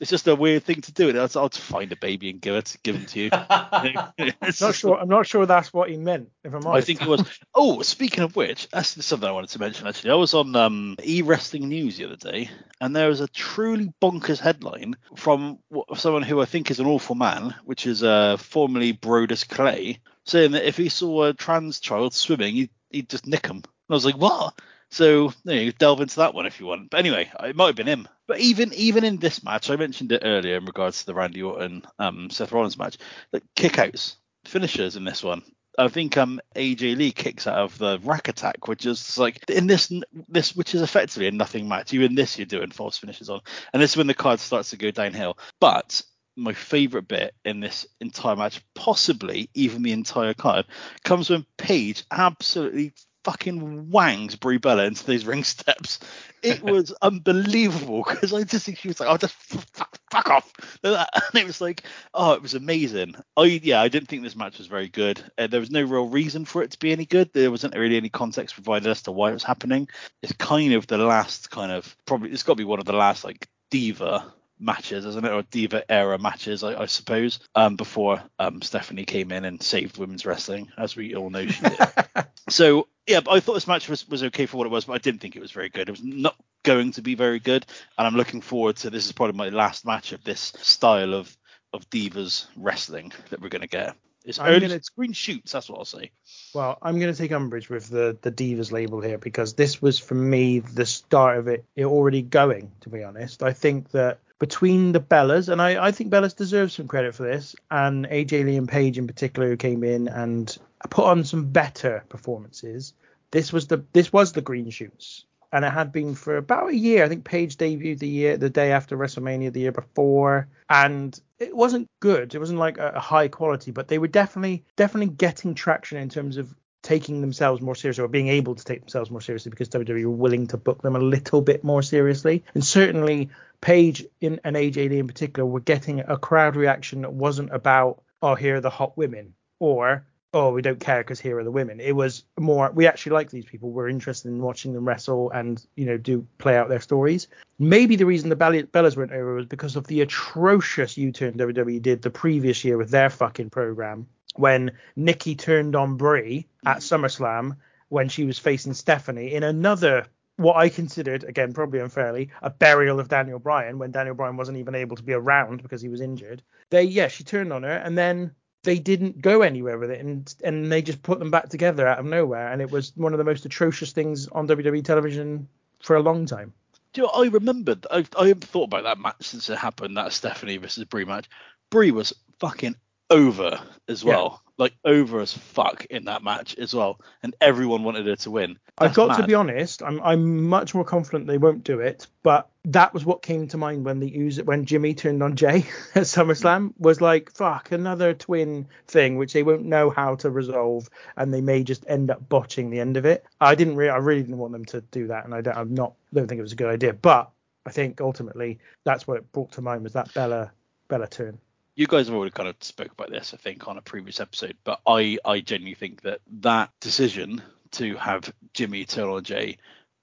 [0.00, 1.18] It's just a weird thing to do.
[1.18, 3.30] I'll, I'll find a baby and give it, give it to you.
[4.60, 4.98] Not sure.
[4.98, 6.30] I'm not sure that's what he meant.
[6.44, 6.84] If I'm honest.
[6.84, 7.24] I think it was.
[7.54, 9.86] Oh, speaking of which, that's something I wanted to mention.
[9.86, 12.50] Actually, I was on um, E Wrestling News the other day,
[12.80, 15.58] and there was a truly bonkers headline from
[15.96, 20.52] someone who I think is an awful man, which is uh, formerly Brodus Clay, saying
[20.52, 23.56] that if he saw a trans child swimming, he'd, he'd just nick him.
[23.56, 24.54] And I was like, what?
[24.90, 26.90] So you know, delve into that one if you want.
[26.90, 28.08] But anyway, it might have been him.
[28.26, 31.42] But even even in this match, I mentioned it earlier in regards to the Randy
[31.42, 32.98] Orton um, Seth Rollins match,
[33.32, 35.42] that kickouts, finishers in this one
[35.78, 39.68] I think um AJ Lee kicks out of the rack attack, which is like in
[39.68, 39.92] this
[40.28, 41.92] this which is effectively a nothing match.
[41.92, 43.40] You in this you're doing false finishes on,
[43.72, 45.38] and this is when the card starts to go downhill.
[45.60, 46.02] But
[46.36, 50.66] my favorite bit in this entire match, possibly even the entire card,
[51.04, 52.92] comes when Paige absolutely
[53.28, 55.98] fucking wangs Brie Bella into these ring steps.
[56.42, 60.50] It was unbelievable because I just think she was like, "Oh, just fuck, fuck off,"
[60.82, 61.82] and it was like,
[62.14, 65.22] "Oh, it was amazing." I yeah, I didn't think this match was very good.
[65.36, 67.30] Uh, there was no real reason for it to be any good.
[67.34, 69.88] There wasn't really any context provided as to why it was happening.
[70.22, 72.94] It's kind of the last kind of probably it's got to be one of the
[72.94, 78.22] last like diva matches, isn't it, or diva era matches, I, I suppose, um, before
[78.38, 81.78] um, Stephanie came in and saved women's wrestling, as we all know she did.
[82.48, 84.94] so yeah, but I thought this match was, was okay for what it was, but
[84.94, 85.88] I didn't think it was very good.
[85.88, 87.64] It was not going to be very good,
[87.96, 91.34] and I'm looking forward to this is probably my last match of this style of
[91.74, 93.94] of divas wrestling that we're going to get.
[94.24, 96.10] It's early gonna- green shoots, that's what I'll say.
[96.54, 99.98] Well, I'm going to take umbrage with the the Divas label here because this was
[99.98, 102.70] for me the start of it, it already going.
[102.80, 106.74] To be honest, I think that between the Bellas, and I, I think Bellas deserves
[106.74, 110.56] some credit for this, and AJ Lee and Paige in particular, who came in and
[110.90, 112.94] put on some better performances.
[113.30, 116.76] This was the this was the green shoots, and it had been for about a
[116.76, 117.04] year.
[117.04, 121.54] I think Paige debuted the year the day after WrestleMania the year before, and it
[121.54, 122.34] wasn't good.
[122.34, 126.08] It wasn't like a, a high quality, but they were definitely definitely getting traction in
[126.08, 129.68] terms of taking themselves more seriously or being able to take themselves more seriously because
[129.68, 132.44] WWE were willing to book them a little bit more seriously.
[132.54, 137.12] And certainly Paige in, and AJ Lee in particular were getting a crowd reaction that
[137.12, 140.04] wasn't about, oh, here are the hot women or
[140.34, 141.80] oh, we don't care because here are the women.
[141.80, 143.70] It was more, we actually like these people.
[143.70, 147.28] We're interested in watching them wrestle and, you know, do play out their stories.
[147.58, 151.80] Maybe the reason the Bell- Bellas went over was because of the atrocious U-turn WWE
[151.80, 154.06] did the previous year with their fucking program
[154.36, 157.56] when Nikki turned on Brie at SummerSlam
[157.88, 160.06] when she was facing Stephanie in another
[160.38, 164.58] what I considered, again, probably unfairly, a burial of Daniel Bryan when Daniel Bryan wasn't
[164.58, 166.42] even able to be around because he was injured.
[166.70, 168.30] They, yeah, she turned on her, and then
[168.62, 171.98] they didn't go anywhere with it, and and they just put them back together out
[171.98, 175.48] of nowhere, and it was one of the most atrocious things on WWE television
[175.82, 176.52] for a long time.
[176.92, 177.86] Do you know, I remembered.
[177.90, 179.96] I, I haven't thought about that match since it happened.
[179.96, 181.28] That Stephanie versus Brie match.
[181.70, 182.76] Brie was fucking
[183.10, 188.06] over as well, like over as fuck in that match as well, and everyone wanted
[188.06, 188.58] her to win.
[188.76, 189.82] I've That's got to be honest.
[189.82, 193.56] I'm I'm much more confident they won't do it, but that was what came to
[193.56, 195.64] mind when the use when Jimmy turned on Jey
[195.94, 200.88] at SummerSlam was like fuck another twin thing which they won't know how to resolve
[201.16, 203.24] and they may just end up botching the end of it.
[203.40, 205.74] I didn't really I really didn't want them to do that and I don't I'm
[205.74, 207.30] not don't think it was a good idea, but
[207.64, 210.52] I think ultimately that's what it brought to mind was that Bella
[210.88, 211.38] Bella turn.
[211.78, 214.56] You guys have already kind of spoke about this, I think, on a previous episode,
[214.64, 217.40] but I, I genuinely think that that decision
[217.70, 219.58] to have Jimmy turn on Jey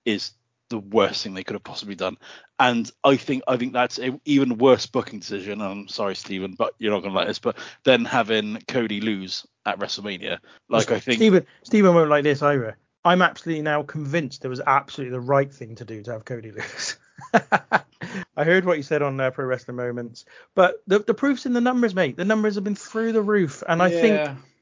[0.06, 0.32] is
[0.70, 2.16] the worst thing they could have possibly done.
[2.60, 5.60] And I think I think that's an even worse booking decision.
[5.60, 9.78] I'm sorry, Stephen, but you're not gonna like this, but then having Cody lose at
[9.78, 10.40] WrestleMania,
[10.70, 12.78] like I think Stephen Stephen won't like this either.
[13.04, 16.52] I'm absolutely now convinced it was absolutely the right thing to do to have Cody
[16.52, 16.96] lose.
[18.38, 21.54] I heard what you said on uh, Pro Wrestling Moments, but the, the proof's in
[21.54, 22.18] the numbers, mate.
[22.18, 24.20] The numbers have been through the roof, and I think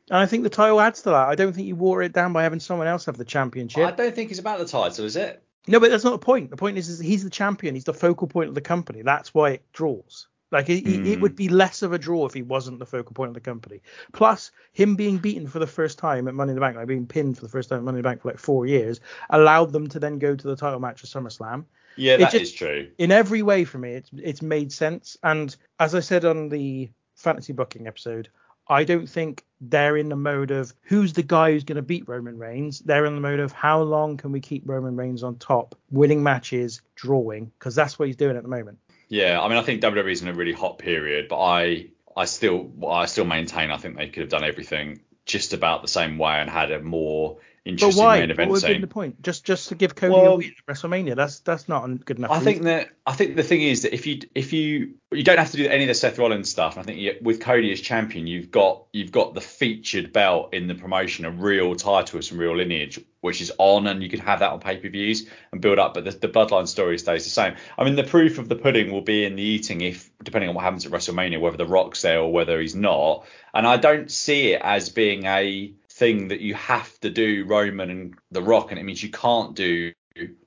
[0.10, 1.28] and I think the title adds to that.
[1.30, 3.86] I don't think you water it down by having someone else have the championship.
[3.88, 5.42] I don't think it's about the title, is it?
[5.68, 6.50] No, but that's not the point.
[6.50, 7.74] The point is, is he's the champion.
[7.74, 9.02] He's the focal point of the company.
[9.02, 10.28] That's why it draws.
[10.52, 11.22] Like it, it- it Hmm.
[11.22, 13.82] would be less of a draw if he wasn't the focal point of the company.
[14.12, 17.08] Plus, him being beaten for the first time at Money in the Bank, like being
[17.08, 19.00] pinned for the first time at Money in the Bank for like four years,
[19.30, 21.66] allowed them to then go to the title match at SummerSlam.
[21.96, 22.90] Yeah, that is just- true.
[22.98, 25.18] In every way, for me, it's it's made sense.
[25.24, 28.30] And as I said on the fantasy booking episode,
[28.68, 32.08] I don't think they're in the mode of who's the guy who's going to beat
[32.08, 32.80] Roman Reigns.
[32.80, 36.24] They're in the mode of how long can we keep Roman Reigns on top, winning
[36.24, 38.80] matches, drawing, because that's what he's doing at the moment.
[39.10, 42.72] Yeah, I mean, I think WWE's in a really hot period, but I, I still,
[42.88, 46.34] I still maintain I think they could have done everything just about the same way
[46.34, 48.20] and had a more But interesting why?
[48.20, 49.22] main What event would have been the point?
[49.22, 51.16] Just just to give Cody a Well- win at WrestleMania?
[51.16, 52.32] That's that's not a good enough.
[52.32, 52.46] I reason.
[52.54, 55.52] think that I think the thing is that if you if you you don't have
[55.52, 56.78] to do any of the Seth Rollins stuff.
[56.78, 60.68] I think you, with Cody as champion, you've got you've got the featured belt in
[60.68, 64.20] the promotion, a real title with some real lineage, which is on, and you can
[64.20, 65.94] have that on pay per views and build up.
[65.94, 67.56] But the, the bloodline story stays the same.
[67.78, 70.56] I mean, the proof of the pudding will be in the eating, if depending on
[70.56, 73.26] what happens at WrestleMania, whether the Rock's there or whether he's not.
[73.54, 77.90] And I don't see it as being a thing that you have to do Roman
[77.90, 79.92] and The Rock, and it means you can't do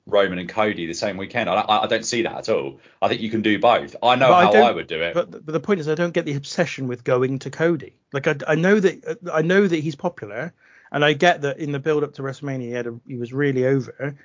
[0.05, 1.49] Roman and Cody the same weekend.
[1.49, 2.79] I, I, I don't see that at all.
[3.01, 3.95] I think you can do both.
[4.03, 5.13] I know But how don't- I, would do it.
[5.13, 7.95] But, but the point is, I don't get the obsession with going to Cody.
[8.13, 10.53] Like I, I know that I know that he's popular,
[10.91, 13.33] and I get that in the build up to WrestleMania, he, had a, he was
[13.33, 14.15] really over.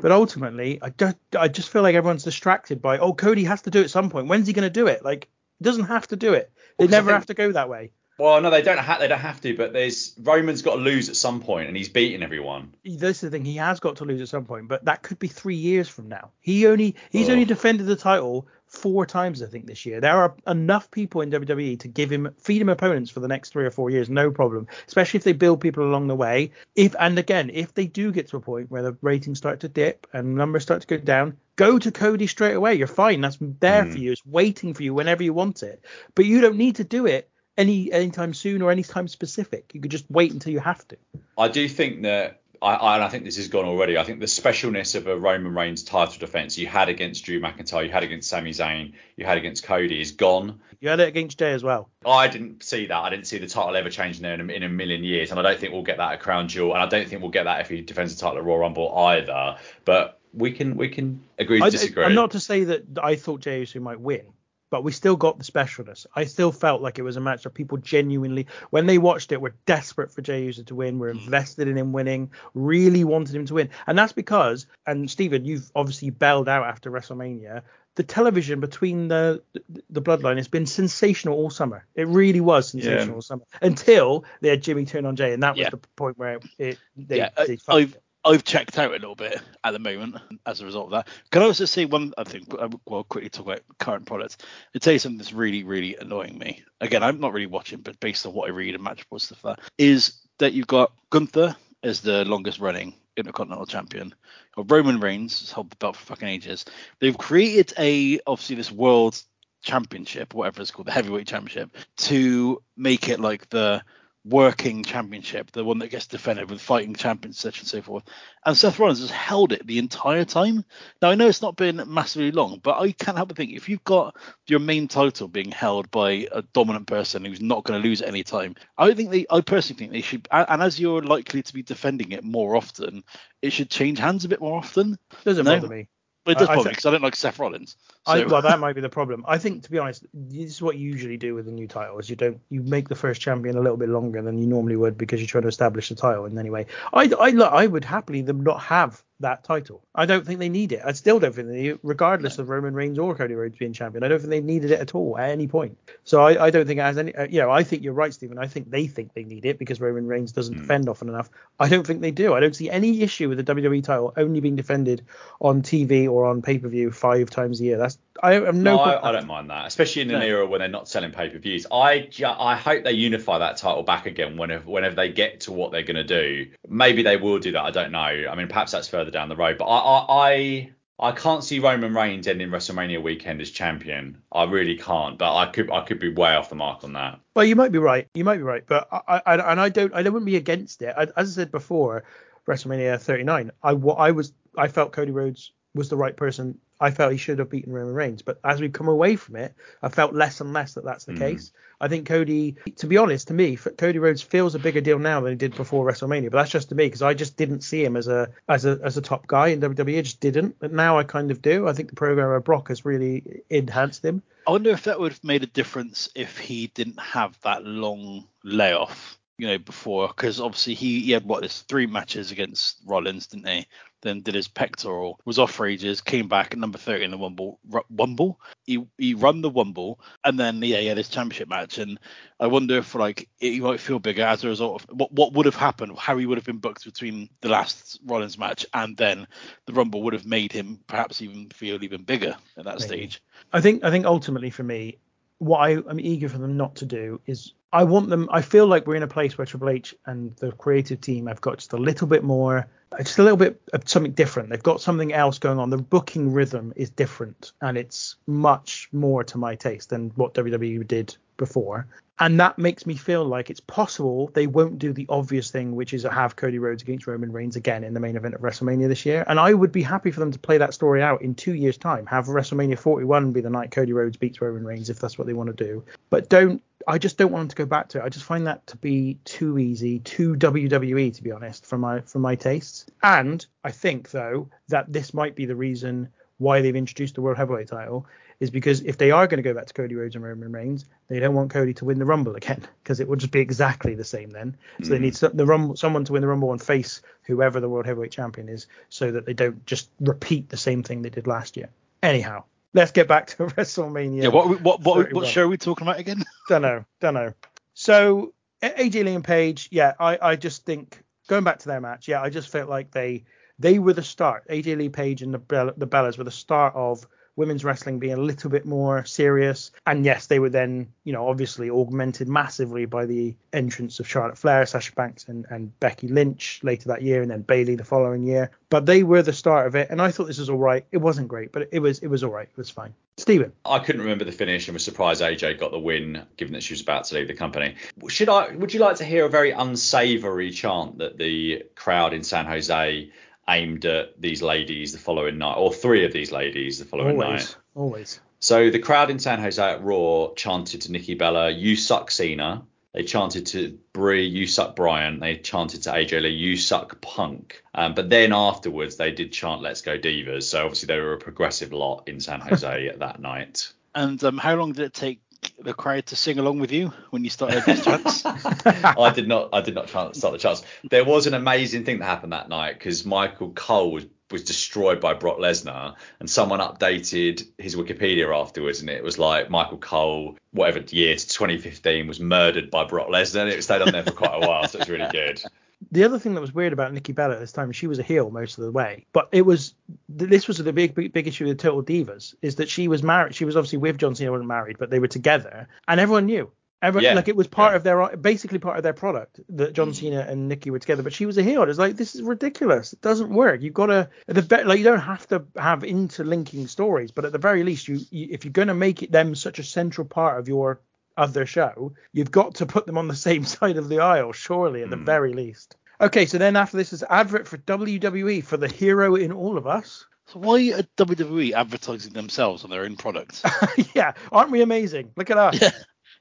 [0.00, 1.16] But ultimately, I don't.
[1.38, 4.08] I just feel like everyone's distracted by, oh, Cody has to do it at some
[4.08, 4.28] point.
[4.28, 5.04] When's he going to do it?
[5.04, 5.28] Like,
[5.58, 6.52] he doesn't have to do it.
[6.78, 7.90] They Well, I never think- have to go that way.
[8.20, 8.78] Well, no, they don't.
[8.78, 9.56] Ha- they don't have to.
[9.56, 12.74] But there's Roman's got to lose at some point, and he's beating everyone.
[12.84, 13.44] This is the thing.
[13.44, 16.08] He has got to lose at some point, but that could be three years from
[16.08, 16.30] now.
[16.40, 17.32] He only he's Oh.
[17.32, 20.00] only defended the title four times, I think, this year.
[20.00, 23.50] There are enough people in WWE to give him feed him opponents for the next
[23.50, 24.68] three or four years, no problem.
[24.86, 26.52] Especially if they build people along the way.
[26.76, 29.68] If and again, if they do get to a point where the ratings start to
[29.68, 32.74] dip and numbers start to go down, go to Cody straight away.
[32.74, 33.20] You're fine.
[33.20, 33.92] That's there hmm.
[33.92, 34.12] for you.
[34.12, 35.84] It's waiting for you whenever you want it.
[36.14, 37.29] But you don't need to do it
[37.60, 39.72] any anytime soon or anytime specific.
[39.74, 40.96] You could just wait until you have to.
[41.38, 42.38] I do think that.
[42.62, 43.96] I, I, and I think this is gone already.
[43.96, 47.86] I think the specialness of a Roman Reigns title defense you had against Drew McIntyre,
[47.86, 50.60] you had against Sami Zayn, you had against Cody is gone.
[50.78, 51.88] You had it against Jey as well.
[52.04, 52.98] I didn't see that.
[52.98, 55.40] I didn't see the title ever changing there in a, in a million years, and
[55.40, 57.44] I don't think we'll get that at Crown Jewel, and I don't think we'll get
[57.44, 59.56] that if he defends the title at Royal Rumble either.
[59.86, 62.04] But we can we can agree to I, disagree.
[62.04, 64.26] I'm not to say that I thought Jey Uso might win,
[64.70, 66.06] but we still got the specialness.
[66.14, 69.40] I still felt like it was a match that people genuinely, when they watched it,
[69.40, 71.24] were desperate for Jey Uso to win, were mm.
[71.24, 75.70] invested in him winning, really wanted him to win, and that's because, and Stephen, you've
[75.74, 77.62] obviously bailed out after WrestleMania.
[77.96, 79.42] The television between the
[79.90, 81.84] the bloodline has been sensational all summer.
[81.96, 83.14] It really was sensational Yeah.
[83.14, 85.70] all summer until they had Jimmy turn on Jey, and that was Yeah.
[85.70, 87.88] the point where it they, yeah, they I,
[88.24, 91.08] I've checked out a little bit at the moment as a result of that.
[91.30, 92.12] Can I also say one?
[92.18, 94.36] I think I will quickly talk about current products.
[94.74, 96.62] I'll tell you something that's really, really annoying me.
[96.80, 99.42] Again, I'm not really watching, but based on what I read and match reports stuff
[99.42, 104.14] that, is that you've got Gunther as the longest running Intercontinental Champion.
[104.56, 106.64] Roman Reigns has held the belt for fucking ages.
[107.00, 109.22] They've created a obviously this World
[109.62, 113.82] Championship, whatever it's called, the Heavyweight Championship, to make it like the
[114.24, 118.04] working championship, the one that gets defended with fighting champions, such and so forth.
[118.44, 120.64] And Seth Rollins has held it the entire time.
[121.00, 123.68] Now I know it's not been massively long, but I can't help but think if
[123.68, 124.16] you've got
[124.46, 128.08] your main title being held by a dominant person who's not going to lose at
[128.08, 130.28] any time, I think they, I personally think they should.
[130.30, 133.04] And as you're likely to be defending it more often,
[133.40, 134.98] it should change hands a bit more often.
[135.24, 135.54] Doesn't No.
[135.56, 135.88] bother me.
[136.26, 137.76] But it does I- I bother me because I don't like Seth Rollins.
[138.06, 139.24] I, well, that might be the problem.
[139.28, 141.98] I think, to be honest, this is what you usually do with a new title:
[141.98, 144.76] is you don't you make the first champion a little bit longer than you normally
[144.76, 146.66] would because you're trying to establish the title in any way.
[146.92, 149.82] I, I, look, I would happily them not have that title.
[149.94, 150.80] I don't think they need it.
[150.84, 154.08] I still don't think they, regardless of Roman Reigns or Cody Rhodes being champion, I
[154.08, 155.78] don't think they needed it at all at any point.
[156.04, 157.14] So I, I don't think it has any.
[157.14, 158.38] Uh, you know, I think you're right, Stephen.
[158.38, 161.30] I think they think they need it because Roman Reigns doesn't defend often enough.
[161.58, 162.34] I don't think they do.
[162.34, 165.04] I don't see any issue with the WWE title only being defended
[165.40, 167.78] on TV or on pay per view five times a year.
[167.78, 167.89] That's
[168.22, 168.76] I have no.
[168.76, 170.26] No, I, I don't mind that, especially in an No.
[170.26, 171.66] era when they're not selling pay per views.
[171.72, 175.52] I ju- I hope they unify that title back again whenever whenever they get to
[175.52, 176.50] what they're going to do.
[176.68, 177.62] Maybe they will do that.
[177.62, 177.98] I don't know.
[178.00, 179.56] I mean, perhaps that's further down the road.
[179.58, 180.70] But I I I,
[181.08, 184.20] I can't see Roman Reigns ending WrestleMania weekend as champion.
[184.30, 185.16] I really can't.
[185.16, 187.20] But I could I could be way off the mark on that.
[187.34, 188.06] Well, you might be right.
[188.14, 189.94] You might be right, but I, I and I don't.
[189.94, 190.94] I wouldn't be against it.
[190.96, 192.04] I, as I said before,
[192.46, 193.50] WrestleMania 39.
[193.62, 196.58] I I was I felt Cody Rhodes was the right person.
[196.80, 199.54] I felt he should have beaten Roman Reigns, but as we come away from it,
[199.82, 201.18] I felt less and less that that's the hmm.
[201.18, 201.52] case.
[201.80, 205.20] I think Cody, to be honest, to me, Cody Rhodes feels a bigger deal now
[205.20, 206.30] than he did before WrestleMania.
[206.30, 208.78] But that's just to me because I just didn't see him as a as a
[208.82, 209.98] as a top guy in WWE.
[209.98, 210.56] I just didn't.
[210.58, 211.66] But now I kind of do.
[211.68, 214.22] I think the program of Brock has really enhanced him.
[214.46, 218.26] I wonder if that would have made a difference if he didn't have that long
[218.42, 223.26] layoff, you know, before, because obviously he, he had what his three matches against Rollins,
[223.26, 223.66] didn't he?
[224.02, 227.18] Then did his pectoral, was off for ages, came back at number 30 in the
[227.18, 227.56] Wumble.
[227.68, 228.36] Ru- Wumble?
[228.64, 231.98] He he run the Wumble, and then yeah, he had his championship match, and
[232.38, 235.46] I wonder if like he might feel bigger as a result of what what would
[235.46, 239.26] have happened, how he would have been booked between the last Rollins match and then
[239.66, 242.86] the Rumble would have made him perhaps even feel even bigger at that Maybe.
[242.86, 243.22] stage.
[243.52, 244.98] I think I think ultimately for me,
[245.38, 248.28] what I, I'm eager for them not to do is I want them.
[248.32, 251.40] I feel like we're in a place where Triple H and the creative team have
[251.40, 252.66] got just a little bit more,
[252.98, 254.50] just a little bit of something different.
[254.50, 255.70] They've got something else going on.
[255.70, 260.86] The booking rhythm is different, and it's much more to my taste than what WWE
[260.86, 261.88] did before.
[262.20, 265.94] And that makes me feel like it's possible they won't do the obvious thing, which
[265.94, 269.06] is have Cody Rhodes against Roman Reigns again in the main event of WrestleMania this
[269.06, 269.24] year.
[269.26, 271.78] And I would be happy for them to play that story out in two years'
[271.78, 272.04] time.
[272.06, 275.32] Have WrestleMania 41 be the night Cody Rhodes beats Roman Reigns if that's what they
[275.32, 275.82] want to do.
[276.10, 278.04] But don't I just don't want them to go back to it.
[278.04, 282.00] I just find that to be too easy, too WWE to be honest, for my
[282.02, 282.84] for my tastes.
[283.02, 287.36] And I think though that this might be the reason why they've introduced the World
[287.36, 288.06] Heavyweight title
[288.40, 290.86] is because if they are going to go back to Cody Rhodes and Roman Reigns,
[291.08, 293.94] they don't want Cody to win the Rumble again because it would just be exactly
[293.94, 294.56] the same then.
[294.82, 295.18] So they need mm.
[295.18, 298.48] some, the Rumble, someone to win the Rumble and face whoever the World Heavyweight Champion
[298.48, 301.68] is, so that they don't just repeat the same thing they did last year.
[302.02, 304.22] Anyhow, let's get back to WrestleMania.
[304.22, 304.28] Yeah.
[304.28, 305.26] What what what, what 31.
[305.26, 306.24] show are we talking about again?
[306.48, 307.32] Don't know, don't know.
[307.74, 312.08] So AJ Lee and Paige, yeah, I, I just think going back to their match,
[312.08, 313.24] yeah, I just felt like they
[313.60, 314.48] they were the start.
[314.48, 318.14] AJ Lee Paige and the Bell, the Bellas were the start of women's wrestling being
[318.14, 319.70] a little bit more serious.
[319.86, 324.38] And yes, they were then, you know, obviously augmented massively by the entrance of Charlotte
[324.38, 328.22] Flair, Sasha Banks, and, and Becky Lynch later that year, and then Bayley the following
[328.22, 328.50] year.
[328.68, 330.84] But they were the start of it, and I thought this was all right.
[330.92, 332.48] It wasn't great, but it was it was all right.
[332.48, 332.94] It was fine.
[333.16, 336.62] Stephen, I couldn't remember the finish and was surprised AJ got the win, given that
[336.62, 337.74] she was about to leave the company.
[338.08, 338.54] Should I?
[338.56, 343.10] Would you like to hear a very unsavoury chant that the crowd in San Jose
[343.50, 347.26] aimed at these ladies the following night, or three of these ladies the following night?
[347.26, 348.20] always, always.
[348.38, 352.62] So the crowd in San Jose at Raw chanted to Nikki Bella, "You suck, Cena."
[352.92, 357.62] They chanted to Brie, "You suck, Bryan." They chanted to AJ Lee, "You suck, Punk."
[357.74, 361.18] Um, but then afterwards, they did chant "Let's go Divas." So obviously they were a
[361.18, 363.72] progressive lot in San Jose that night.
[363.94, 365.20] And um, how long did it take
[365.58, 368.22] the crowd to sing along with you when you started these chants?
[368.24, 369.50] I did not.
[369.52, 370.62] I did not try start the charts.
[370.88, 375.00] There was an amazing thing that happened that night because Michael Cole was was destroyed
[375.00, 380.38] by Brock Lesnar, and someone updated his Wikipedia afterwards, and it was like Michael Cole,
[380.52, 383.42] whatever year to 2015, was murdered by Brock Lesnar.
[383.42, 385.42] And it stayed on there for quite a while, so it's really good.
[385.90, 388.02] The other thing that was weird about Nikki Bella at this time, she was a
[388.02, 389.74] heel most of the way, but it was
[390.08, 393.02] this was the big, big big issue with the Total Divas is that she was
[393.02, 393.34] married.
[393.34, 396.50] She was obviously with John Cena, wasn't married, but they were together, and everyone knew.
[396.82, 397.76] Everyone, Yeah, like it was part yeah.
[397.76, 401.12] of their basically part of their product that John Cena and Nikki were together, but
[401.12, 401.62] she was a heel.
[401.64, 402.94] It's like this is ridiculous.
[402.94, 403.60] It doesn't work.
[403.60, 407.32] You've got to the be- like you don't have to have interlinking stories, but at
[407.32, 410.06] the very least, you, you if you're going to make it them such a central
[410.06, 410.80] part of your
[411.22, 414.32] of their show, you've got to put them on the same side of the aisle,
[414.32, 415.04] surely at the hmm.
[415.04, 415.76] very least.
[416.00, 419.66] Okay, so then after this is advert for WWE for the hero in all of
[419.66, 420.06] us.
[420.26, 423.44] so why are WWE advertising themselves on their own product?
[423.94, 425.12] yeah, aren't we amazing?
[425.16, 425.60] Look at us.
[425.60, 425.70] yeah,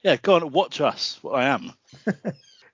[0.04, 0.16] yeah.
[0.18, 1.18] Go on, watch us.
[1.22, 1.72] What I am.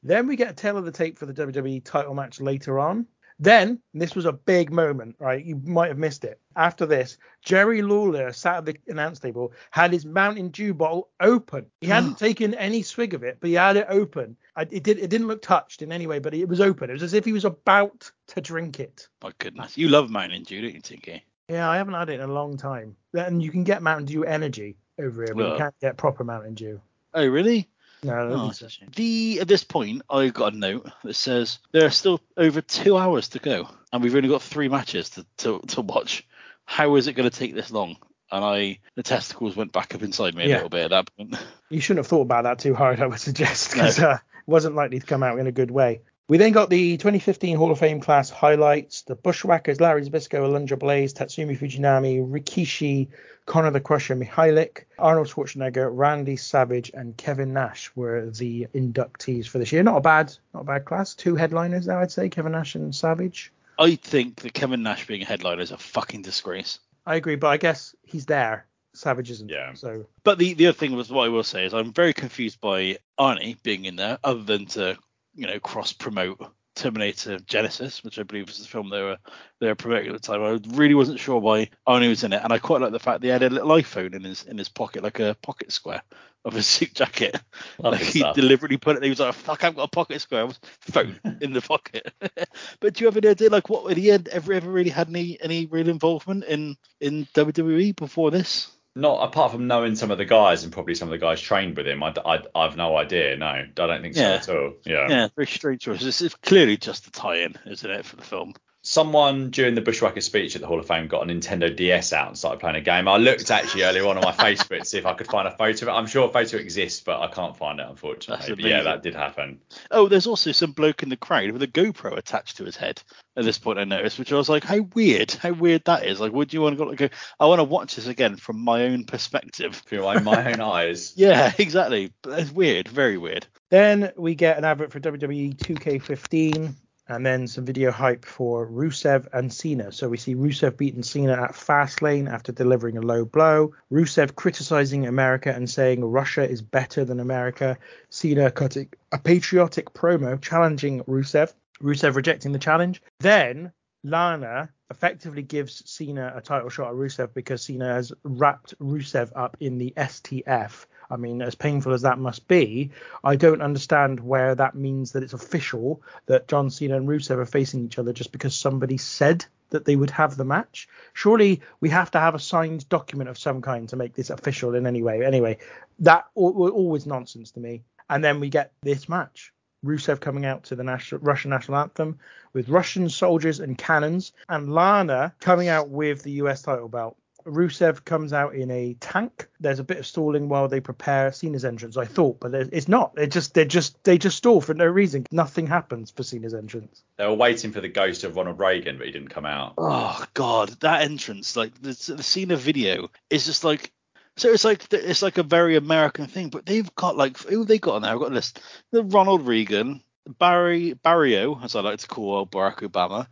[0.06, 3.08] Then we get a tail of the tape for the WWE title match later on.
[3.38, 5.44] Then, this was a big moment, right?
[5.44, 6.40] You might have missed it.
[6.56, 11.66] After this, Jerry Lawler sat at the announce table, had his Mountain Dew bottle open.
[11.82, 14.38] He hadn't taken any swig of it, but he had it open.
[14.56, 15.00] I, it did.
[15.00, 16.90] It didn't look touched in any way, but it was open.
[16.90, 19.10] It was as if he was about to drink it.
[19.22, 21.26] My goodness, you love Mountain Dew, don't you, Tinky?
[21.50, 22.96] Yeah, I haven't had it in a long time.
[23.14, 26.56] And you can get Mountain Dew Energy over here, but you can't get proper Mountain
[26.56, 26.82] Dew.
[27.14, 27.70] Oh, really?
[28.06, 28.66] No, I don't Oh, think that's so.
[28.66, 28.90] a shame.
[28.96, 32.98] The at this point, I got a note that says there are still over two
[32.98, 36.26] hours to go, and we've only got three matches to to, to watch.
[36.66, 37.98] How is it going to take this long?
[38.32, 40.56] And I, the testicles went back up inside me a Yeah.
[40.56, 41.36] little bit at that point.
[41.70, 43.82] You shouldn't have thought about that too hard, I would suggest, No.
[43.84, 46.02] because uh, it wasn't likely to come out in a good way.
[46.28, 49.04] We then got the 2015 Hall of Fame class highlights.
[49.04, 53.10] The Bushwhackers, Larry Zbyszko, Alundra Blaze, Tatsumi Fujinami, Rikishi,
[53.46, 59.60] Connor the Crusher Michalek, Arnold Schwarzenegger, Randy Savage, and Kevin Nash were the inductees for
[59.60, 59.84] this year.
[59.84, 61.14] Not a bad, not a bad class.
[61.14, 63.52] Two headliners now, I'd say, Kevin Nash and Savage.
[63.78, 66.80] I think that Kevin Nash being a headliner is a fucking disgrace.
[67.06, 68.66] I agree, but I guess he's there.
[68.94, 69.50] Savage isn't.
[69.50, 69.74] Yeah.
[69.74, 72.60] So But the, the other thing was what I will say is I'm very confused
[72.62, 74.98] by Arnie being in there, other than to
[75.36, 76.40] you know cross promote
[76.76, 79.18] Terminator Genisys, which I believe was the film they were
[79.60, 80.44] they were promoting at the time.
[80.44, 83.22] I really wasn't sure why Arnie was in it, and I quite like the fact
[83.22, 86.02] that he had a little iPhone in his in his pocket, like a pocket square
[86.44, 87.40] of his suit jacket.
[87.80, 88.36] Like he stuff.
[88.36, 89.04] deliberately put it.
[89.04, 90.50] He was like, "Fuck, I've got a pocket square
[90.82, 92.14] phone in the pocket."
[92.80, 95.08] but do you have any idea, like, what had he had ever ever really had
[95.08, 98.75] any any real involvement in in WWE before this?
[98.98, 101.76] Not apart from knowing some of the guys and probably some of the guys trained
[101.76, 102.02] with him.
[102.02, 103.36] I, I, I've no idea.
[103.36, 104.40] No, I don't think Yeah.
[104.40, 104.74] so at all.
[104.86, 105.08] Yeah.
[105.10, 106.02] Yeah, very strange choice.
[106.02, 108.54] This is clearly just a tie-in, isn't it, for the film?
[108.88, 112.28] Someone during the Bushwhacker speech at the Hall of Fame got a Nintendo DS out
[112.28, 113.08] and started playing a game.
[113.08, 115.58] I looked actually earlier on on my Facebook to see if I could find a
[115.58, 115.92] photo of it.
[115.92, 118.54] I'm sure a photo exists, but I can't find it unfortunately.
[118.54, 119.60] But yeah, that did happen.
[119.90, 123.02] Oh, there's also some bloke in the crowd with a GoPro attached to his head.
[123.36, 126.20] At this point, I noticed, which I was like, how weird, how weird that is.
[126.20, 126.90] Like, would you want to go?
[126.92, 129.78] Like, I want to watch this again from my own perspective.
[129.78, 131.14] Through my, my own eyes.
[131.16, 132.14] Yeah, exactly.
[132.22, 133.48] But it's weird, very weird.
[133.72, 136.76] Then we get an advert for WWE 2K15.
[137.08, 139.92] And then some video hype for Rusev and Cena.
[139.92, 143.74] So we see Rusev beating Cena at Fastlane after delivering a low blow.
[143.92, 147.78] Rusev criticizing America and saying Russia is better than America.
[148.10, 151.54] Cena cutting a patriotic promo challenging Rusev.
[151.82, 153.02] Rusev rejecting the challenge.
[153.20, 153.72] Then
[154.04, 159.58] Lana effectively gives Cena a title shot at Rusev because Cena has wrapped Rusev up
[159.60, 160.86] in the STF.
[161.10, 162.92] I mean, as painful as that must be,
[163.24, 167.46] I don't understand where that means that it's official that John Cena and Rusev are
[167.46, 170.88] facing each other just because somebody said that they would have the match.
[171.14, 174.76] Surely we have to have a signed document of some kind to make this official
[174.76, 175.26] in any way.
[175.26, 175.58] Anyway,
[176.00, 177.84] that always nonsense to me.
[178.10, 179.52] And then we get this match.
[179.84, 182.18] Rusev coming out to the national, Russian national anthem
[182.54, 187.18] with Russian soldiers and cannons, and Lana coming out with the US title belt.
[187.46, 189.48] Rusev comes out in a tank.
[189.60, 191.96] There's a bit of stalling while they prepare Cena's entrance.
[191.96, 193.14] I thought, but it's not.
[193.18, 195.26] It just they just they just stall for no reason.
[195.32, 197.04] Nothing happens for Cena's entrance.
[197.18, 199.76] They were waiting for the ghost of Ronald Reagan, but he didn't come out.
[199.78, 203.92] Oh God, that entrance, like the, the Cena video, is just like.
[204.38, 207.68] So it's like it's like a very American thing, but they've got like who have
[207.68, 208.12] they got on there?
[208.12, 208.60] I've got a list.
[208.92, 213.28] The Ronald Reagan, Barry Barrio, as I like to call Barack Obama,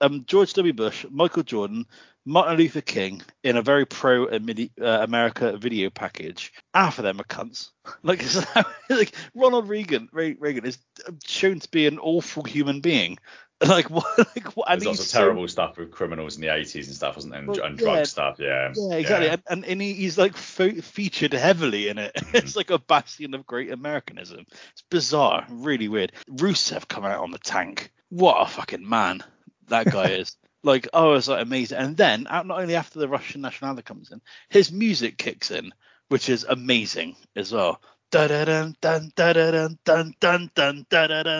[0.00, 0.72] um, George W.
[0.72, 1.86] Bush, Michael Jordan,
[2.28, 4.38] Martin Luther King in a very pro uh,
[4.78, 6.52] America video package.
[6.74, 7.70] Half of them are cunts.
[8.02, 8.22] Like,
[8.90, 10.76] like Ronald Reagan, Reagan is
[11.24, 13.18] shown to be an awful human being.
[13.66, 14.06] Like what?
[14.18, 14.68] Like what?
[14.68, 17.40] There's lots of so, terrible stuff with criminals in the 80s and stuff, wasn't there?
[17.40, 18.72] And, well, and drug yeah, stuff, yeah.
[18.76, 19.26] Yeah, exactly.
[19.26, 19.36] Yeah.
[19.50, 22.12] And, and, he's like fo- featured heavily in it.
[22.32, 24.46] it's like a bastion of great Americanism.
[24.70, 26.12] It's bizarre, really weird.
[26.30, 27.90] Rusev coming out on the tank.
[28.10, 29.24] What a fucking man
[29.66, 30.36] that guy is.
[30.62, 31.78] Like, oh, it's like amazing.
[31.78, 35.72] And then, not only after the Russian national anthem comes in, his music kicks in,
[36.08, 37.80] which is amazing as well.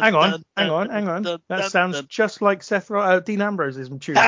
[0.02, 1.22] Hang on, hang on, hang on.
[1.48, 4.16] That sounds just like Seth uh, Dean Ambrose's tune.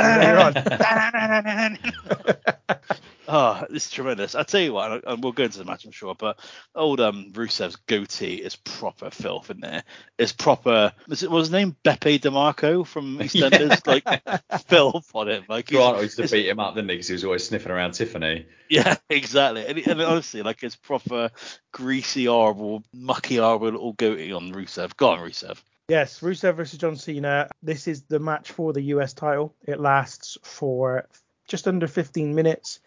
[3.33, 4.35] Oh, this is tremendous.
[4.35, 6.41] I'll tell you what, and we'll go into the match, I'm sure, but
[6.75, 9.85] old um, Rusev's goatee is proper filth in there.
[10.19, 10.93] It's proper.
[11.07, 13.81] Was it was his name Beppe di Marco from EastEnders?
[13.87, 14.19] Yeah.
[14.27, 15.49] Like filth on it.
[15.49, 16.97] Like Grant used to beat him up, didn't he?
[16.97, 18.47] Because he was always sniffing around Tiffany.
[18.69, 19.65] Yeah, exactly.
[19.65, 21.31] And, and honestly, like it's proper
[21.71, 24.97] greasy, horrible, mucky, horrible little goatee on Rusev.
[24.97, 25.63] Go on, Rusev.
[25.89, 27.49] Yes, Rusev versus John Cena.
[27.63, 29.55] This is the match for the US title.
[29.65, 31.07] It lasts for
[31.47, 32.81] just under 15 minutes.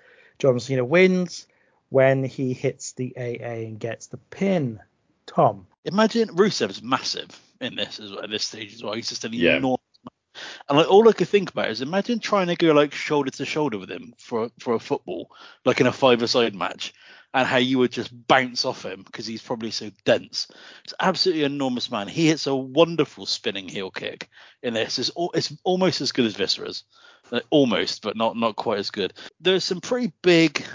[0.44, 1.48] John Cena wins
[1.88, 4.82] when he hits the AA and gets the pin.
[5.26, 5.68] Tom.
[5.86, 7.30] Imagine Rusev's massive
[7.62, 8.92] in this as well, at this stage as well.
[8.92, 9.56] He's just an yeah.
[9.56, 10.44] enormous man.
[10.68, 13.46] And like all I could think about is imagine trying to go like shoulder to
[13.46, 15.32] shoulder with him for for a football,
[15.64, 16.94] like in a five-a-side match,
[17.34, 20.50] and how you would just bounce off him because he's probably so dense.
[20.84, 22.10] It's absolutely enormous man.
[22.10, 24.30] He hits a wonderful spinning heel kick
[24.62, 25.00] in this.
[25.00, 26.84] It's, it's almost as good as Viscera's.
[27.32, 29.14] Uh, almost, but not not quite as good.
[29.40, 30.66] There's some pretty big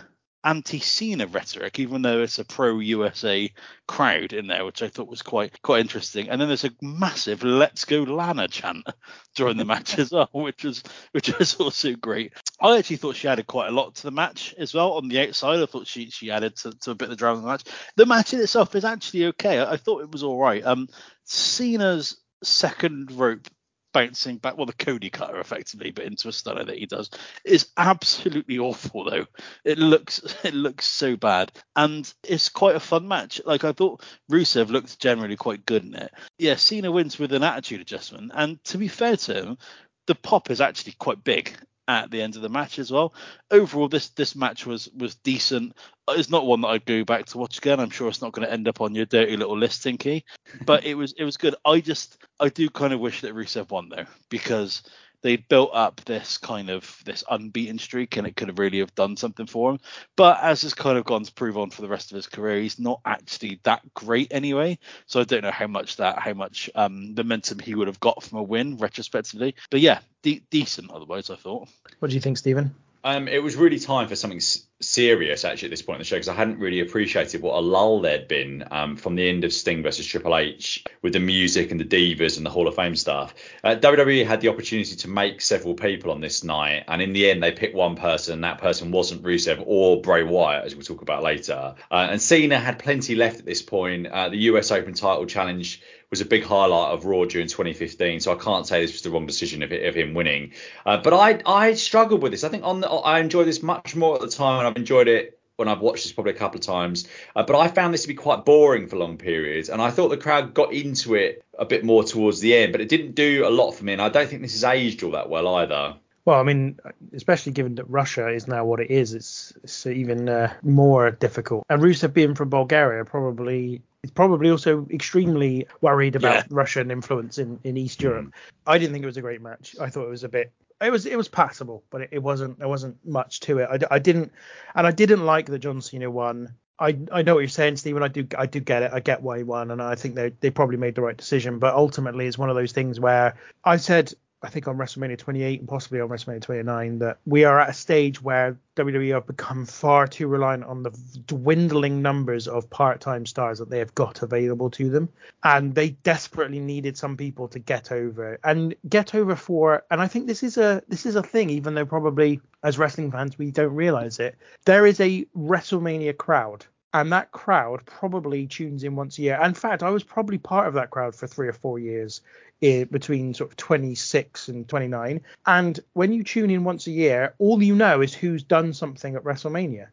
[0.45, 3.53] anti-Cena rhetoric, even though it's a pro-USA
[3.87, 6.29] crowd in there, which I thought was quite quite interesting.
[6.29, 8.87] And then there's a massive "Let's Go Lana" chant
[9.35, 12.33] during the match as well, which was which was also great.
[12.61, 14.93] I actually thought she added quite a lot to the match as well.
[14.93, 17.39] On the outside, I thought she she added to, to a bit of the drama
[17.39, 17.65] of the match.
[17.97, 19.59] The match in itself is actually okay.
[19.59, 20.65] I, I thought it was all right.
[20.65, 20.89] Um,
[21.25, 23.49] Cena's second rope
[23.93, 27.11] bouncing back, well, the Cody cutter effectively, but into a stunner that he does
[27.45, 29.27] is absolutely awful though.
[29.65, 33.41] It looks it looks so bad, and it's quite a fun match.
[33.45, 36.13] Like I thought, Rusev looked generally quite good in it.
[36.39, 39.59] Yeah, Cena wins with an attitude adjustment, and to be fair to him,
[40.07, 41.57] the pop is actually quite big
[41.89, 43.15] at the end of the match as well.
[43.51, 45.75] Overall, this this match was was decent.
[46.11, 47.81] It's not one that I'd go back to watch again.
[47.81, 50.25] I'm sure it's not going to end up on your dirty little list, Tinky.
[50.65, 51.55] But it was it was good.
[51.65, 54.83] I just I do kind of wish that Rusev won though because
[55.23, 58.95] they built up this kind of this unbeaten streak and it could have really have
[58.95, 59.81] done something for him.
[60.17, 62.61] But as has kind of gone to prove on for the rest of his career,
[62.61, 64.79] he's not actually that great anyway.
[65.07, 68.23] So I don't know how much that how much um, momentum he would have got
[68.23, 69.55] from a win retrospectively.
[69.71, 71.69] But yeah, de- decent otherwise I thought.
[71.99, 72.75] What do you think, Stephen?
[73.09, 76.05] Um, it was really time for something s- serious actually at this point in the
[76.05, 79.45] show because I hadn't really appreciated what a lull there'd been um, from the end
[79.45, 82.75] of Sting versus Triple H with the music and the divas and the Hall of
[82.75, 83.35] Fame stuff.
[83.65, 87.31] Uh, WWE had the opportunity to make several people on this night, and in the
[87.31, 90.85] end they picked one person, and that person wasn't Rusev or Bray Wyatt, as we'll
[90.85, 91.77] talk about later.
[91.91, 94.07] Uh, and Cena had plenty left at this point.
[94.07, 95.81] Uh, the US Open title challenge
[96.11, 98.21] was a big highlight of Raw during 2015.
[98.21, 100.53] So I can't say this was the wrong decision of, of him winning.
[100.87, 102.45] Uh, but I I struggled with this.
[102.45, 105.09] I think on the, I enjoyed this much more at the time, and I've enjoyed
[105.09, 107.09] it when I've watched this probably a couple of times.
[107.35, 110.09] Uh, but I found this to be quite boring for long periods, and I thought
[110.09, 113.47] the crowd got into it a bit more towards the end, but it didn't do
[113.47, 115.97] a lot for me, and I don't think this has aged all that well either.
[116.25, 116.79] Well, I mean,
[117.15, 121.65] especially given that Russia is now what it is, it's, it's even uh, more difficult.
[121.71, 126.45] And Rusev being from Bulgaria probably is probably also extremely worried about Yeah.
[126.51, 128.33] Russian influence in, in East Europe.
[128.67, 129.77] I didn't think it was a great match.
[129.81, 130.53] I thought it was a bit.
[130.81, 133.85] It was it was passable, but it, it wasn't there wasn't much to it.
[133.91, 134.31] I didn't
[134.77, 136.55] and I didn't like that John Cena won.
[136.81, 138.05] I, I know what you're saying, Stephen.
[138.05, 138.93] I do I do get it.
[138.93, 141.59] I get why he won, and I think they they probably made the right decision.
[141.59, 143.35] But ultimately, it's one of those things where
[143.65, 147.59] I said I think on WrestleMania 28 and possibly on WrestleMania 29 that we are
[147.59, 150.91] at a stage where WWE have become far too reliant on the
[151.27, 155.09] dwindling numbers of part-time stars that they have got available to them,
[155.43, 159.83] and they desperately needed some people to get over and get over for.
[159.91, 163.11] And I think this is a this is a thing, even though probably as wrestling
[163.11, 164.37] fans we don't realize it.
[164.65, 169.41] There is a WrestleMania crowd and that crowd probably tunes in once a year.
[169.43, 172.21] In fact, I was probably part of that crowd for three or four years
[172.63, 175.21] eh, between sort of 26 and 29.
[175.47, 179.17] And when you tune in once a year, all you know is who's done something
[179.17, 179.89] at WrestleMania.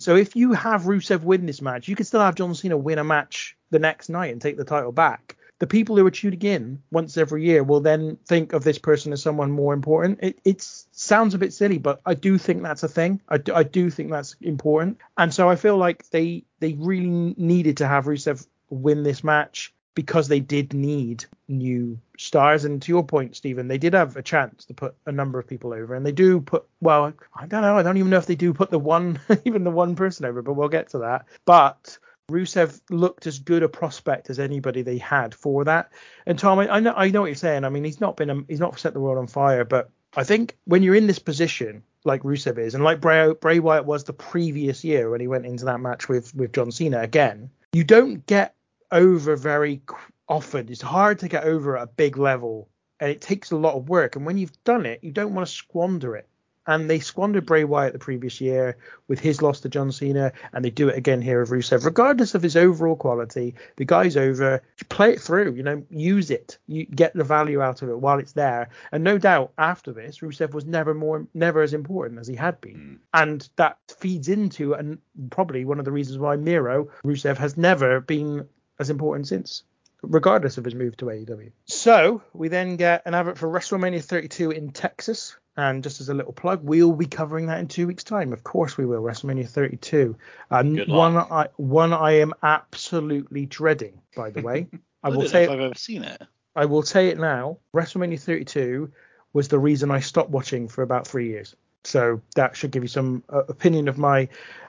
[0.00, 2.98] So if you have Rusev win this match, you can still have John Cena win
[2.98, 5.36] a match the next night and take the title back.
[5.58, 9.12] The people who are tuning in once every year will then think of this person
[9.12, 10.20] as someone more important.
[10.22, 13.20] It it's, sounds a bit silly, but I do think that's a thing.
[13.28, 14.98] I do, I do think that's important.
[15.16, 19.72] And so I feel like they they really needed to have Rusev win this match
[19.98, 22.64] because they did need new stars.
[22.64, 25.48] And to your point, Stephen, they did have a chance to put a number of
[25.48, 26.64] people over, and they do put.
[26.80, 27.76] Well, I don't know.
[27.76, 30.40] I don't even know if they do put the one, even the one person over,
[30.40, 31.26] but we'll get to that.
[31.44, 31.98] But
[32.30, 35.90] Rusev looked as good a prospect as anybody they had for that.
[36.26, 37.64] And Tom, I, I know I know what you're saying.
[37.64, 40.24] I mean, he's not been a, he's not set the world on fire, but I
[40.24, 44.04] think when you're in this position like Rusev is, and like Bray, Bray Wyatt was
[44.04, 47.84] the previous year when he went into that match with with John Cena again, you
[47.84, 48.54] don't get
[48.92, 49.80] over very
[50.28, 50.68] often.
[50.68, 52.68] It's hard to get over at a big level,
[53.00, 54.16] and it takes a lot of work.
[54.16, 56.28] And when you've done it, you don't want to squander it.
[56.68, 58.76] And they squandered Bray Wyatt the previous year
[59.08, 61.84] with his loss to John Cena, and they do it again here with Rusev.
[61.84, 64.62] Regardless of his overall quality, the guy's over.
[64.90, 66.58] Play it through, you know, use it.
[66.66, 68.68] You get the value out of it while it's there.
[68.92, 72.60] And no doubt after this, Rusev was never more, never as important as he had
[72.60, 72.94] been, hmm.
[73.14, 74.98] and that feeds into and
[75.30, 78.46] probably one of the reasons why Miro Rusev has never been
[78.78, 79.64] as important since
[80.02, 81.50] regardless of his move to AEW.
[81.64, 85.36] So we then get an advert for WrestleMania 32 in Texas.
[85.58, 88.32] And just as a little plug, we'll be covering that in two weeks' time.
[88.32, 89.02] Of course, we will.
[89.02, 90.16] WrestleMania 32.
[90.52, 91.16] Um, one.
[91.16, 94.00] I one I am absolutely dreading.
[94.14, 94.68] By the way,
[95.02, 96.22] I I, will say it, if I've ever seen it.
[96.54, 97.58] I will say it now.
[97.74, 98.92] WrestleMania 32
[99.32, 101.56] was the reason I stopped watching for about three years.
[101.82, 104.28] So that should give you some uh, opinion of my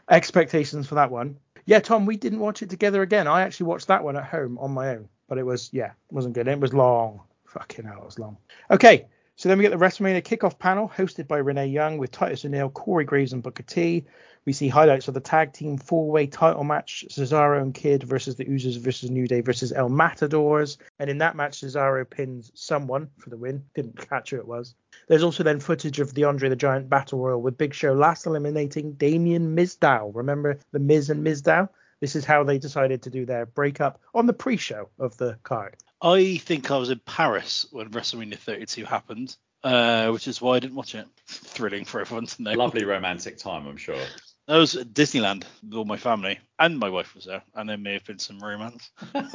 [0.10, 1.38] expectations for that one.
[1.68, 3.28] Yeah, Tom, we didn't watch it together again.
[3.28, 6.14] I actually watched that one at home on my own, but it was yeah, it
[6.14, 6.48] wasn't good.
[6.48, 7.22] It was long.
[7.46, 8.38] Fucking hell, it was long.
[8.72, 9.06] Okay,
[9.40, 12.70] so then we get the WrestleMania kickoff panel hosted by Renee Young with Titus O'Neil,
[12.70, 14.04] Corey Graves, and Booker T.
[14.44, 18.44] We see highlights of the tag team four-way title match: Cesaro and Kid versus the
[18.44, 20.78] Usos versus New Day versus El Matadors.
[21.00, 23.64] And in that match, Cesaro pins someone for the win.
[23.76, 24.76] Didn't catch who it was.
[25.08, 28.26] There's also then footage of the Andre the Giant Battle Royal with Big Show last
[28.26, 30.12] eliminating Damien Mizdow.
[30.14, 31.70] Remember the Miz and Mizdow?
[32.02, 35.78] This is how they decided to do their breakup on the pre-show of the card.
[36.02, 40.60] I think I was in Paris when WrestleMania 32 happened, uh, which is why I
[40.60, 41.08] didn't watch it.
[41.28, 42.54] Thrilling for everyone to know.
[42.54, 44.02] Lovely romantic time, I'm sure.
[44.48, 47.78] I was at Disneyland with all my family, and my wife was there, and there
[47.78, 48.90] may have been some romance.
[49.14, 49.32] I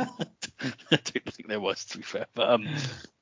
[0.90, 2.68] don't think there was, to be fair, but um,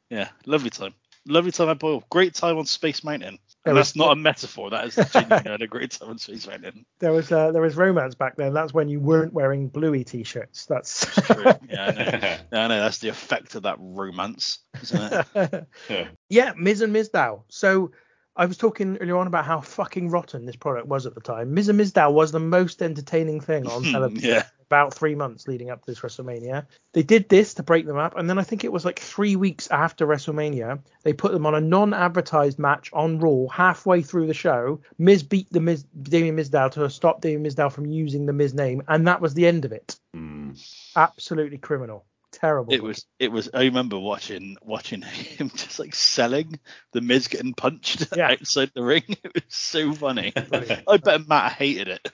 [0.08, 0.94] yeah, lovely time.
[1.26, 2.02] Lovely time at Boyle.
[2.10, 3.38] Great time on Space Mountain.
[3.64, 4.70] And was- that's not a metaphor.
[4.70, 6.84] That is had a great time on Space Mountain.
[6.98, 8.52] There was uh, there was romance back then.
[8.54, 10.66] That's when you weren't wearing bluey t-shirts.
[10.66, 11.52] That's True.
[11.68, 12.18] Yeah, I know.
[12.52, 12.80] Yeah, I know.
[12.80, 15.66] That's the effect of that romance, isn't it?
[16.28, 17.42] yeah, Miz and Mizdow.
[17.48, 17.92] So
[18.34, 21.54] I was talking earlier on about how fucking rotten this product was at the time.
[21.54, 24.42] Miz and Mizdow was the most entertaining thing on television Yeah.
[24.72, 26.64] About three months leading up to this WrestleMania.
[26.94, 29.36] They did this to break them up, and then I think it was like three
[29.36, 34.34] weeks after WrestleMania, they put them on a non-advertised match on Raw halfway through the
[34.34, 34.80] show.
[34.96, 38.82] Miz beat the Miz Damien Mizdow to stop Damien Mizdow from using the Miz name,
[38.88, 39.94] and that was the end of it.
[40.14, 40.52] Hmm.
[40.96, 42.06] Absolutely criminal.
[42.32, 42.72] Terrible.
[42.72, 43.04] It was.
[43.18, 43.50] It was.
[43.52, 46.58] I remember watching watching him just like selling
[46.92, 49.04] the Miz getting punched outside the ring.
[49.22, 50.32] It was so funny.
[50.34, 52.08] I bet Matt hated it,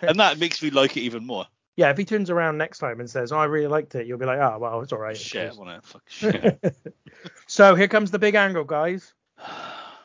[0.00, 1.46] and that makes me like it even more.
[1.76, 4.18] Yeah, if he turns around next time and says, "Oh, I really liked it," you'll
[4.18, 5.84] be like, "Oh, well, it's all right." Shit, course." wasn't it?
[5.86, 6.76] Fuck shit.
[7.46, 9.14] So here comes the big angle, guys.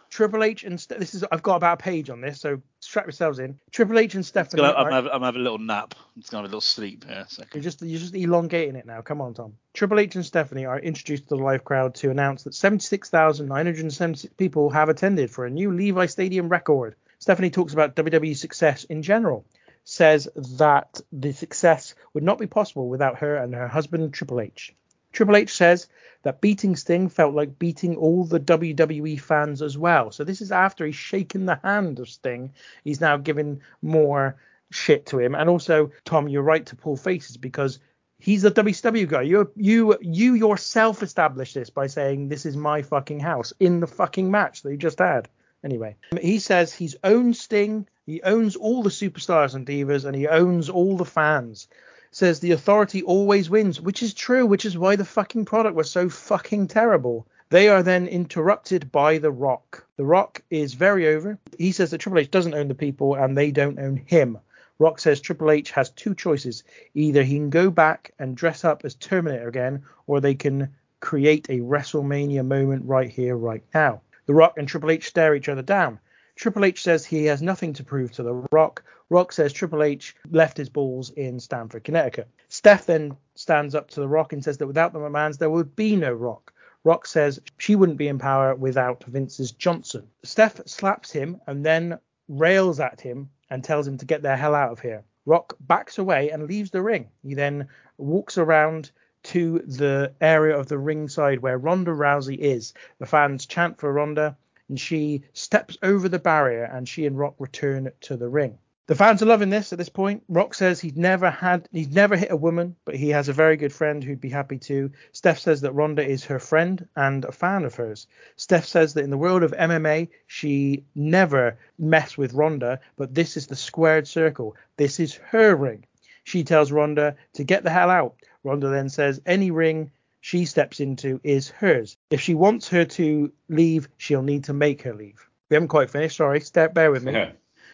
[0.10, 3.06] Triple H and Ste- this is I've got about a page on this, so strap
[3.06, 3.60] yourselves in.
[3.72, 4.61] Triple H and Stephanie.
[4.61, 5.94] Gonna- I'm, are- having, I'm having a little nap.
[6.15, 7.26] I'm just gonna have a little sleep here.
[7.27, 7.49] second.
[7.53, 9.02] You're just you're just elongating it now.
[9.02, 9.53] Come on, Tom.
[9.73, 14.69] Triple H and Stephanie are introduced to the live crowd to announce that 76,976 people
[14.69, 16.95] have attended for a new Levi Stadium record.
[17.19, 19.45] Stephanie talks about WWE success in general,
[19.90, 24.76] says that the success would not be possible without her and her husband Triple H.
[25.14, 25.88] Triple H says
[26.24, 30.12] that beating Sting felt like beating all the WWE fans as well.
[30.12, 32.52] So this is after he's shaken the hand of Sting.
[32.84, 34.36] He's now giving more
[34.72, 35.36] shit to him.
[35.36, 37.80] And also, Tom, you're right to pull faces because
[38.20, 39.22] he's a WCW guy.
[39.22, 43.88] You you you yourself established this by saying this is my fucking house in the
[43.88, 45.30] fucking match that you just had.
[45.64, 50.16] Anyway, um, he says he's owns Sting, he owns all the superstars and divas, and
[50.16, 51.68] he owns all the fans.
[52.12, 55.90] Says the authority always wins, which is true, which is why the fucking product was
[55.90, 57.28] so fucking terrible.
[57.50, 59.86] They are then interrupted by The Rock.
[59.96, 61.38] The Rock is very over.
[61.58, 64.40] He says that Triple H doesn't own the people and they don't own him.
[64.80, 66.64] Rock says Triple H has two choices.
[66.94, 71.48] Either he can go back and dress up as Terminator again, or they can create
[71.50, 74.02] a WrestleMania moment right here, right now.
[74.28, 75.99] The Rock and Triple H stare each other down.
[76.36, 78.84] Triple H says he has nothing to prove to The Rock.
[79.10, 82.28] Rock says Triple H left his balls in Stamford, Connecticut.
[82.49, 85.76] Steph then stands up to The Rock and says that without the McMahons, there would
[85.76, 86.54] be no Rock.
[86.84, 90.08] Rock says she wouldn't be in power without Vince's Johnson.
[90.24, 91.98] Steph slaps him and then
[92.28, 95.04] rails at him and tells him to get the hell out of here.
[95.26, 97.10] Rock backs away and leaves the ring.
[97.24, 98.91] He then walks around
[99.28, 102.74] to the area of the ringside where Ronda Rousey is.
[102.99, 104.38] The fans chant for Ronda
[104.70, 108.58] and she steps over the barrier and she and Rock return to the ring.
[108.88, 110.24] The fans are loving this at this point.
[110.30, 113.58] Rock says he'd never had he's never hit a woman, but he has a very
[113.58, 114.91] good friend who'd be happy to.
[115.12, 118.08] Steph says that Ronda is her friend and a fan of hers.
[118.38, 123.36] Steph says that in the world of MMA, she never messed with Ronda, but this
[123.36, 124.56] is the squared circle.
[124.78, 125.84] This is her ring.
[126.24, 128.16] She tells Ronda to get the hell out.
[128.48, 129.91] Ronda then says any ring
[130.22, 131.98] she steps into is hers.
[132.10, 135.28] If she wants her to leave, she'll need to make her leave.
[135.49, 136.18] We haven't quite finished.
[136.18, 137.32] Sorry, Steph, bear with me.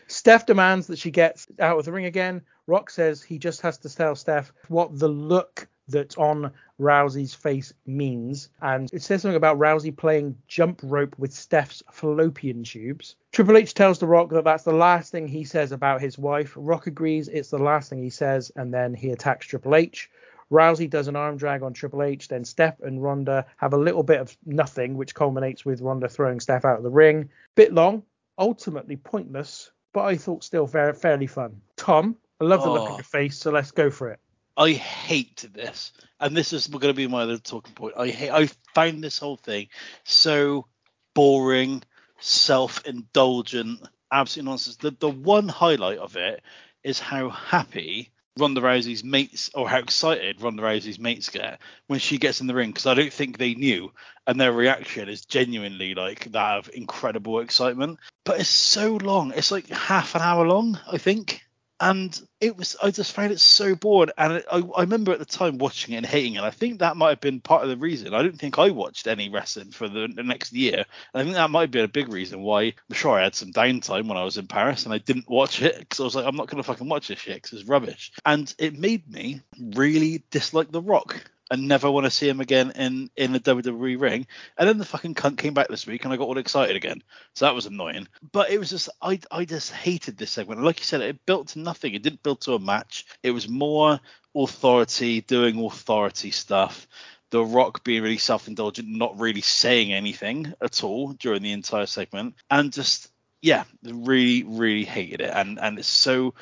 [0.07, 2.41] Steph demands that she gets out of the ring again.
[2.67, 7.73] Rock says he just has to tell Steph what the look that's on Rousey's face
[7.85, 8.49] means.
[8.61, 13.15] And it says something about Rousey playing jump rope with Steph's fallopian tubes.
[13.31, 16.53] Triple H tells The Rock that that's the last thing he says about his wife.
[16.55, 20.09] Rock agrees it's the last thing he says, and then he attacks Triple H.
[20.51, 22.27] Rousey does an arm drag on Triple H.
[22.27, 26.39] Then Steph and Ronda have a little bit of nothing, which culminates with Ronda throwing
[26.39, 27.29] Steph out of the ring.
[27.55, 28.03] Bit long,
[28.37, 31.61] ultimately pointless, but I thought still very, fairly fun.
[31.75, 32.93] Tom, I love the look Oh.
[32.93, 34.19] of your face, so let's go for it.
[34.55, 37.95] I hate this, and this is going to be my other talking point.
[37.97, 38.29] I hate.
[38.29, 39.69] I found this whole thing
[40.03, 40.67] so
[41.15, 41.81] boring,
[42.19, 43.79] self-indulgent,
[44.11, 44.77] absolute nonsense.
[44.77, 46.41] The the one highlight of it
[46.83, 52.17] is how happy Ronda Rousey's mates, or how excited Ronda Rousey's mates get when she
[52.17, 53.91] gets in the ring, because I don't think they knew,
[54.25, 57.99] and their reaction is genuinely like that of incredible excitement.
[58.25, 59.33] But it's so long.
[59.35, 61.43] It's like half an hour long, I think
[61.83, 64.11] and it was I just found it so bored.
[64.17, 66.41] And I, I remember at the time watching it and hating it.
[66.41, 68.13] I think that might have been part of the reason.
[68.13, 70.85] I don't think I watched any wrestling for the, the next year.
[71.13, 72.61] And I think that might be a big reason why.
[72.63, 75.61] I'm sure I had some downtime when I was in Paris and I didn't watch
[75.61, 77.69] it because I was like I'm not going to fucking watch this shit because it's
[77.69, 78.13] rubbish.
[78.25, 81.21] And it made me really dislike The Rock
[81.53, 84.25] and never want to see him again in in the WWE ring.
[84.57, 87.03] And then the fucking cunt came back this week, and I got all excited again.
[87.35, 88.07] So that was annoying.
[88.31, 90.63] But it was just I I just hated this segment.
[90.63, 91.93] Like you said, it built to nothing.
[91.93, 93.05] It didn't build to a match.
[93.21, 93.99] It was more
[94.35, 96.87] authority doing authority stuff.
[97.29, 102.33] The Rock being really self-indulgent, not really saying anything at all during the entire segment,
[102.49, 103.09] and just
[103.43, 105.31] yeah, really, really hated it.
[105.35, 106.33] And and it's so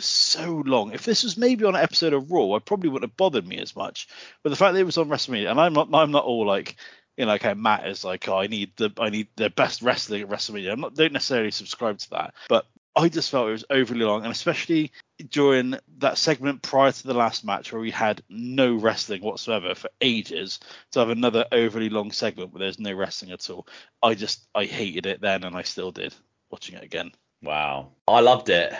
[0.00, 0.92] so long.
[0.92, 3.58] If this was maybe on an episode of Raw, I probably wouldn't have bothered me
[3.58, 4.08] as much.
[4.42, 6.76] But the fact that it was on WrestleMania, and I'm not I'm not all like
[7.16, 10.22] you know, okay, Matt is like, oh, I need the I need the best wrestling
[10.22, 10.72] at WrestleMania.
[10.72, 12.66] I'm not don't necessarily subscribe to that, but
[12.96, 14.90] I just felt it was overly long, and especially
[15.30, 19.90] during that segment prior to the last match where we had no wrestling whatsoever for
[20.00, 20.58] ages,
[20.90, 23.68] to have another overly long segment where there's no wrestling at all.
[24.02, 26.12] I just I hated it then, and I still did
[26.50, 27.12] watching it again.
[27.42, 27.88] Wow.
[28.06, 28.72] I loved it.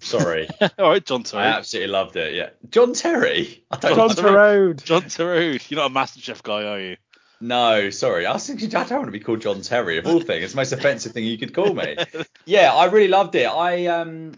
[0.00, 0.48] Sorry.
[0.78, 1.44] All right, John Terry.
[1.44, 2.34] I absolutely loved it.
[2.34, 2.50] Yeah.
[2.70, 3.64] John Terry.
[3.70, 4.82] I don't John Torode.
[4.82, 5.60] John Terry.
[5.68, 6.96] You're not a MasterChef guy, are you?
[7.40, 8.24] No, sorry.
[8.24, 10.44] I was thinking I don't want to be called John Terry of all things.
[10.44, 11.96] It's the most offensive thing you could call me.
[12.44, 13.46] Yeah, I really loved it.
[13.46, 14.32] I um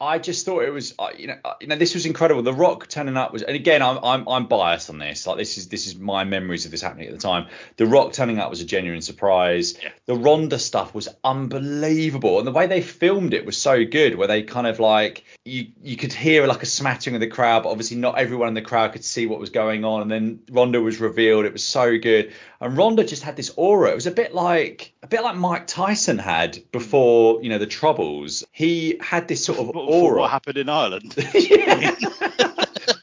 [0.00, 2.42] I just thought it was, uh, you know, uh, you know, this was incredible.
[2.42, 5.26] The Rock turning up was, and again, I'm, I'm, I'm biased on this.
[5.26, 7.48] Like this is, this is my memories of this happening at the time.
[7.76, 9.78] The Rock turning up was a genuine surprise.
[9.82, 9.90] Yeah.
[10.06, 14.14] The Ronda stuff was unbelievable, and the way they filmed it was so good.
[14.14, 17.64] Where they kind of like, you, you could hear like a smattering of the crowd,
[17.64, 20.00] but obviously not everyone in the crowd could see what was going on.
[20.00, 21.44] And then Ronda was revealed.
[21.44, 23.90] It was so good, and Ronda just had this aura.
[23.90, 27.44] It was a bit like, a bit like Mike Tyson had before, mm.
[27.44, 28.44] you know, the Troubles.
[28.52, 30.20] He had this sort of aura.
[30.20, 31.14] what happened in Ireland.
[31.34, 31.94] Yeah.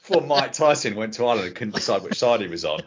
[0.08, 2.80] before Mike Tyson went to Ireland and couldn't decide which side he was on.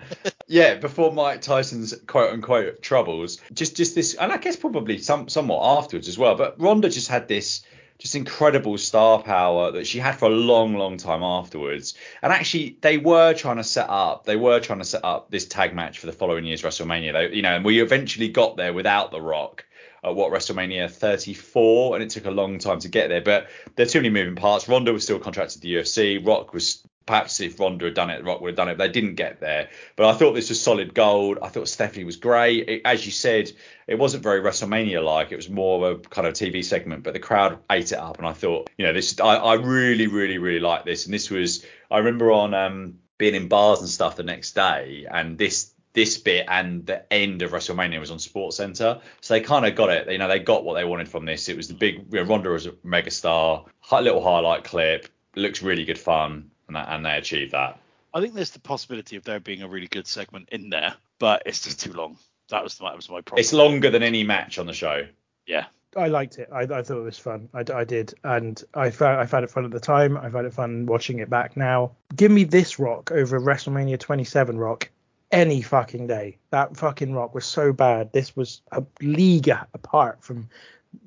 [0.46, 5.28] Yeah, before Mike Tyson's quote unquote troubles, just just this, and I guess probably some
[5.28, 6.34] somewhat afterwards as well.
[6.36, 7.62] But Ronda just had this
[8.00, 11.94] just incredible star power that she had for a long, long time afterwards.
[12.22, 15.44] And actually, they were trying to set up, they were trying to set up this
[15.44, 17.12] tag match for the following year's WrestleMania.
[17.12, 19.66] They, you know, and we eventually got there without The Rock
[20.02, 23.20] at what WrestleMania 34, and it took a long time to get there.
[23.20, 24.66] But there are too many moving parts.
[24.66, 26.26] Ronda was still contracted to the UFC.
[26.26, 28.78] Rock was perhaps if Ronda had done it, Rock would have done it.
[28.78, 29.68] But they didn't get there.
[29.96, 31.40] But I thought this was solid gold.
[31.42, 32.68] I thought Stephanie was great.
[32.68, 33.50] It, as you said,
[33.88, 35.32] it wasn't very WrestleMania like.
[35.32, 38.18] It was more of a kind of TV segment, but the crowd ate it up.
[38.18, 41.04] And I thought, you know, this I, I really, really, really like this.
[41.04, 45.04] And this was I remember on um, being in bars and stuff the next day,
[45.10, 49.40] and this this bit and the end of WrestleMania was on Sports Center, so they
[49.40, 50.08] kind of got it.
[50.08, 51.48] You know, they got what they wanted from this.
[51.48, 55.84] It was the big you know, Ronda was a megastar, little highlight clip, looks really
[55.84, 57.80] good fun, and that, and they achieve that.
[58.14, 61.42] I think there's the possibility of there being a really good segment in there, but
[61.46, 62.16] it's just too long.
[62.50, 63.40] That was that was my problem.
[63.40, 65.06] It's longer than any match on the show.
[65.46, 65.66] Yeah.
[65.96, 66.48] I liked it.
[66.52, 67.48] I, I thought it was fun.
[67.52, 70.16] I, I did, and I found I found it fun at the time.
[70.16, 71.92] I found it fun watching it back now.
[72.14, 74.90] Give me this Rock over WrestleMania 27 Rock
[75.32, 76.38] any fucking day.
[76.50, 78.12] That fucking Rock was so bad.
[78.12, 80.48] This was a league apart from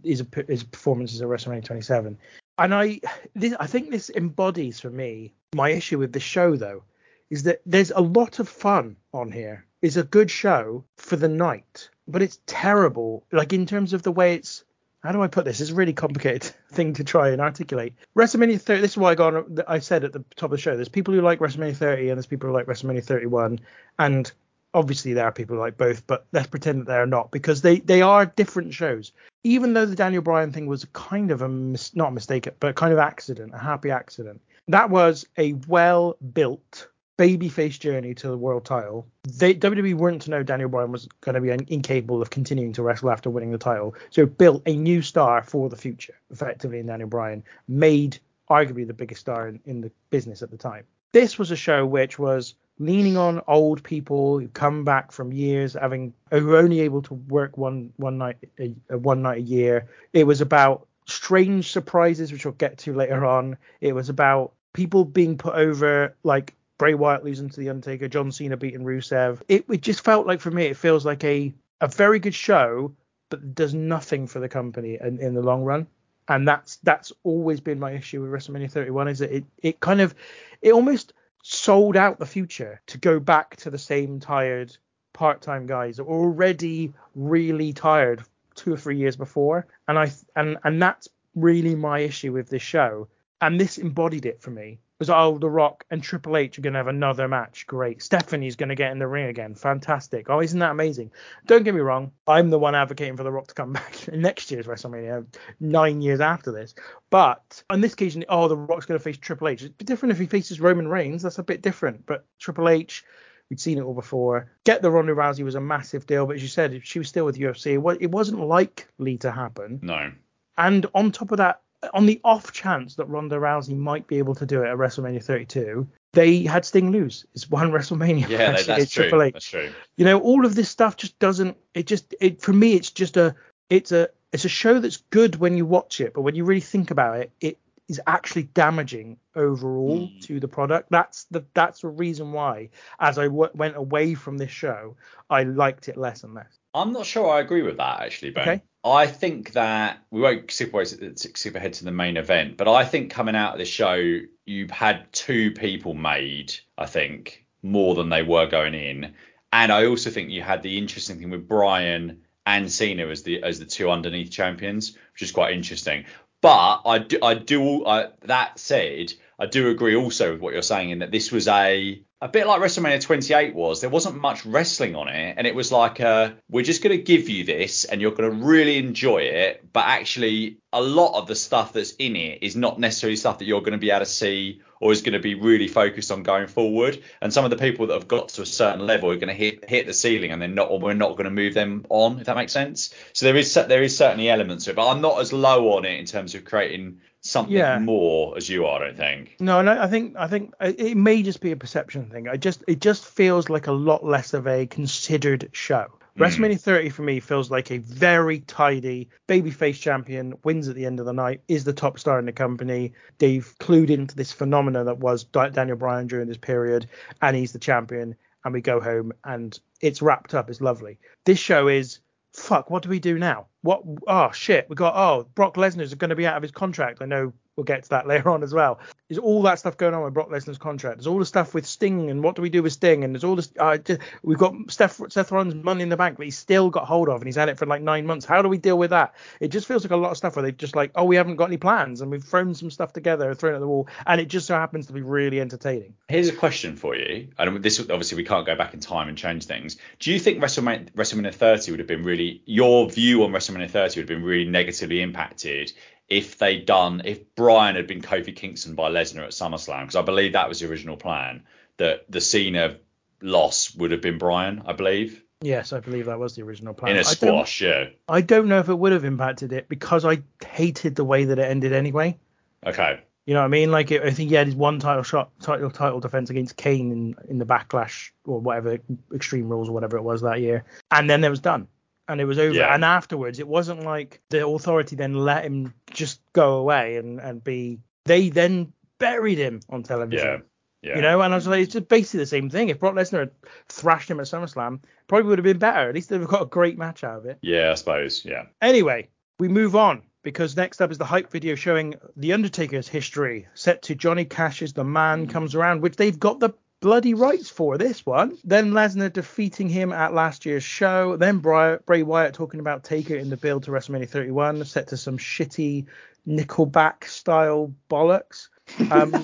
[0.04, 2.18] his his performances at WrestleMania 27.
[2.58, 3.02] And I
[3.36, 6.84] this, I think this embodies for me my issue with the show though
[7.30, 9.66] is that there's a lot of fun on here.
[9.82, 13.26] It's a good show for the night, but it's terrible.
[13.32, 14.64] Like in terms of the way it's
[15.04, 15.60] how do I put this?
[15.60, 17.94] It's a really complicated thing to try and articulate.
[18.16, 18.82] WrestleMania 30.
[18.82, 19.46] This is why I got.
[19.68, 20.76] I said at the top of the show.
[20.76, 23.60] There's people who like WrestleMania 30 and there's people who like WrestleMania 31,
[24.00, 24.32] and
[24.74, 26.06] obviously there are people like both.
[26.08, 29.12] But let's pretend that they are not because they they are different shows.
[29.44, 32.76] Even though the Daniel Bryan thing was kind of a mis- not a mistake, but
[32.76, 34.42] kind of accident, a happy accident.
[34.68, 36.88] That was a well built
[37.18, 39.08] babyface journey to the world title.
[39.24, 42.84] They WWE weren't to know Daniel Bryan was going to be incapable of continuing to
[42.84, 46.88] wrestle after winning the title, so built a new star for the future, effectively in
[46.88, 48.18] Daniel Bryan, made
[48.50, 50.86] arguably the biggest star in, in the business at the time.
[51.12, 55.74] This was a show which was leaning on old people who come back from years
[55.74, 59.42] having who were only able to work one one night a, a one night a
[59.42, 59.88] year.
[60.14, 63.58] It was about strange surprises which we'll get to later on.
[63.82, 68.32] It was about people being put over like Bray Wyatt losing to the Undertaker, John
[68.32, 69.42] Cena beating Rusev.
[69.48, 72.94] It, it just felt like for me it feels like a a very good show,
[73.30, 75.86] but does nothing for the company in, in the long run.
[76.28, 80.02] And that's that's always been my issue with WrestleMania 31 is that it it kind
[80.02, 80.16] of
[80.62, 81.14] it almost
[81.44, 84.76] sold out the future to go back to the same tired
[85.12, 88.24] part-time guys already really tired
[88.56, 89.68] two or three years before.
[89.88, 93.10] And i and and that's really my issue with this show.
[93.42, 96.74] And this embodied it for me was oh the rock and triple h are going
[96.74, 97.66] to have another match.
[97.68, 98.02] Great.
[98.02, 99.56] Stephanie's going to get in the ring again.
[99.56, 100.30] Fantastic.
[100.30, 101.12] Oh isn't that amazing?
[101.46, 102.12] Don't get me wrong.
[102.28, 105.26] I'm the one advocating for the rock to come back in next year's wrestlemania
[105.60, 106.76] nine years after this.
[107.10, 109.64] But on this occasion oh the rock's going to face triple h.
[109.64, 111.24] It's different if he faces roman reigns.
[111.24, 112.06] That's a bit different.
[112.06, 113.04] But triple h
[113.50, 114.52] We'd seen it all before.
[114.64, 117.26] Get the Ronda Rousey was a massive deal, but as you said, she was still
[117.26, 117.74] with UFC.
[118.02, 119.80] It wasn't likely to happen.
[119.82, 120.12] No.
[120.58, 121.62] And on top of that,
[121.94, 125.24] on the off chance that Ronda Rousey might be able to do it at WrestleMania
[125.24, 127.26] 32, they had Sting lose.
[127.34, 128.28] It's one WrestleMania.
[128.30, 129.04] Yeah, match that, that's true.
[129.06, 129.34] Triple H.
[129.34, 129.70] That's true.
[129.98, 131.58] You know, all of this stuff just doesn't.
[131.74, 132.14] It just.
[132.22, 133.36] It for me, it's just a.
[133.70, 134.10] It's a.
[134.32, 137.20] It's a show that's good when you watch it, but when you really think about
[137.20, 140.20] it, it is actually damaging overall Hmm.
[140.22, 140.90] to the product.
[140.90, 142.70] That's the that's the reason why,
[143.00, 144.96] as I w- went away from this show,
[145.30, 146.58] I liked it less and less.
[146.74, 148.42] I'm not sure I agree with that actually, Ben.
[148.50, 148.64] Okay.
[148.84, 153.54] I think that we won't skip to the main event, but I think coming out
[153.54, 156.54] of the show, you've had two people made.
[156.78, 159.14] I think more than they were going in,
[159.54, 163.42] and I also think you had the interesting thing with Bryan and Cena as the
[163.42, 166.04] as the two underneath champions, which is quite interesting.
[166.42, 170.62] But I do, I do I, that said, I do agree also with what you're
[170.62, 173.82] saying in that this was a a bit like WrestleMania 28 was.
[173.82, 177.04] There wasn't much wrestling on it, and it was like, uh, we're just going to
[177.04, 179.74] give you this, and you're going to really enjoy it.
[179.74, 183.46] But actually, a lot of the stuff that's in it is not necessarily stuff that
[183.46, 186.24] you're going to be able to see or is going to be really focused on
[186.24, 187.02] going forward.
[187.22, 189.34] And some of the people that have got to a certain level are going to
[189.34, 192.20] hit hit the ceiling, and then not, or we're not going to move them on,
[192.20, 192.94] if that makes sense.
[193.12, 195.84] So there is there is certainly elements of it, but I'm not as low on
[195.84, 197.80] it in terms of creating something Yeah.
[197.80, 198.82] more as you are.
[198.84, 199.36] I don't think.
[199.40, 202.28] No, no, I think I think it may just be a perception thing.
[202.28, 205.88] I just it just feels like a lot less of a considered show.
[206.16, 206.24] Hmm.
[206.24, 211.00] WrestleMania 30 for me feels like a very tidy babyface champion wins at the end
[211.00, 212.94] of the night, is the top star in the company.
[213.18, 216.88] They've clued into this phenomena that was Daniel Bryan during this period,
[217.22, 218.16] and he's the champion.
[218.46, 220.50] And we go home, and it's wrapped up.
[220.50, 221.00] It's lovely.
[221.24, 222.00] This show is
[222.34, 222.70] fuck.
[222.70, 223.48] What do we do now?
[223.62, 223.84] What?
[224.08, 224.70] Oh shit.
[224.70, 227.02] We got oh Brock Lesnar's going to be out of his contract.
[227.02, 228.80] I know we'll get to that later on as well.
[229.10, 230.98] There's all that stuff going on with Brock Lesnar's contract.
[230.98, 233.04] There's all the stuff with Sting and what do we do with Sting?
[233.04, 233.52] And there's all this.
[233.60, 233.78] Uh,
[234.24, 237.22] we've got Seth, Seth Rollins' money in the bank that he's still got hold of
[237.22, 238.26] and he's had it for like nine months.
[238.26, 239.14] How do we deal with that?
[239.40, 241.36] It just feels like a lot of stuff where they just like, oh, we haven't
[241.36, 244.26] got any plans and we've thrown some stuff together, thrown at the wall, and it
[244.26, 245.94] just so happens to be really entertaining.
[246.08, 249.18] Here's a question for you, and this obviously we can't go back in time and
[249.18, 249.78] change things.
[250.00, 254.00] Do you think WrestleMania, WrestleMania 30 would have been really your view on WrestleMania 30
[254.00, 255.72] would have been really negatively impacted
[256.08, 259.82] if they'd done if Bryan had been Kofi Kingston by Lesnar at SummerSlam?
[259.82, 261.44] Because I believe that was the original plan
[261.78, 262.78] that the Cena
[263.22, 266.94] loss would have been Bryan, I believe, Yes, I believe that was the original plan.
[266.94, 267.60] in a squash.
[267.60, 267.90] Yeah.
[268.08, 271.38] I don't know if it would have impacted it because I hated the way that
[271.38, 272.18] it ended anyway.
[272.66, 273.02] Okay.
[273.26, 273.70] You know what I mean?
[273.70, 276.92] Like it, I think he had his one title shot, title title defense against Kane
[276.92, 278.78] in in the Backlash or whatever
[279.14, 281.68] Extreme Rules or whatever it was that year, and then it was done,
[282.08, 282.54] and it was over.
[282.54, 282.74] Yeah.
[282.74, 287.44] And afterwards, it wasn't like the authority then let him just go away and and
[287.44, 287.80] be.
[288.06, 290.28] They then buried him on television.
[290.28, 290.38] Yeah.
[290.84, 290.98] Yeah.
[290.98, 292.68] You know, and I was like, it's just basically the same thing.
[292.68, 293.32] If Brock Lesnar had
[293.70, 295.88] thrashed him at SummerSlam, probably would have been better.
[295.88, 297.38] At least they've got a great match out of it.
[297.42, 298.26] Yeah, I suppose.
[298.26, 298.48] Yeah.
[298.62, 299.08] Anyway,
[299.40, 303.82] we move on because next up is the hype video showing The Undertaker's history, set
[303.84, 305.32] to Johnny Cash's The Man hmm.
[305.32, 306.54] Comes Around, which they've got the
[306.84, 308.38] bloody rights for this one.
[308.44, 311.16] Then Lesnar defeating him at last year's show.
[311.16, 314.98] Then Bri- Bray Wyatt talking about Taker in the build to WrestleMania 31, set to
[314.98, 315.86] some shitty
[316.28, 318.50] Nickelback style bollocks.
[318.92, 319.16] Um,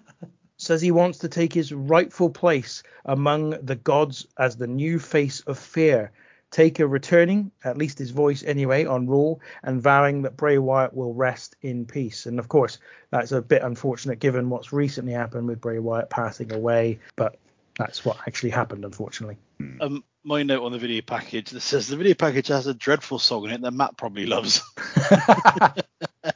[0.58, 5.40] says he wants to take his rightful place among the gods as the new face
[5.40, 6.12] of fear.
[6.52, 9.34] Taker returning, at least his voice anyway, on Raw,
[9.64, 12.26] and vowing that Bray Wyatt will rest in peace.
[12.26, 12.78] And of course,
[13.10, 17.38] that's a bit unfortunate given what's recently happened with Bray Wyatt passing away, but
[17.78, 19.38] that's what actually happened, unfortunately.
[19.80, 23.18] Um, my note on the video package that says the video package has a dreadful
[23.18, 24.62] song in it that Matt probably loves.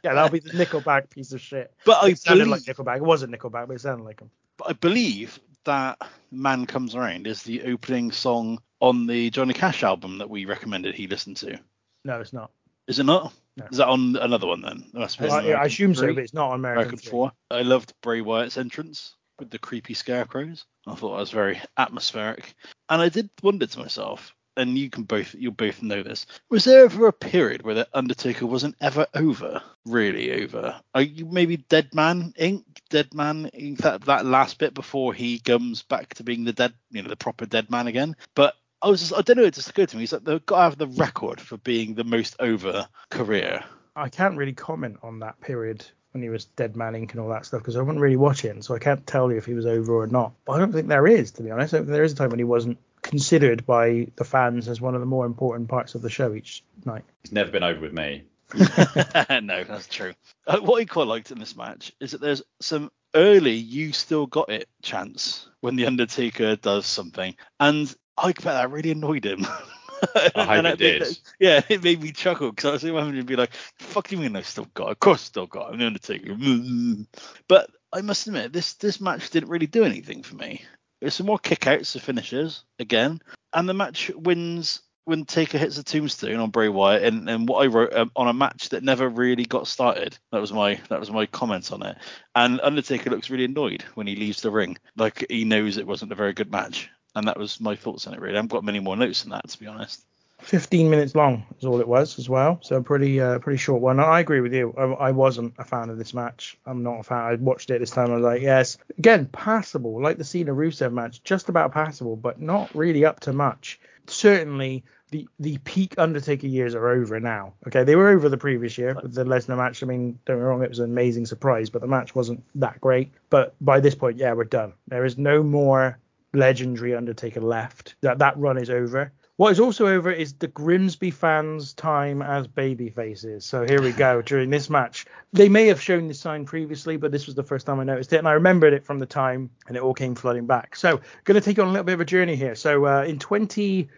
[0.02, 1.72] Yeah, that'll be the Nickelback piece of shit.
[1.84, 2.96] But I It sounded like Nickelback.
[2.96, 4.30] It wasn't Nickelback, but it sounded like him.
[4.56, 9.82] but I believe that Man Comes Around is the opening song on the Johnny Cash
[9.82, 11.58] album that we recommended he listen to.
[12.04, 12.50] No, it's not.
[12.86, 13.32] Is it not?
[13.56, 13.66] No.
[13.70, 14.84] Is that on another one then?
[14.94, 17.10] It must be on I, I assume so, but it's not on American, American three.
[17.10, 17.32] 4.
[17.50, 20.64] I loved Bray Wyatt's entrance with the creepy scarecrows.
[20.86, 22.54] I thought that was very atmospheric.
[22.88, 26.64] And I did wonder to myself, and you can both you'll both know this, was
[26.64, 29.62] there ever a period where the Undertaker wasn't ever over?
[29.84, 30.80] Really over?
[30.94, 32.64] Are you maybe Dead Man Inc.
[32.88, 33.78] Dead Man Inc.
[33.78, 37.16] That, that last bit before he comes back to being the dead you know, the
[37.16, 38.16] proper dead man again.
[38.34, 40.44] But I was just I don't know, it just occurred to me, he's like they've
[40.44, 43.64] got to have the record for being the most over career.
[43.94, 47.12] I can't really comment on that period when he was Dead Man Inc.
[47.12, 49.46] and all that stuff because I wasn't really watching, so I can't tell you if
[49.46, 50.32] he was over or not.
[50.44, 51.74] But I don't think there is, to be honest.
[51.74, 54.80] I don't think there is a time when he wasn't considered by the fans as
[54.80, 57.04] one of the more important parts of the show each night.
[57.22, 58.24] He's never been over with me.
[58.54, 60.14] no, that's true.
[60.46, 64.26] Uh, what I quite liked in this match is that there's some early "you still
[64.26, 69.46] got it" chance when the Undertaker does something, and I bet that really annoyed him.
[70.14, 71.18] I hope And it made- did.
[71.40, 74.36] Yeah, it made me chuckle because I was having to be like, "Fuck you mean
[74.36, 74.88] I still got?
[74.88, 74.92] it?
[74.92, 75.70] Of course, I still got.
[75.70, 75.72] it.
[75.72, 76.36] I'm the Undertaker."
[77.48, 80.62] But I must admit, this this match didn't really do anything for me.
[81.00, 83.20] There's some more kickouts to finishes again,
[83.52, 87.62] and the match wins when Taker hits a tombstone on Bray Wyatt, and, and what
[87.62, 90.18] I wrote um, on a match that never really got started.
[90.32, 91.96] That was my that was my comments on it.
[92.34, 96.12] And Undertaker looks really annoyed when he leaves the ring, like he knows it wasn't
[96.12, 96.90] a very good match.
[97.16, 98.20] And that was my thoughts on it.
[98.20, 100.04] Really, I haven't got many more notes than that, to be honest.
[100.40, 102.58] 15 minutes long is all it was as well.
[102.62, 103.98] So pretty uh, pretty short one.
[103.98, 104.74] I agree with you.
[104.76, 106.58] I, I, wasn't a fan of this match.
[106.66, 107.18] I'm not a fan.
[107.18, 108.10] I watched it this time.
[108.10, 112.38] I was like, yes, again, passable, like the Cena Rusev match, just about passable, but
[112.38, 113.80] not really up to much.
[114.06, 114.84] Certainly.
[115.12, 117.52] The, the peak Undertaker years are over now.
[117.68, 119.80] Okay, they were over the previous year with the Lesnar match.
[119.80, 122.42] I mean, don't get me wrong, it was an amazing surprise, but the match wasn't
[122.56, 123.12] that great.
[123.30, 124.72] But by this point, yeah, we're done.
[124.88, 125.96] There is no more
[126.36, 127.96] legendary Undertaker left.
[128.02, 129.12] That that run is over.
[129.36, 133.44] What is also over is the Grimsby fans' time as baby faces.
[133.44, 134.22] So here we go.
[134.26, 135.04] During this match,
[135.34, 138.14] they may have shown this sign previously, but this was the first time I noticed
[138.14, 140.74] it, and I remembered it from the time, and it all came flooding back.
[140.74, 142.54] So, going to take you on a little bit of a journey here.
[142.54, 143.88] So, uh, in 20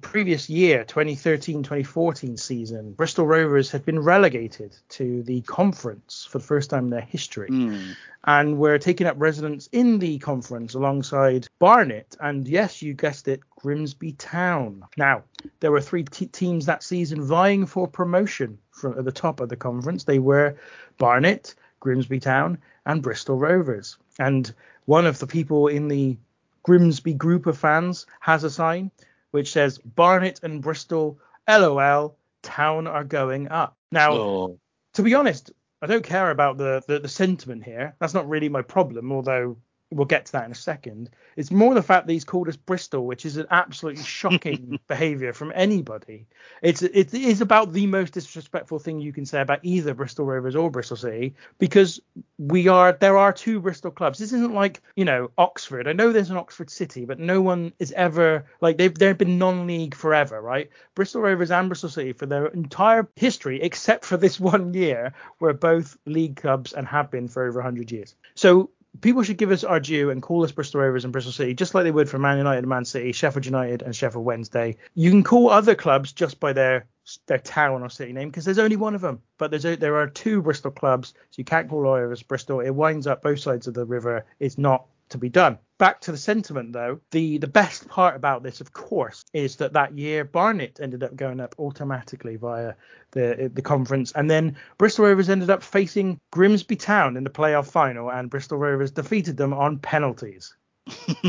[0.00, 6.44] the previous year, 2013-2014 season, Bristol Rovers had been relegated to the conference for the
[6.44, 7.48] first time in their history.
[7.48, 7.96] Mm.
[8.24, 13.40] And were taking up residence in the conference alongside Barnet and yes, you guessed it,
[13.56, 14.84] Grimsby Town.
[14.96, 15.24] Now,
[15.60, 19.48] there were three t- teams that season vying for promotion from at the top of
[19.48, 20.04] the conference.
[20.04, 20.56] They were
[20.98, 23.96] Barnet, Grimsby Town, and Bristol Rovers.
[24.18, 24.52] And
[24.84, 26.16] one of the people in the
[26.62, 28.90] Grimsby group of fans has a sign
[29.30, 31.18] which says Barnet and Bristol,
[31.48, 33.76] LOL, town are going up.
[33.92, 34.58] Now, Oh.
[34.94, 35.50] to be honest,
[35.80, 37.94] I don't care about the, the, the sentiment here.
[38.00, 39.56] That's not really my problem, although
[39.90, 41.10] we'll get to that in a second.
[41.36, 45.32] It's more the fact that he's called us Bristol, which is an absolutely shocking behaviour
[45.32, 46.26] from anybody.
[46.62, 50.56] It's it is about the most disrespectful thing you can say about either Bristol Rovers
[50.56, 52.00] or Bristol City because
[52.38, 54.18] we are there are two Bristol clubs.
[54.18, 55.88] This isn't like you know Oxford.
[55.88, 59.38] I know there's an Oxford City, but no one is ever like they've they've been
[59.38, 60.68] non-league forever, right?
[60.94, 65.54] Bristol Rovers and Bristol City for their entire history, except for this one year, were
[65.54, 68.14] both league clubs and have been for over 100 years.
[68.34, 71.54] So people should give us our due and call us Bristol Rovers and Bristol City,
[71.54, 74.76] just like they would for Man United and Man City, Sheffield United and Sheffield Wednesday.
[74.94, 76.86] You can call other clubs just by their
[77.26, 79.22] their town or city name because there's only one of them.
[79.38, 82.60] But there's a, there are two Bristol clubs, so you can't call Rovers Bristol.
[82.60, 84.26] It winds up both sides of the river.
[84.40, 85.58] It's not to be done.
[85.78, 89.74] Back to the sentiment though, the the best part about this, of course, is that
[89.74, 92.74] that year Barnet ended up going up automatically via
[93.12, 97.70] the the conference, and then Bristol Rovers ended up facing Grimsby Town in the playoff
[97.70, 100.54] final, and Bristol Rovers defeated them on penalties.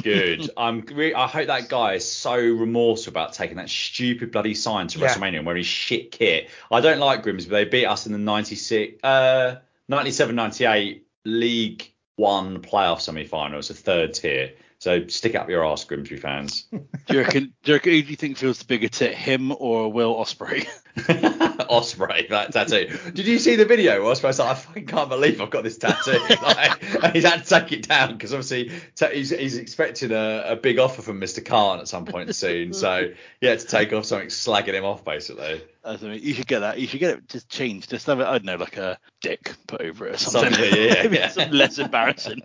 [0.02, 0.50] Good.
[0.58, 0.82] I'm.
[0.82, 5.00] Re- I hope that guy is so remorseful about taking that stupid bloody sign to
[5.00, 5.08] Yeah.
[5.14, 6.50] WrestleMania wearing his shit kit.
[6.72, 7.52] I don't like Grimsby.
[7.52, 13.60] They beat us in the 96, uh, 97, 98 League One playoff semi-final.
[13.60, 14.52] It's a third tier.
[14.80, 16.64] So stick up your ass, Grimsby fans.
[16.64, 16.84] Do
[17.14, 17.54] you reckon?
[17.64, 20.68] Do you reckon who do you think feels the bigger tit, him or Will Ospreay?
[21.80, 22.90] Ospreay, that tattoo.
[23.12, 24.04] Did you see the video?
[24.04, 26.20] where Ospreay's like, I fucking can't believe I've got this tattoo.
[26.44, 30.44] like, and he's had to take it down because obviously ta- he's, he's expecting a,
[30.48, 31.46] a big offer from Mr.
[31.46, 32.74] Khan at some point soon.
[32.74, 35.62] So yeah, had to take off something slagging him off, basically.
[35.86, 36.80] I mean, you should get that.
[36.80, 37.90] You should get it just changed.
[37.90, 38.26] Just have it.
[38.26, 40.54] I don't know, like a dick put over it or something.
[40.54, 41.30] Something, yeah, Maybe yeah.
[41.30, 42.42] something less embarrassing.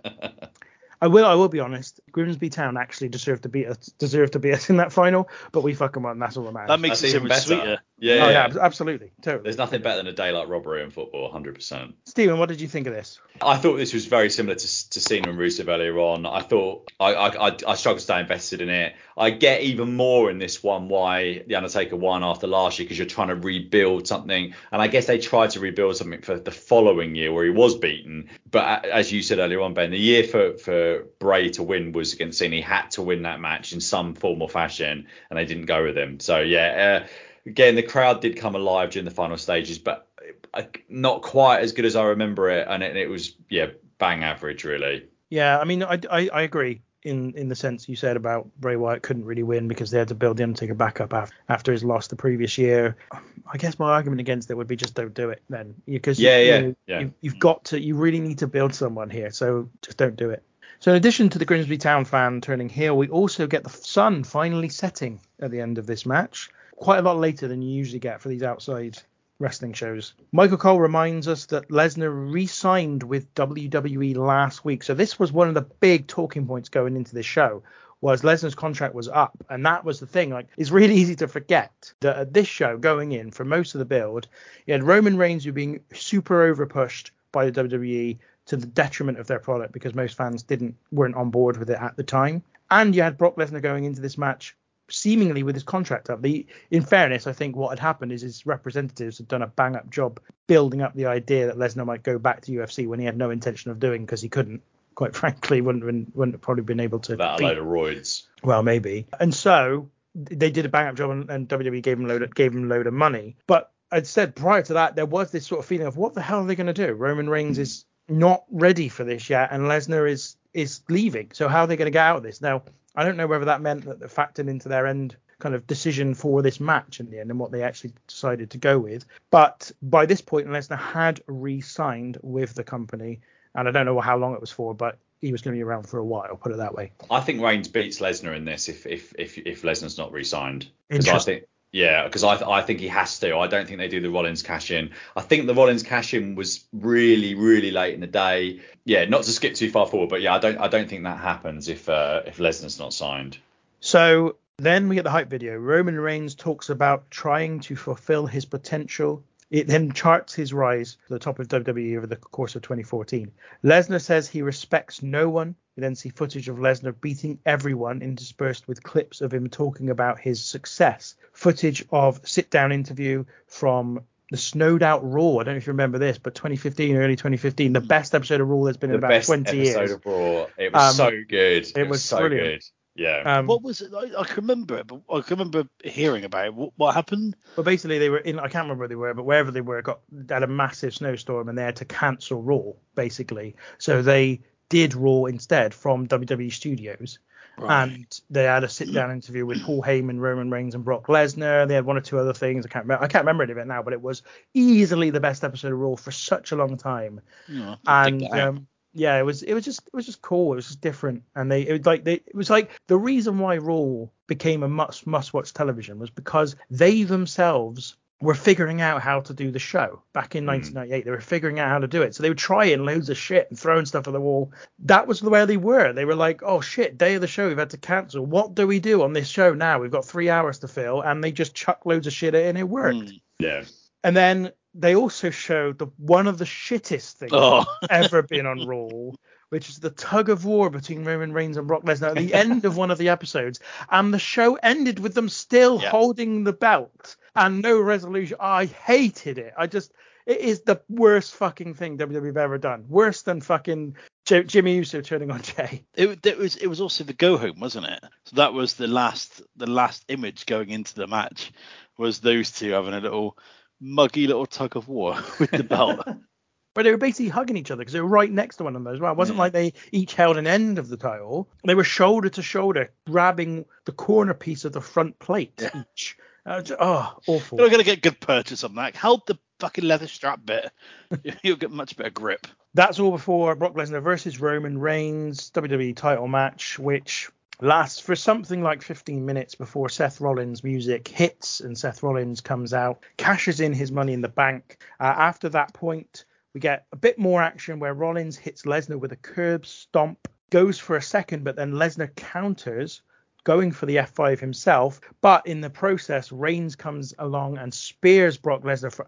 [1.01, 1.25] I will.
[1.25, 1.99] I will be honest.
[2.11, 3.77] Grimsby Town actually deserved to beat us.
[3.99, 6.19] Deserved to beat us in that final, but we fucking won.
[6.19, 6.69] That's all that matters.
[6.69, 7.41] That makes That's it even better.
[7.41, 7.79] sweeter.
[7.97, 8.47] Yeah, oh yeah.
[8.53, 9.43] yeah, absolutely, totally.
[9.43, 11.93] There's nothing better than a daylight robbery in football, 100%.
[12.05, 13.19] Stephen, what did you think of this?
[13.41, 16.25] I thought this was very similar to, to Cena and Rusev earlier on.
[16.25, 18.95] I thought I, I, I, I struggled to stay invested in it.
[19.17, 22.97] I get even more in this one why The Undertaker won after last year because
[22.97, 24.53] you're trying to rebuild something.
[24.71, 27.77] And I guess they tried to rebuild something for the following year where he was
[27.77, 28.29] beaten.
[28.51, 32.13] But as you said earlier on, Ben, the year for, for Bray to win was
[32.13, 32.55] against Cena.
[32.57, 35.83] He had to win that match in some form or fashion, and they didn't go
[35.83, 36.19] with him.
[36.19, 37.07] So, yeah, uh,
[37.45, 40.07] again, the crowd did come alive during the final stages, but
[40.53, 42.67] uh, not quite as good as I remember it.
[42.69, 43.67] And it, it was, yeah,
[43.97, 45.07] bang average, really.
[45.29, 48.75] Yeah, I mean, I, I, I agree in in the sense you said about Bray
[48.75, 51.71] Wyatt couldn't really win because they had to build the Undertaker back up after, after
[51.71, 52.97] his loss the previous year.
[53.11, 56.39] I guess my argument against it would be just don't do it then because Yeah,
[56.39, 56.99] you, yeah, know, yeah.
[57.01, 60.31] You, you've got to you really need to build someone here, so just don't do
[60.31, 60.43] it.
[60.79, 64.23] So in addition to the Grimsby Town fan turning heel, we also get the sun
[64.23, 67.99] finally setting at the end of this match, quite a lot later than you usually
[67.99, 68.97] get for these outside
[69.39, 70.13] wrestling shows.
[70.31, 74.83] Michael Cole reminds us that Lesnar re-signed with WWE last week.
[74.83, 77.63] So this was one of the big talking points going into this show
[78.01, 80.29] was Lesnar's contract was up, and that was the thing.
[80.29, 83.79] Like, it's really easy to forget that at this show going in for most of
[83.79, 84.27] the build,
[84.65, 89.17] you had Roman Reigns who being super over pushed by the WWE to the detriment
[89.17, 92.43] of their product because most fans didn't weren't on board with it at the time,
[92.69, 94.55] and you had Brock Lesnar going into this match
[94.89, 96.21] seemingly with his contract up.
[96.21, 99.75] The in fairness, I think what had happened is his representatives had done a bang
[99.75, 103.05] up job building up the idea that Lesnar might go back to UFC when he
[103.05, 104.61] had no intention of doing because he couldn't.
[104.95, 107.15] Quite frankly, wouldn't wouldn't, wouldn't have probably been able to.
[107.15, 108.23] That a load of roids.
[108.43, 109.07] well, maybe.
[109.19, 112.33] And so they did a bang up job and, and WWE gave him load of,
[112.33, 113.35] gave him a load of money.
[113.47, 116.21] But I'd said prior to that there was this sort of feeling of what the
[116.21, 116.93] hell are they going to do?
[116.93, 121.31] Roman Reigns is not ready for this yet, and Lesnar is is leaving.
[121.33, 122.41] So how are they going to get out of this?
[122.41, 122.63] Now
[122.95, 126.13] I don't know whether that meant that they factored into their end kind of decision
[126.13, 129.05] for this match in the end and what they actually decided to go with.
[129.31, 133.19] But by this point, Lesnar had re-signed with the company,
[133.53, 135.63] and I don't know how long it was for, but he was going to be
[135.63, 136.35] around for a while.
[136.37, 136.91] Put it that way.
[137.09, 140.67] I think Reigns beats Lesnar in this if if if if Lesnar's not re-signed.
[140.89, 141.35] Because I Interesting.
[141.35, 143.35] think yeah, because I I think he has to.
[143.35, 144.91] I don't think they do the Rollins cash in.
[145.13, 148.61] I think the Rollins cash in was really really late in the day.
[148.85, 151.19] Yeah, not to skip too far forward, but yeah, I don't I don't think that
[151.19, 153.37] happens if uh, if Lesnar's not signed.
[153.81, 155.57] So then we get the hype video.
[155.57, 159.21] Roman Reigns talks about trying to fulfill his potential.
[159.51, 163.29] It then charts his rise to the top of WWE over the course of 2014.
[163.65, 165.55] Lesnar says he respects no one.
[165.75, 170.19] We then see footage of Lesnar beating everyone, interspersed with clips of him talking about
[170.19, 171.15] his success.
[171.33, 175.37] Footage of sit-down interview from the snowed out Raw.
[175.39, 178.47] I don't know if you remember this, but 2015, early 2015, the best episode of
[178.47, 179.91] Raw that's been The in about best 20 episode years.
[179.91, 180.47] of Raw.
[180.57, 181.63] It was Um, so good.
[181.63, 182.45] It, it was, was so brilliant.
[182.61, 182.63] good.
[182.97, 183.39] Yeah.
[183.39, 183.91] Um, what was it?
[183.93, 186.53] I, I can remember it, but I can remember hearing about it.
[186.53, 187.35] What, what happened?
[187.57, 188.39] But basically, they were in.
[188.39, 189.99] I can't remember where they were, but wherever they were, got
[190.29, 193.57] had a massive snowstorm, and they had to cancel Raw basically.
[193.79, 194.39] So they
[194.69, 197.19] did Raw instead from WWE Studios,
[197.57, 201.67] and they had a sit-down interview with Paul Heyman, Roman Reigns, and Brock Lesnar.
[201.67, 202.65] They had one or two other things.
[202.65, 203.03] I can't remember.
[203.03, 204.23] I can't remember any of it now, but it was
[204.53, 207.21] easily the best episode of Raw for such a long time.
[207.47, 210.53] Yeah, and um, yeah, it was it was just it was just cool.
[210.53, 213.39] It was just different, and they it was like they it was like the reason
[213.39, 219.01] why Raw became a must must watch television was because they themselves were figuring out
[219.01, 221.05] how to do the show back in 1998.
[221.05, 223.47] They were figuring out how to do it, so they were trying loads of shit
[223.49, 224.51] and throwing stuff at the wall.
[224.79, 225.93] That was where they were.
[225.93, 228.25] They were like, oh shit, day of the show, we've had to cancel.
[228.25, 229.79] What do we do on this show now?
[229.79, 232.57] We've got three hours to fill, and they just chucked loads of shit in, and
[232.57, 232.97] it worked.
[232.97, 233.21] Mm.
[233.39, 233.63] yeah.
[234.03, 237.65] And then they also showed the one of the shittest things Oh.
[237.89, 239.11] ever been on Raw,
[239.55, 242.65] which is the tug of war between Roman Reigns and Brock Lesnar at the end
[242.65, 245.91] of one of the episodes, and the show ended with them still Yeah.
[245.91, 248.35] holding the belt and no resolution.
[248.41, 249.53] I hated it.
[249.57, 249.93] I just
[250.25, 252.83] it is the worst fucking thing WWE have ever done.
[252.89, 253.95] Worse than fucking
[254.25, 255.85] J- Jimmy Uso turning on Jey.
[255.93, 258.03] It, it was it was also the go home, wasn't it?
[258.25, 261.53] So that was the last the last image going into the match
[261.97, 263.37] was those two having a little
[263.79, 266.05] muggy little tug of war with the belt.
[266.75, 268.93] But they were basically hugging each other because they were right next to one another
[268.95, 269.13] as well.
[269.13, 269.43] It wasn't Yeah.
[269.43, 271.49] like they each held an end of the title.
[271.65, 276.17] They were shoulder to shoulder, grabbing the corner piece of the front plate each.
[276.45, 277.57] Uh, oh, awful.
[277.57, 278.95] You're not gonna get good purchase on that.
[278.97, 280.69] Hold the fucking leather strap bit.
[281.41, 282.45] You'll get much better grip.
[282.75, 287.29] That's all before Brock Lesnar versus Roman Reigns WWE title match, which
[287.61, 292.73] lasts for something like 15 minutes before Seth Rollins' music hits and Seth Rollins comes
[292.73, 294.77] out, cashes in his money in the bank.
[294.99, 296.25] Uh, after that point,
[296.55, 300.79] we get a bit more action where Rollins hits Lesnar with a curb stomp, goes
[300.79, 303.03] for a second, but then Lesnar counters.
[303.43, 308.63] Going for the F5 himself, but in the process, Reigns comes along and spears Brock
[308.63, 309.07] Lesnar for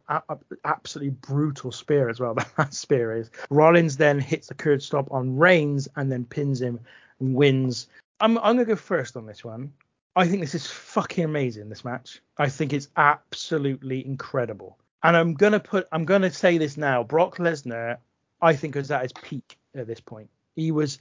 [0.64, 2.36] absolutely brutal spear as well.
[2.58, 3.32] That spear is.
[3.50, 6.80] Rollins then hits the curb stop on Reigns and then pins him
[7.20, 7.88] and wins.
[8.20, 9.74] I'm I'm gonna go first on this one.
[10.16, 11.70] I think this is fucking amazing.
[11.70, 12.22] This match.
[12.38, 14.78] I think it's absolutely incredible.
[15.04, 17.04] And I'm gonna put I'm gonna say this now.
[17.04, 17.98] Brock Lesnar,
[18.42, 20.30] I think, was at his peak at this point.
[20.56, 21.00] He was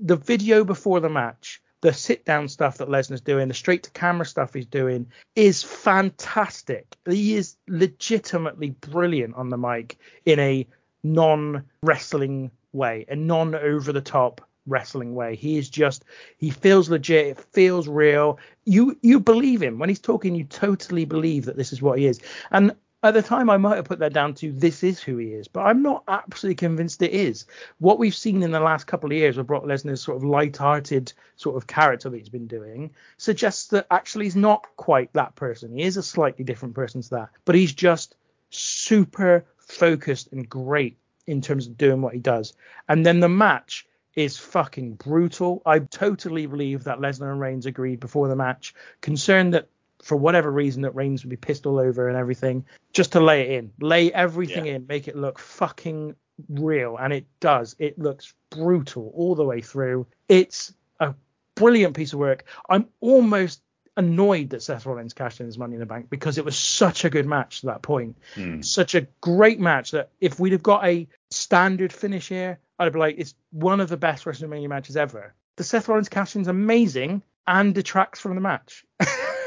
[0.00, 3.90] the video before the match, the sit down stuff that Lesnar's doing, the straight to
[3.90, 6.96] camera stuff he's doing is fantastic.
[7.08, 10.66] He is legitimately brilliant on the mic in a
[11.04, 15.36] non wrestling way, a non over the top wrestling way.
[15.36, 16.04] He is just
[16.38, 18.38] he feels legit, it feels real.
[18.64, 22.06] You you believe him when he's talking, you totally believe that this is what he
[22.06, 22.20] is.
[22.50, 22.74] And
[23.04, 25.46] at the time I might have put that down to this is who he is,
[25.46, 27.44] but I'm not absolutely convinced it is.
[27.78, 31.12] What we've seen in the last couple of years with Brock Lesnar's sort of light-hearted
[31.36, 35.76] sort of character that he's been doing suggests that actually he's not quite that person.
[35.76, 38.16] He is a slightly different person to that, but he's just
[38.48, 42.54] super focused and great in terms of doing what he does.
[42.88, 45.60] And then the match is fucking brutal.
[45.66, 49.68] I totally believe that Lesnar and Reigns agreed before the match, concerned that
[50.04, 53.42] for whatever reason that Reigns would be pissed all over and everything, just to lay
[53.42, 56.14] it in, lay everything in, make it look fucking
[56.50, 57.74] real, and it does.
[57.78, 60.06] It looks brutal all the way through.
[60.28, 61.14] It's a
[61.54, 62.44] brilliant piece of work.
[62.68, 63.62] I'm almost
[63.96, 67.04] annoyed that Seth Rollins cashed in his money in the bank because it was such
[67.04, 68.18] a good match to that point.
[68.34, 68.60] Hmm.
[68.60, 72.98] Such a great match that if we'd have got a standard finish here, I'd be
[72.98, 75.32] like, it's one of the best WrestleMania matches ever.
[75.56, 78.84] The Seth Rollins cash in's amazing, and detracts from the match,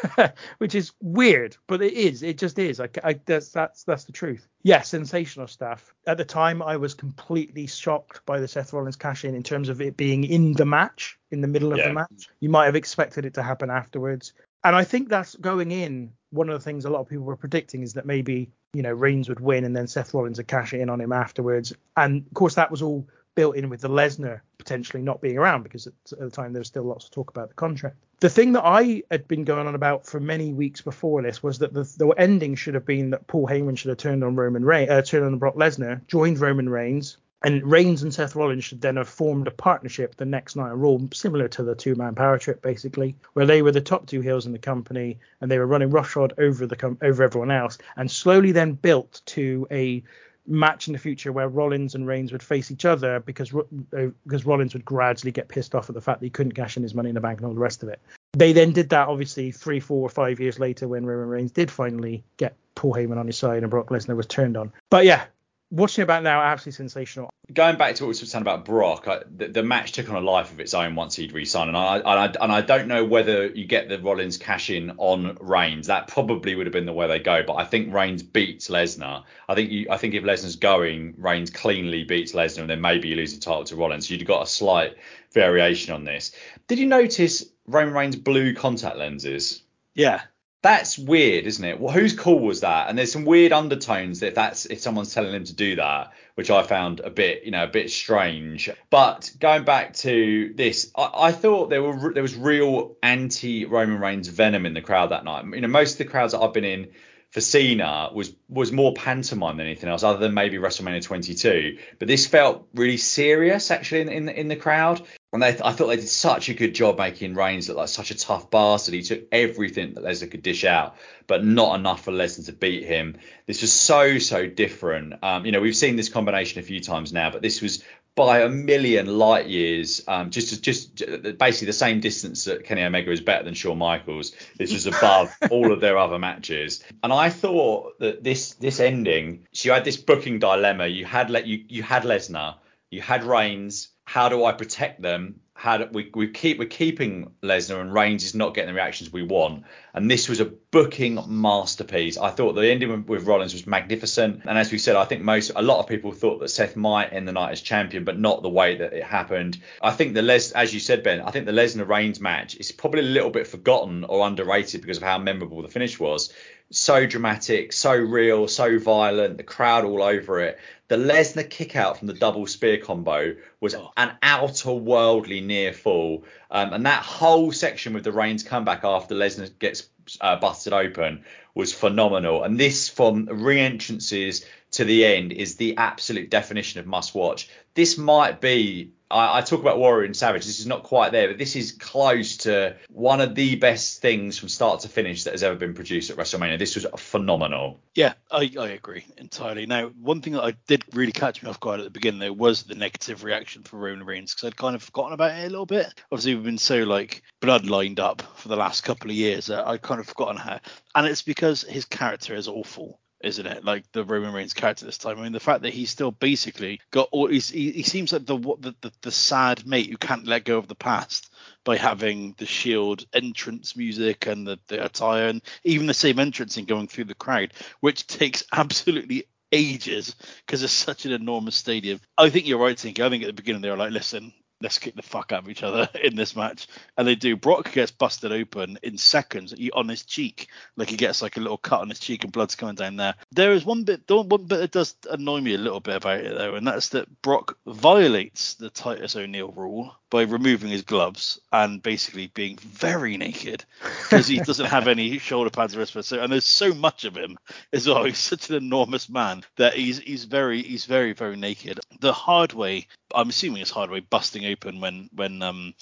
[0.57, 2.24] which is weird, but it is.
[2.24, 2.80] It just is.
[2.80, 4.48] I, I, that's that's that's the truth.
[4.64, 5.94] Yeah, sensational stuff.
[6.06, 9.69] At the time, I was completely shocked by the Seth Rollins cash in in terms
[9.69, 11.90] of it being in the match, in the middle of Yeah.
[11.90, 12.30] the match.
[12.40, 14.34] You might have expected it to happen afterwards.
[14.64, 16.11] And I think that's going in.
[16.32, 18.91] One of the things a lot of people were predicting is that maybe you know
[18.91, 21.74] Reigns would win and then Seth Rollins would cash it in on him afterwards.
[21.95, 23.07] And of course, that was all
[23.38, 26.68] built in with the Lesnar potentially not being around because at, the time there was
[26.68, 27.95] still lots to talk about the contract.
[28.19, 31.59] The thing that I had been going on about for many weeks before this was
[31.59, 34.65] that the, the ending should have been that Paul Heyman should have turned on Roman
[34.65, 38.81] Reigns, uh, turned on Brock Lesnar, joined Roman Reigns, and Reigns and Seth Rollins should
[38.81, 42.39] then have formed a partnership the next night on Raw, similar to the two-man power
[42.39, 45.68] trip, basically, where they were the top two heels in the company and they were
[45.68, 50.03] running roughshod over the com- over everyone else, and slowly then built to a
[50.48, 54.45] match in the future where Rollins and Reigns would face each other because uh, because
[54.45, 56.95] Rollins would gradually get pissed off at the fact that he couldn't cash in his
[56.95, 58.02] money in the bank and all the rest of it.
[58.34, 61.69] They then did that obviously three, four, or five years later when Roman Reigns did
[61.69, 64.72] finally get Paul Heyman on his side and Brock Lesnar was turned on.
[64.90, 65.26] But yeah,
[65.69, 67.30] watching it back now, absolutely sensational.
[67.53, 70.15] Going back to what we were saying about Brock, I, the, the match took on
[70.15, 72.88] a life of its own once he'd re-signed, and I, and I and I don't
[72.88, 75.88] know whether you get the Rollins cash in on Reigns.
[75.88, 79.23] That probably would have been the way they go, but I think Reigns beats Lesnar.
[79.48, 83.07] I think you, I think if Lesnar's going, Reigns cleanly beats Lesnar, and then maybe
[83.07, 84.07] you lose the title to Rollins.
[84.07, 84.98] So you'd got a slight
[85.31, 86.34] variation on this.
[86.68, 89.64] Did you notice Roman Reigns' blue contact lenses?
[89.95, 90.22] Yeah.
[90.64, 91.80] That's weird, isn't it?
[91.80, 92.90] Well, whose call was that?
[92.90, 96.50] And there's some weird undertones if that's if someone's telling him to do that, which
[96.50, 98.70] I found a bit, you know, a bit strange.
[98.90, 104.00] But going back to this, I, I thought there were there was real anti Roman
[104.00, 105.46] Reigns venom in the crowd that night.
[105.46, 106.88] You know, most of the crowds that I've been in
[107.30, 111.78] for Cena was was more pantomime than anything else, other than maybe WrestleMania 22.
[112.00, 115.06] But this felt really serious actually in in, in the crowd.
[115.34, 118.12] And they, I thought they did such a good job making Reigns look like such
[118.12, 118.94] a tough bastard.
[118.94, 120.95] He took everything that Lesnar could dish out,
[121.28, 123.18] but not enough for Lesnar to beat him.
[123.45, 125.16] This was so so different.
[125.22, 127.84] Um, you know, we've seen this combination a few times now, but this was
[128.18, 130.02] by a million light years.
[130.08, 130.95] Um, just just
[131.38, 134.34] basically the same distance that Kenny Omega is better than Shawn Michaels.
[134.58, 136.84] This was above all of their other matches.
[137.04, 140.88] And I thought that this this ending, so you had this booking dilemma.
[140.88, 142.56] You had let you you had Lesnar,
[142.90, 143.90] you had Reigns.
[144.08, 145.42] How do I protect them?
[145.54, 149.12] How do we we keep we're keeping Lesnar and Reigns is not getting the reactions
[149.12, 149.66] we want.
[149.94, 152.18] And this was a booking masterpiece.
[152.18, 154.44] I thought the ending with, with Rollins was magnificent.
[154.46, 157.12] And as we said, I think most a lot of people thought that Seth might
[157.12, 159.58] end the night as champion, but not the way that it happened.
[159.82, 162.72] I think the Les as you said, Ben, I think the Lesnar Reigns match is
[162.72, 166.32] probably a little bit forgotten or underrated because of how memorable the finish was.
[166.70, 170.60] So dramatic, so real, so violent, the crowd all over it.
[170.89, 176.23] The Lesnar kick out from the double spear combo was an outer worldly near fall.
[176.49, 179.89] Um, and that whole section with the Reigns comeback after Lesnar gets
[180.22, 182.43] uh, busted open was phenomenal.
[182.43, 187.49] And this, from re entrances to the end, is the absolute definition of must watch.
[187.73, 191.28] This might be, I, I talk about Warrior and Savage, this is not quite there,
[191.28, 195.34] but this is close to one of the best things from start to finish that
[195.34, 196.60] has ever been produced at WrestleMania.
[196.60, 197.80] This was phenomenal.
[197.96, 199.66] Yeah, I, I agree entirely.
[199.66, 202.34] Now, one thing that I did really catch me off guard at the beginning there
[202.34, 205.50] was the negative reaction for Roman Reigns because I'd kind of forgotten about it a
[205.50, 205.88] little bit.
[206.12, 209.68] Obviously, we've been so like blood lined up for the last couple of years that
[209.68, 210.60] I'd kind of forgotten how,
[210.96, 213.00] and it's because his character is awful.
[213.22, 215.19] Isn't it like the Roman Reigns character this time?
[215.19, 218.38] I mean, the fact that he's still basically got all he, he seems like the,
[218.38, 221.34] the the the sad mate who can't let go of the past
[221.64, 226.57] by having the Shield entrance music and the, the attire and even the same entrance
[226.57, 230.15] and going through the crowd, which takes absolutely ages
[230.45, 231.99] because it's such an enormous stadium.
[232.18, 233.02] I think you're right, Tinky.
[233.03, 234.31] I think at the beginning they were like, listen,
[234.62, 236.68] let's kick the fuck out of each other in this match.
[236.98, 237.36] And they do.
[237.36, 240.48] Brock gets busted open in seconds on his cheek.
[240.76, 243.16] Like he gets like a little cut on his cheek and blood's coming down there.
[243.32, 246.38] There is one bit, one bit that does annoy me a little bit about it
[246.38, 251.84] though, and that's that Brock violates the Titus O'Neil rule by removing his gloves and
[251.84, 253.66] basically being very naked
[254.04, 256.08] because he doesn't have any shoulder pads or wristbands.
[256.08, 257.38] So, and there's so much of him
[257.74, 258.04] as well.
[258.06, 261.80] He's such an enormous man that he's he's very he's very very naked.
[262.00, 265.74] The hard way, I'm assuming it's hard way, busting open when when um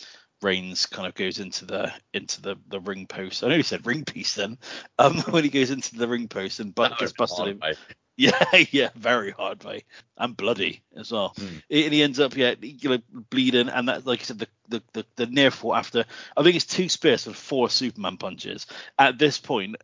[0.42, 3.44] Reigns kind of goes into the into the the ring post.
[3.44, 4.58] I know he said ring piece then.
[5.00, 7.62] Um, when he goes into the ring post and but gets busted him.
[8.18, 9.84] Yeah, yeah, very hard way
[10.18, 11.34] and bloody as well.
[11.38, 11.58] Hmm.
[11.70, 13.00] And he ends up, yeah, you know,
[13.30, 16.06] bleeding, and that, like I said, the the, the, the near fall after
[16.38, 18.68] I think it's two spears and four Superman punches.
[18.98, 19.76] At this point,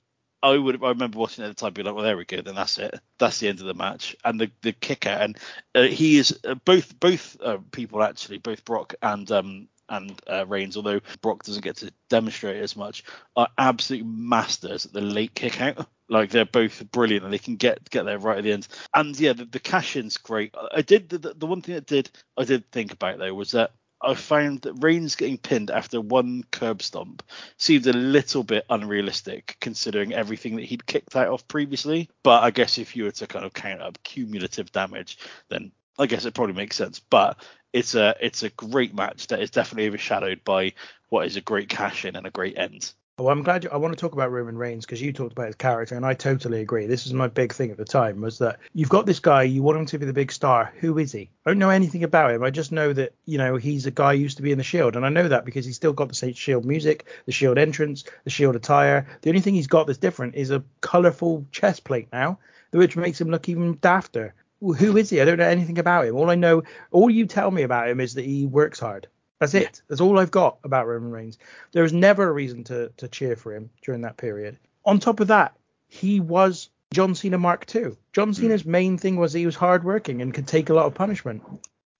[0.43, 2.41] I would I remember watching it at the time, being like, well, there we go,
[2.41, 5.37] then that's it, that's the end of the match, and the the kick out, and
[5.75, 10.45] uh, he is uh, both both uh, people actually, both Brock and um and uh,
[10.47, 13.03] Reigns, although Brock doesn't get to demonstrate as much,
[13.35, 15.87] are absolute masters at the late kick out.
[16.07, 18.67] Like they're both brilliant and they can get get there right at the end.
[18.93, 20.53] And yeah, the, the cash in's great.
[20.73, 23.71] I did the, the one thing that did I did think about though was that
[24.03, 27.23] I found that Reigns getting pinned after one curb stomp
[27.57, 32.09] seemed a little bit unrealistic considering everything that he'd kicked out of previously.
[32.23, 35.17] But I guess if you were to kind of count up cumulative damage,
[35.49, 36.99] then I guess it probably makes sense.
[36.99, 40.73] But it's a it's a great match that is definitely overshadowed by
[41.09, 42.93] what is a great cash in and a great end.
[43.21, 45.45] Well, I'm glad you, I want to talk about Roman Reigns because you talked about
[45.45, 46.87] his character, and I totally agree.
[46.87, 49.61] This is my big thing at the time was that you've got this guy, you
[49.61, 50.73] want him to be the big star.
[50.79, 51.29] Who is he?
[51.45, 52.43] I don't know anything about him.
[52.43, 54.63] I just know that you know he's a guy who used to be in the
[54.63, 57.59] Shield, and I know that because he's still got the same Shield music, the Shield
[57.59, 59.05] entrance, the Shield attire.
[59.21, 62.39] The only thing he's got that's different is a colourful chest plate now,
[62.71, 64.31] which makes him look even dafter.
[64.61, 65.21] Who is he?
[65.21, 66.15] I don't know anything about him.
[66.15, 69.07] All I know, all you tell me about him is that he works hard.
[69.41, 69.81] That's it.
[69.87, 71.39] That's all I've got about Roman Reigns.
[71.71, 74.59] There was never a reason to to cheer for him during that period.
[74.85, 75.55] On top of that,
[75.87, 77.97] he was John Cena Mark II.
[78.13, 78.33] John hmm.
[78.33, 81.41] Cena's main thing was he was hardworking and could take a lot of punishment.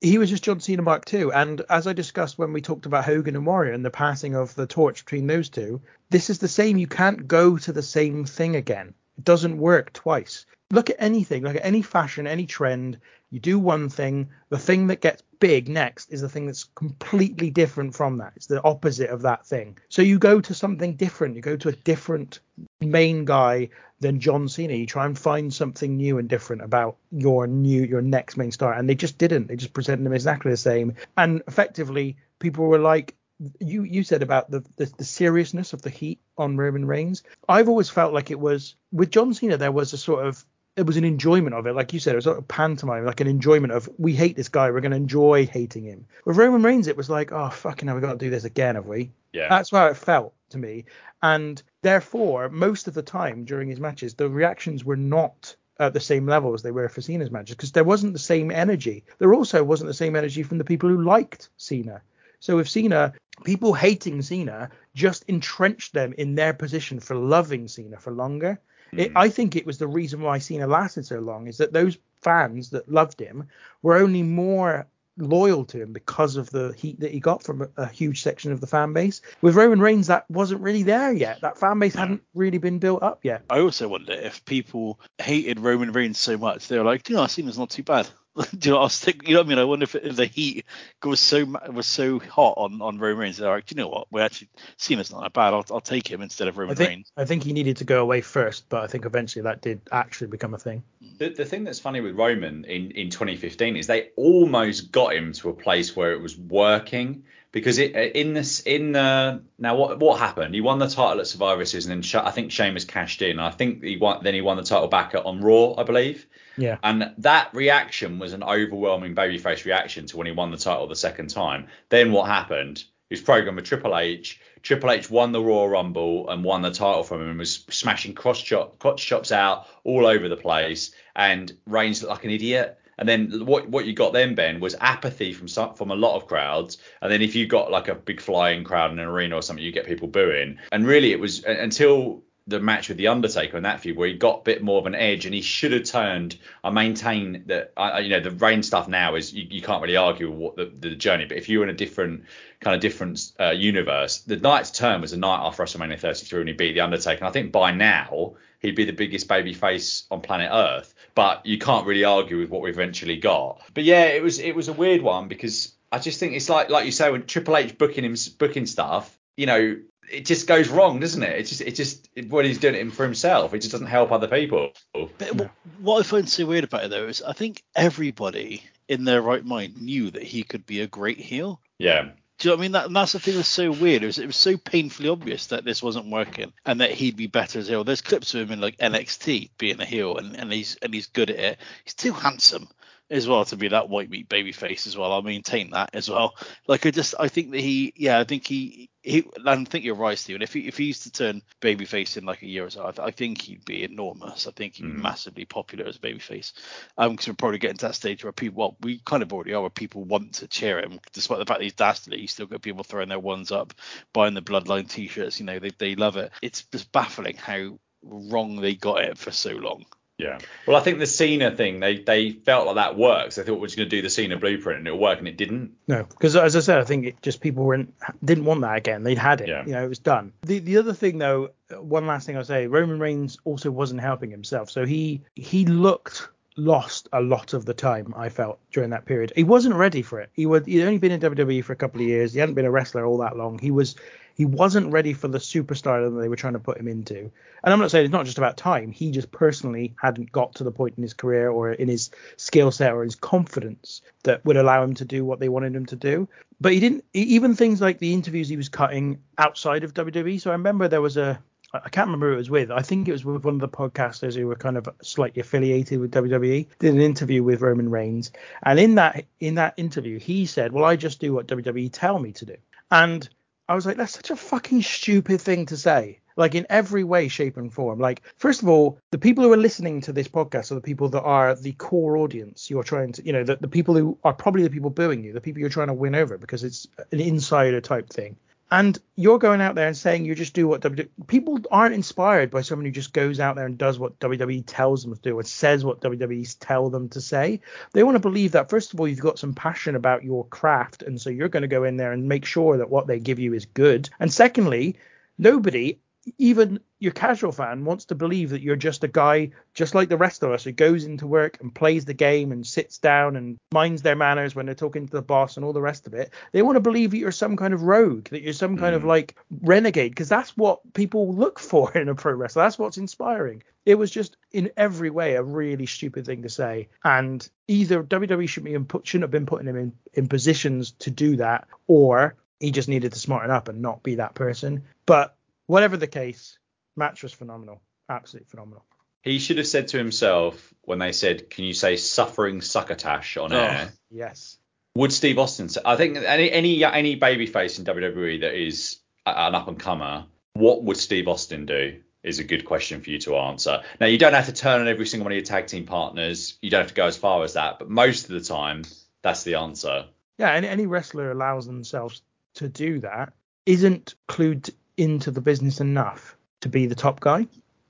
[0.01, 1.31] He was just John Cena Mark II.
[1.33, 4.53] And as I discussed when we talked about Hogan and Warrior and the passing of
[4.53, 5.81] the torch between those two,
[6.11, 6.77] this is the same.
[6.77, 8.93] You can't go to the same thing again.
[9.17, 10.45] It doesn't work twice.
[10.69, 12.99] Look at anything, look at any fashion, any trend.
[13.31, 17.49] You do one thing, the thing that gets big next is the thing that's completely
[17.49, 18.33] different from that.
[18.35, 19.77] It's the opposite of that thing.
[19.87, 21.35] So you go to something different.
[21.35, 22.41] You go to a different
[22.81, 23.69] main guy
[24.01, 24.73] than John Cena.
[24.73, 28.73] You try and find something new and different about your new your next main star,
[28.73, 29.47] and they just didn't.
[29.47, 30.95] They just presented him exactly the same.
[31.17, 33.15] And effectively, people were like,
[33.59, 37.23] you you said about the, the, the seriousness of the heat on Roman Reigns.
[37.47, 40.43] I've always felt like it was with John Cena there was a sort of
[40.75, 43.19] it was an enjoyment of it, like you said, it was sort of pantomime, like
[43.19, 46.05] an enjoyment of we hate this guy, we're going to enjoy hating him.
[46.25, 48.75] With Roman Reigns, it was like, oh fucking, hell, we got to do this again,
[48.75, 49.11] have we?
[49.33, 49.49] Yeah.
[49.49, 50.85] That's how it felt to me,
[51.21, 55.99] and therefore, most of the time during his matches, the reactions were not at the
[55.99, 59.03] same level as they were for Cena's matches because there wasn't the same energy.
[59.17, 62.01] There also wasn't the same energy from the people who liked Cena.
[62.39, 67.97] So with Cena, people hating Cena just entrenched them in their position for loving Cena
[67.97, 68.59] for longer.
[68.95, 69.17] It, hmm.
[69.17, 72.69] I think it was the reason why Cena lasted so long is that those fans
[72.71, 73.47] that loved him
[73.81, 74.87] were only more
[75.17, 78.51] loyal to him because of the heat that he got from a, a huge section
[78.51, 79.21] of the fan base.
[79.41, 81.41] With Roman Reigns, that wasn't really there yet.
[81.41, 83.43] That fan base hadn't really been built up yet.
[83.49, 87.19] I also wonder if people hated Roman Reigns so much they were like, "Do you
[87.19, 88.07] know, Cena's not too bad.
[88.57, 89.59] Do you know, I was thinking, you know what I mean?
[89.59, 90.65] I wonder if, if the heat
[91.03, 93.37] was so was so hot on on Roman Reigns.
[93.37, 94.07] They're like, do you know what?
[94.09, 95.53] We actually Cena's not that bad.
[95.53, 97.11] I'll, I'll take him instead of I Roman think Reigns.
[97.17, 100.27] I think he needed to go away first, but I think eventually that did actually
[100.27, 100.83] become a thing.
[101.17, 105.33] The, the thing that's funny with Roman in, in 2015 is they almost got him
[105.33, 109.75] to a place where it was working because it uh, in this in the now
[109.75, 110.53] what what happened?
[110.53, 113.39] He won the title at Survivor Series and then I think Sheamus cashed in.
[113.39, 116.25] I think he won then he won the title back at, on Raw, I believe.
[116.57, 116.77] Yeah.
[116.83, 120.95] And that reaction was an overwhelming babyface reaction to when he won the title the
[120.95, 121.67] second time.
[121.89, 122.83] Then what happened?
[123.09, 124.39] He was programmed with Triple H.
[124.63, 128.13] Triple H won the Royal Rumble and won the title from him and was smashing
[128.13, 130.91] cross chop crotch chops out all over the place.
[131.15, 132.79] And Reigns looked like an idiot.
[132.97, 136.15] And then what what you got then, Ben, was apathy from some, from a lot
[136.15, 136.77] of crowds.
[137.01, 139.63] And then if you got like a big flying crowd in an arena or something,
[139.63, 140.57] you get people booing.
[140.71, 144.15] And really, it was until the match with the Undertaker in that feud where he
[144.15, 146.37] got a bit more of an edge and he should have turned.
[146.63, 149.97] I maintain that I, you know the Reigns stuff now is you, you can't really
[149.97, 152.25] argue what the, the journey, but if you were in a different
[152.59, 156.47] kind of different uh, universe, the night's turn was the night after WrestleMania 33 when
[156.47, 157.19] he beat the Undertaker.
[157.19, 160.93] And I think by now he'd be the biggest baby face on planet Earth.
[161.13, 163.61] But you can't really argue with what we eventually got.
[163.73, 166.69] But yeah, it was it was a weird one because I just think it's like
[166.69, 169.77] like you say when Triple H booking him booking stuff, you know,
[170.09, 171.39] it just goes wrong, doesn't it?
[171.39, 174.27] It just it just when he's doing it for himself, it just doesn't help other
[174.27, 174.71] people.
[174.93, 179.21] But what I find so weird about it though is I think everybody in their
[179.21, 181.61] right mind knew that he could be a great heel.
[181.77, 182.09] Yeah.
[182.41, 182.71] Do you know what I mean?
[182.71, 184.01] That, and that's the thing that's so weird.
[184.01, 187.27] It was, it was so painfully obvious that this wasn't working and that he'd be
[187.27, 187.83] better as a heel.
[187.83, 191.05] There's clips of him in like NXT being a heel and, and he's and he's
[191.05, 191.59] good at it.
[191.83, 192.67] He's too handsome
[193.11, 195.11] as well to be that white meat baby face as well.
[195.11, 196.35] I'll maintain that as well.
[196.67, 199.95] Like I just I think that he yeah, I think he he I think you're
[199.95, 200.41] right, Stephen.
[200.41, 202.87] If he if he used to turn baby face in like a year or so,
[202.87, 204.47] I, th- I think he'd be enormous.
[204.47, 206.53] I think he'd be massively popular as a baby face.
[206.97, 209.53] Um, because we're probably getting to that stage where people well, we kind of already
[209.53, 212.21] are where people want to cheer him, despite the fact that he's dastardly.
[212.21, 213.73] You still got people throwing their ones up,
[214.13, 215.39] buying the bloodline t-shirts.
[215.39, 216.31] You know, they they love it.
[216.41, 219.85] It's just baffling how wrong they got it for so long.
[220.21, 220.39] Yeah.
[220.67, 223.35] Well, I think the Cena thing, they they felt like that works.
[223.35, 225.37] They thought we're just going to do the Cena blueprint and it'll work, and it
[225.37, 225.71] didn't.
[225.87, 227.93] No, because as I said, I think it just people weren't
[228.23, 229.03] didn't want that again.
[229.03, 229.49] They'd had it.
[229.49, 229.65] Yeah.
[229.65, 230.33] You know, it was done.
[230.43, 234.31] The the other thing though, one last thing I'll say, Roman Reigns also wasn't helping
[234.31, 234.69] himself.
[234.69, 238.13] So he he looked lost a lot of the time.
[238.15, 239.31] I felt during that period.
[239.35, 240.29] He wasn't ready for it.
[240.33, 242.33] He was he'd only been in WWE for a couple of years.
[242.33, 243.57] He hadn't been a wrestler all that long.
[243.57, 243.95] He was
[244.35, 247.31] he wasn't ready for the superstar that they were trying to put him into.
[247.63, 248.91] And I'm not saying it's not just about time.
[248.91, 252.71] He just personally hadn't got to the point in his career or in his skill
[252.71, 255.95] set or his confidence that would allow him to do what they wanted him to
[255.95, 256.27] do.
[256.59, 257.03] But he didn't.
[257.13, 260.39] Even things like the interviews he was cutting outside of WWE.
[260.39, 261.41] So I remember there was a.
[261.73, 262.69] I can't remember who it was with.
[262.69, 265.99] I think it was with one of the podcasters who were kind of slightly affiliated
[265.99, 266.67] with WWE.
[266.79, 268.31] Did an interview with Roman Reigns,
[268.63, 272.19] and in that in that interview, he said, "Well, I just do what WWE tell
[272.19, 272.57] me to do."
[272.91, 273.27] And
[273.71, 276.19] I was like, that's such a fucking stupid thing to say.
[276.35, 277.99] Like in every way, shape, and form.
[277.99, 281.07] Like, first of all, the people who are listening to this podcast are the people
[281.07, 282.69] that are the core audience.
[282.69, 285.31] You're trying to, you know, the, the people who are probably the people booing you,
[285.31, 288.35] the people you're trying to win over because it's an insider type thing.
[288.73, 291.09] And you're going out there and saying you just do what WWE.
[291.27, 295.03] People aren't inspired by someone who just goes out there and does what WWE tells
[295.03, 297.59] them to do and says what WWE tell them to say.
[297.91, 301.03] They want to believe that first of all you've got some passion about your craft,
[301.03, 303.39] and so you're going to go in there and make sure that what they give
[303.39, 304.09] you is good.
[304.21, 304.97] And secondly,
[305.37, 305.99] nobody
[306.37, 310.17] even your casual fan wants to believe that you're just a guy just like the
[310.17, 313.57] rest of us who goes into work and plays the game and sits down and
[313.73, 316.31] minds their manners when they're talking to the boss and all the rest of it.
[316.51, 319.01] They want to believe that you're some kind of rogue, that you're some kind of
[319.01, 319.07] mm.
[319.07, 322.61] like renegade, because that's what people look for in a pro wrestler.
[322.61, 323.63] That's what's inspiring.
[323.83, 328.47] It was just in every way a really stupid thing to say, and either WWE
[328.47, 332.35] should be put, shouldn't have been putting him in in positions to do that, or
[332.59, 334.83] he just needed to smarten up and not be that person.
[335.07, 336.59] But whatever the case,
[336.95, 338.85] match was phenomenal, absolutely phenomenal.
[339.23, 343.53] He should have said to himself when they said, "Can you say suffering succotash on
[343.53, 344.57] air?" Oh, yes.
[344.95, 345.81] Would Steve Austin say?
[345.85, 350.83] I think any any any babyface in WWE that is an up and comer, what
[350.83, 352.01] would Steve Austin do?
[352.23, 353.81] Is a good question for you to answer.
[353.99, 356.57] Now you don't have to turn on every single one of your tag team partners.
[356.61, 358.83] You don't have to go as far as that, but most of the time,
[359.23, 360.05] that's the answer.
[360.37, 362.21] Yeah, any, any wrestler allows themselves
[362.55, 363.33] to do that
[363.65, 367.47] isn't clued into the business enough to be the top guy.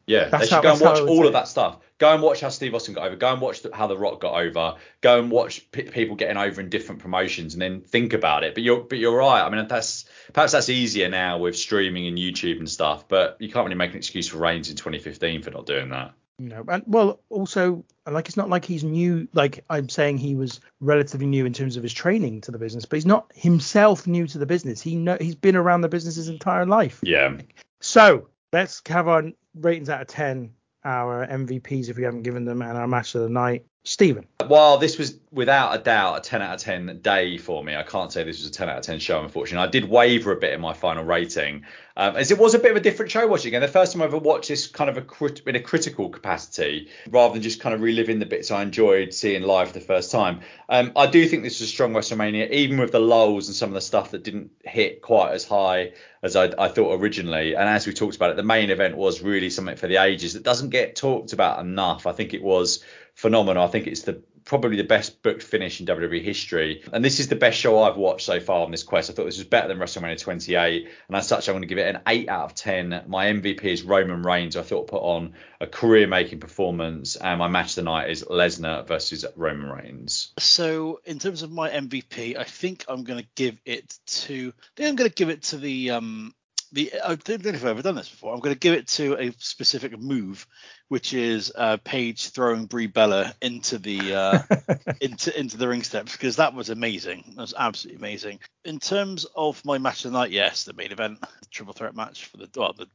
[0.07, 1.77] Yeah, That's they should how- go and watch all of that stuff.
[1.99, 3.15] Go and watch how Steve Austin got over.
[3.15, 4.75] Go and watch the, how The Rock got over.
[5.01, 8.55] Go and watch p- people getting over in different promotions, and then think about it.
[8.55, 9.41] But you're but you're right.
[9.43, 13.07] I mean, that's perhaps that's easier now with streaming and YouTube and stuff.
[13.07, 16.13] But you can't really make an excuse for Reigns in 2015 for not doing that.
[16.39, 19.27] You know, and well, also like it's not like he's new.
[19.33, 22.83] Like I'm saying, he was relatively new in terms of his training to the business,
[22.85, 24.81] but he's not himself new to the business.
[24.81, 26.99] He know he's been around the business his entire life.
[27.03, 27.37] Yeah.
[27.79, 29.23] So let's have our
[29.55, 33.21] ratings out of ten, our MVPs if we haven't given them, and our match of
[33.21, 33.65] the night.
[33.83, 34.27] Stephen.
[34.45, 37.81] While this was without a doubt a 10 out of 10 day for me, I
[37.81, 39.67] can't say this was a 10 out of 10 show, unfortunately.
[39.67, 41.65] I did waver a bit in my final rating,
[41.97, 44.01] um, as it was a bit of a different show watching and The first time
[44.01, 47.59] I ever watched this kind of a crit- in a critical capacity, rather than just
[47.59, 50.41] kind of reliving the bits I enjoyed seeing live the first time.
[50.69, 53.69] Um, I do think this was a strong WrestleMania, even with the lulls and some
[53.69, 57.55] of the stuff that didn't hit quite as high as I, I thought originally.
[57.55, 60.33] And as we talked about it, the main event was really something for the ages
[60.33, 62.05] that doesn't get talked about enough.
[62.05, 62.83] I think it was
[63.15, 63.63] phenomenal.
[63.63, 66.83] I think it's the probably the best booked finish in WWE history.
[66.91, 69.09] And this is the best show I've watched so far on this quest.
[69.09, 70.89] I thought this was better than WrestleMania 28.
[71.07, 73.03] And as such, I'm going to give it an 8 out of 10.
[73.07, 74.55] My MVP is Roman Reigns.
[74.55, 77.15] I thought put on a career making performance.
[77.15, 80.33] And my match tonight is Lesnar versus Roman Reigns.
[80.39, 84.53] So in terms of my MVP, I think I'm going to give it to.
[84.57, 86.33] I think I'm going to give it to the um
[86.71, 86.91] the.
[87.03, 88.33] I don't know if I've ever done this before.
[88.33, 90.47] I'm going to give it to a specific move,
[90.91, 94.41] which is uh, Paige throwing Brie Bella into the uh,
[95.01, 97.23] into into the ring steps because that was amazing.
[97.29, 98.39] That was absolutely amazing.
[98.65, 101.95] In terms of my match of the night, yes, the main event, the triple threat
[101.95, 102.87] match for the well, the,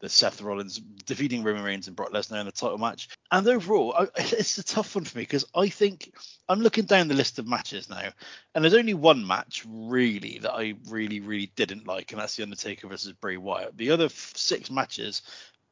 [0.00, 3.08] the Seth Rollins defeating Roman Reigns and Brock Lesnar in the title match.
[3.30, 6.12] And overall, I, it's a tough one for me because I think
[6.48, 8.10] I'm looking down the list of matches now,
[8.56, 12.42] and there's only one match really that I really really didn't like, and that's the
[12.42, 13.76] Undertaker versus Bray Wyatt.
[13.76, 15.22] The other f- six matches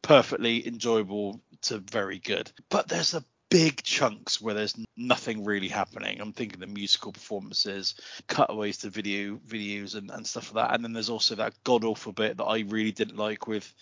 [0.03, 2.51] perfectly enjoyable to very good.
[2.69, 6.21] But there's a big chunks where there's nothing really happening.
[6.21, 7.95] I'm thinking the musical performances,
[8.27, 10.75] cutaways to video videos and, and stuff like that.
[10.75, 13.73] And then there's also that god awful bit that I really didn't like with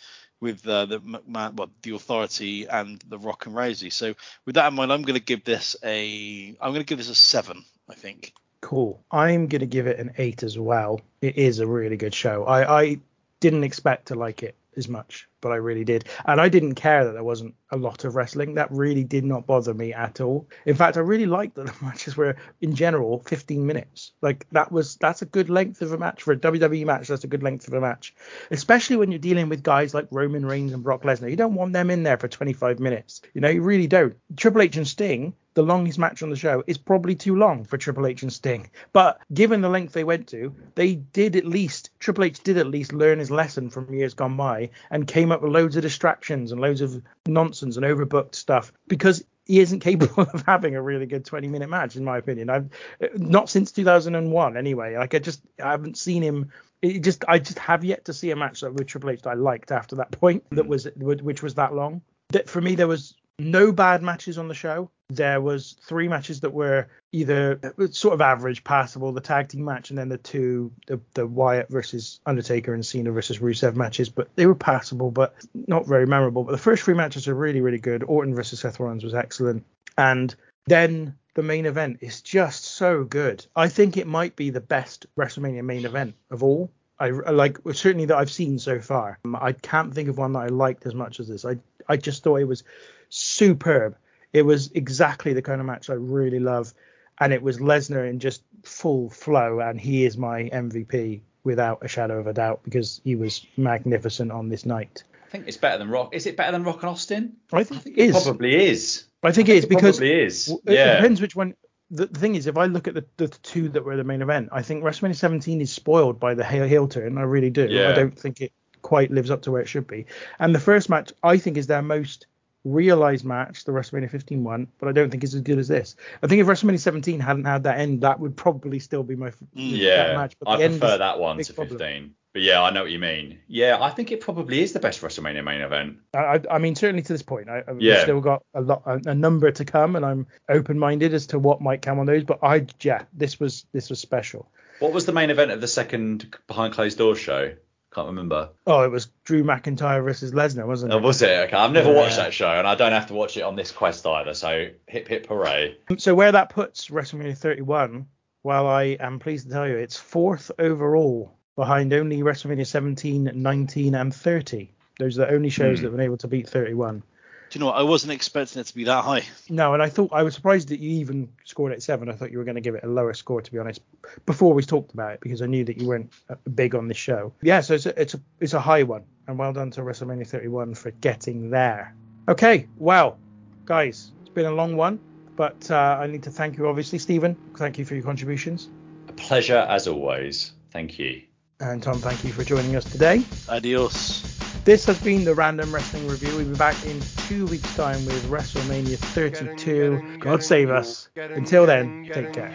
[0.41, 3.93] with uh, the McMahon, well, the Authority and the Rock and Rousey.
[3.93, 4.15] So
[4.47, 7.11] with that in mind, I'm going to give this a I'm going to give this
[7.11, 7.65] a seven.
[7.89, 8.33] I think.
[8.61, 9.03] Cool.
[9.11, 11.01] I'm going to give it an eight as well.
[11.21, 12.45] It is a really good show.
[12.45, 13.01] I, I
[13.41, 16.05] didn't expect to like it as much, but I really did.
[16.25, 18.55] And I didn't care that there wasn't a lot of wrestling.
[18.55, 20.49] That really did not bother me at all.
[20.67, 24.13] In fact, I really liked that the matches were in general 15 minutes.
[24.23, 27.09] Like that was that's a good length of a match for a WWE match.
[27.09, 28.15] That's a good length of a match,
[28.51, 31.31] especially when you're dealing with guys like Roman Reigns and Brock Lesnar.
[31.31, 33.23] You don't want them in there for 25 minutes.
[33.35, 34.17] You know, you really don't.
[34.37, 37.77] Triple H and Sting the longest match on the show is probably too long for
[37.77, 38.71] Triple H and Sting.
[38.93, 42.67] But given the length they went to, they did at least Triple H did at
[42.67, 46.53] least learn his lesson from years gone by and came up with loads of distractions
[46.53, 51.07] and loads of nonsense and overbooked stuff because he isn't capable of having a really
[51.07, 52.51] good 20 minute match in my opinion.
[52.51, 52.71] I've
[53.17, 54.97] not since 2001 anyway.
[54.97, 58.31] Like I just I haven't seen him it just I just have yet to see
[58.31, 61.43] a match that with Triple H that I liked after that point that was which
[61.43, 62.03] was that long.
[62.29, 64.91] That for me there was no bad matches on the show.
[65.09, 69.65] There was three matches that were either uh, sort of average, passable, the tag team
[69.65, 74.09] match, and then the two, the, the Wyatt versus Undertaker and Cena versus Rusev matches,
[74.09, 75.35] but they were passable, but
[75.67, 76.45] not very memorable.
[76.45, 78.05] But the first three matches are really, really good.
[78.05, 79.65] Orton versus Seth Rollins was excellent,
[79.99, 80.35] and
[80.67, 83.45] then the main event is just so good.
[83.57, 86.71] I think it might be the best WrestleMania main event of all.
[87.01, 89.19] I like certainly that I've seen so far.
[89.25, 91.47] Um, I can't think of one that I liked as much as this.
[91.47, 91.57] I
[91.89, 92.63] I just thought it was
[93.11, 93.97] superb.
[94.33, 96.73] It was exactly the kind of match I really love,
[97.21, 101.89] and it was Lesnar in just full flow, and he is my MVP without a
[101.89, 105.05] shadow of a doubt because he was magnificent on this night.
[105.27, 106.15] I think it's better than Rock.
[106.15, 107.37] Is it better than Rock and Austin?
[107.53, 108.23] I think, I think it is.
[108.23, 109.05] probably is.
[109.23, 110.49] I think I it is because probably is.
[110.49, 110.93] It, yeah.
[110.93, 111.55] it depends which one.
[111.93, 114.23] The, the, thing is, if I look at the, the two that were the main
[114.23, 117.19] event, I think WrestleMania 17 is spoiled by the heel, heel turn.
[117.19, 117.67] I really do.
[117.69, 117.91] Yeah.
[117.91, 120.07] I don't think it quite lives up to where it should be.
[120.39, 122.27] And the first match, I think, is their most
[122.65, 125.97] realized match, the WrestleMania 15 one, but I don't think it's as good as this.
[126.23, 129.31] I think if WrestleMania 17 hadn't had that end, that would probably still be my
[129.31, 130.15] mm, yeah.
[130.17, 130.35] match.
[130.41, 131.55] But I prefer that one to 15.
[131.55, 132.15] Problem.
[132.33, 133.41] But yeah, I know what you mean.
[133.49, 135.99] Yeah, I think it probably is the best WrestleMania main event.
[136.15, 138.03] I, I mean, certainly to this point, I, have yeah.
[138.03, 141.61] still got a lot, a, a, number to come, and I'm open-minded as to what
[141.61, 142.23] might come on those.
[142.23, 144.49] But I, yeah, this was this was special.
[144.79, 147.55] What was the main event of the second behind closed doors show?
[147.93, 148.51] Can't remember.
[148.69, 150.97] Oh, it was Drew McIntyre versus Lesnar, wasn't it?
[150.97, 151.47] Oh, was it?
[151.47, 151.97] Okay, I've never yeah.
[151.97, 154.35] watched that show, and I don't have to watch it on this quest either.
[154.35, 155.77] So hip hip hooray!
[155.99, 158.07] So where that puts WrestleMania 31,
[158.45, 163.95] well, I am pleased to tell you it's fourth overall, behind only WrestleMania 17, 19,
[163.97, 164.73] and 30.
[164.99, 165.83] Those are the only shows mm.
[165.83, 167.03] that have been able to beat 31.
[167.51, 167.77] Do you know what?
[167.79, 169.25] I wasn't expecting it to be that high.
[169.49, 172.09] No, and I thought I was surprised that you even scored at seven.
[172.09, 173.81] I thought you were going to give it a lower score, to be honest,
[174.25, 176.97] before we talked about it, because I knew that you weren't uh, big on this
[176.97, 177.33] show.
[177.43, 180.29] Yeah, so it's a, it's a it's a high one, and well done to WrestleMania
[180.29, 181.93] 31 for getting there.
[182.29, 183.19] Okay, well,
[183.65, 185.01] guys, it's been a long one,
[185.35, 187.37] but uh, I need to thank you, obviously, Stephen.
[187.57, 188.69] Thank you for your contributions.
[189.09, 190.53] A pleasure as always.
[190.71, 191.23] Thank you.
[191.59, 193.23] And Tom, thank you for joining us today.
[193.49, 194.30] Adios.
[194.65, 196.37] This has been the Random Wrestling Review.
[196.37, 200.19] We'll be back in two weeks' time with WrestleMania 32.
[200.21, 201.09] God save us.
[201.17, 202.53] Until then, take care.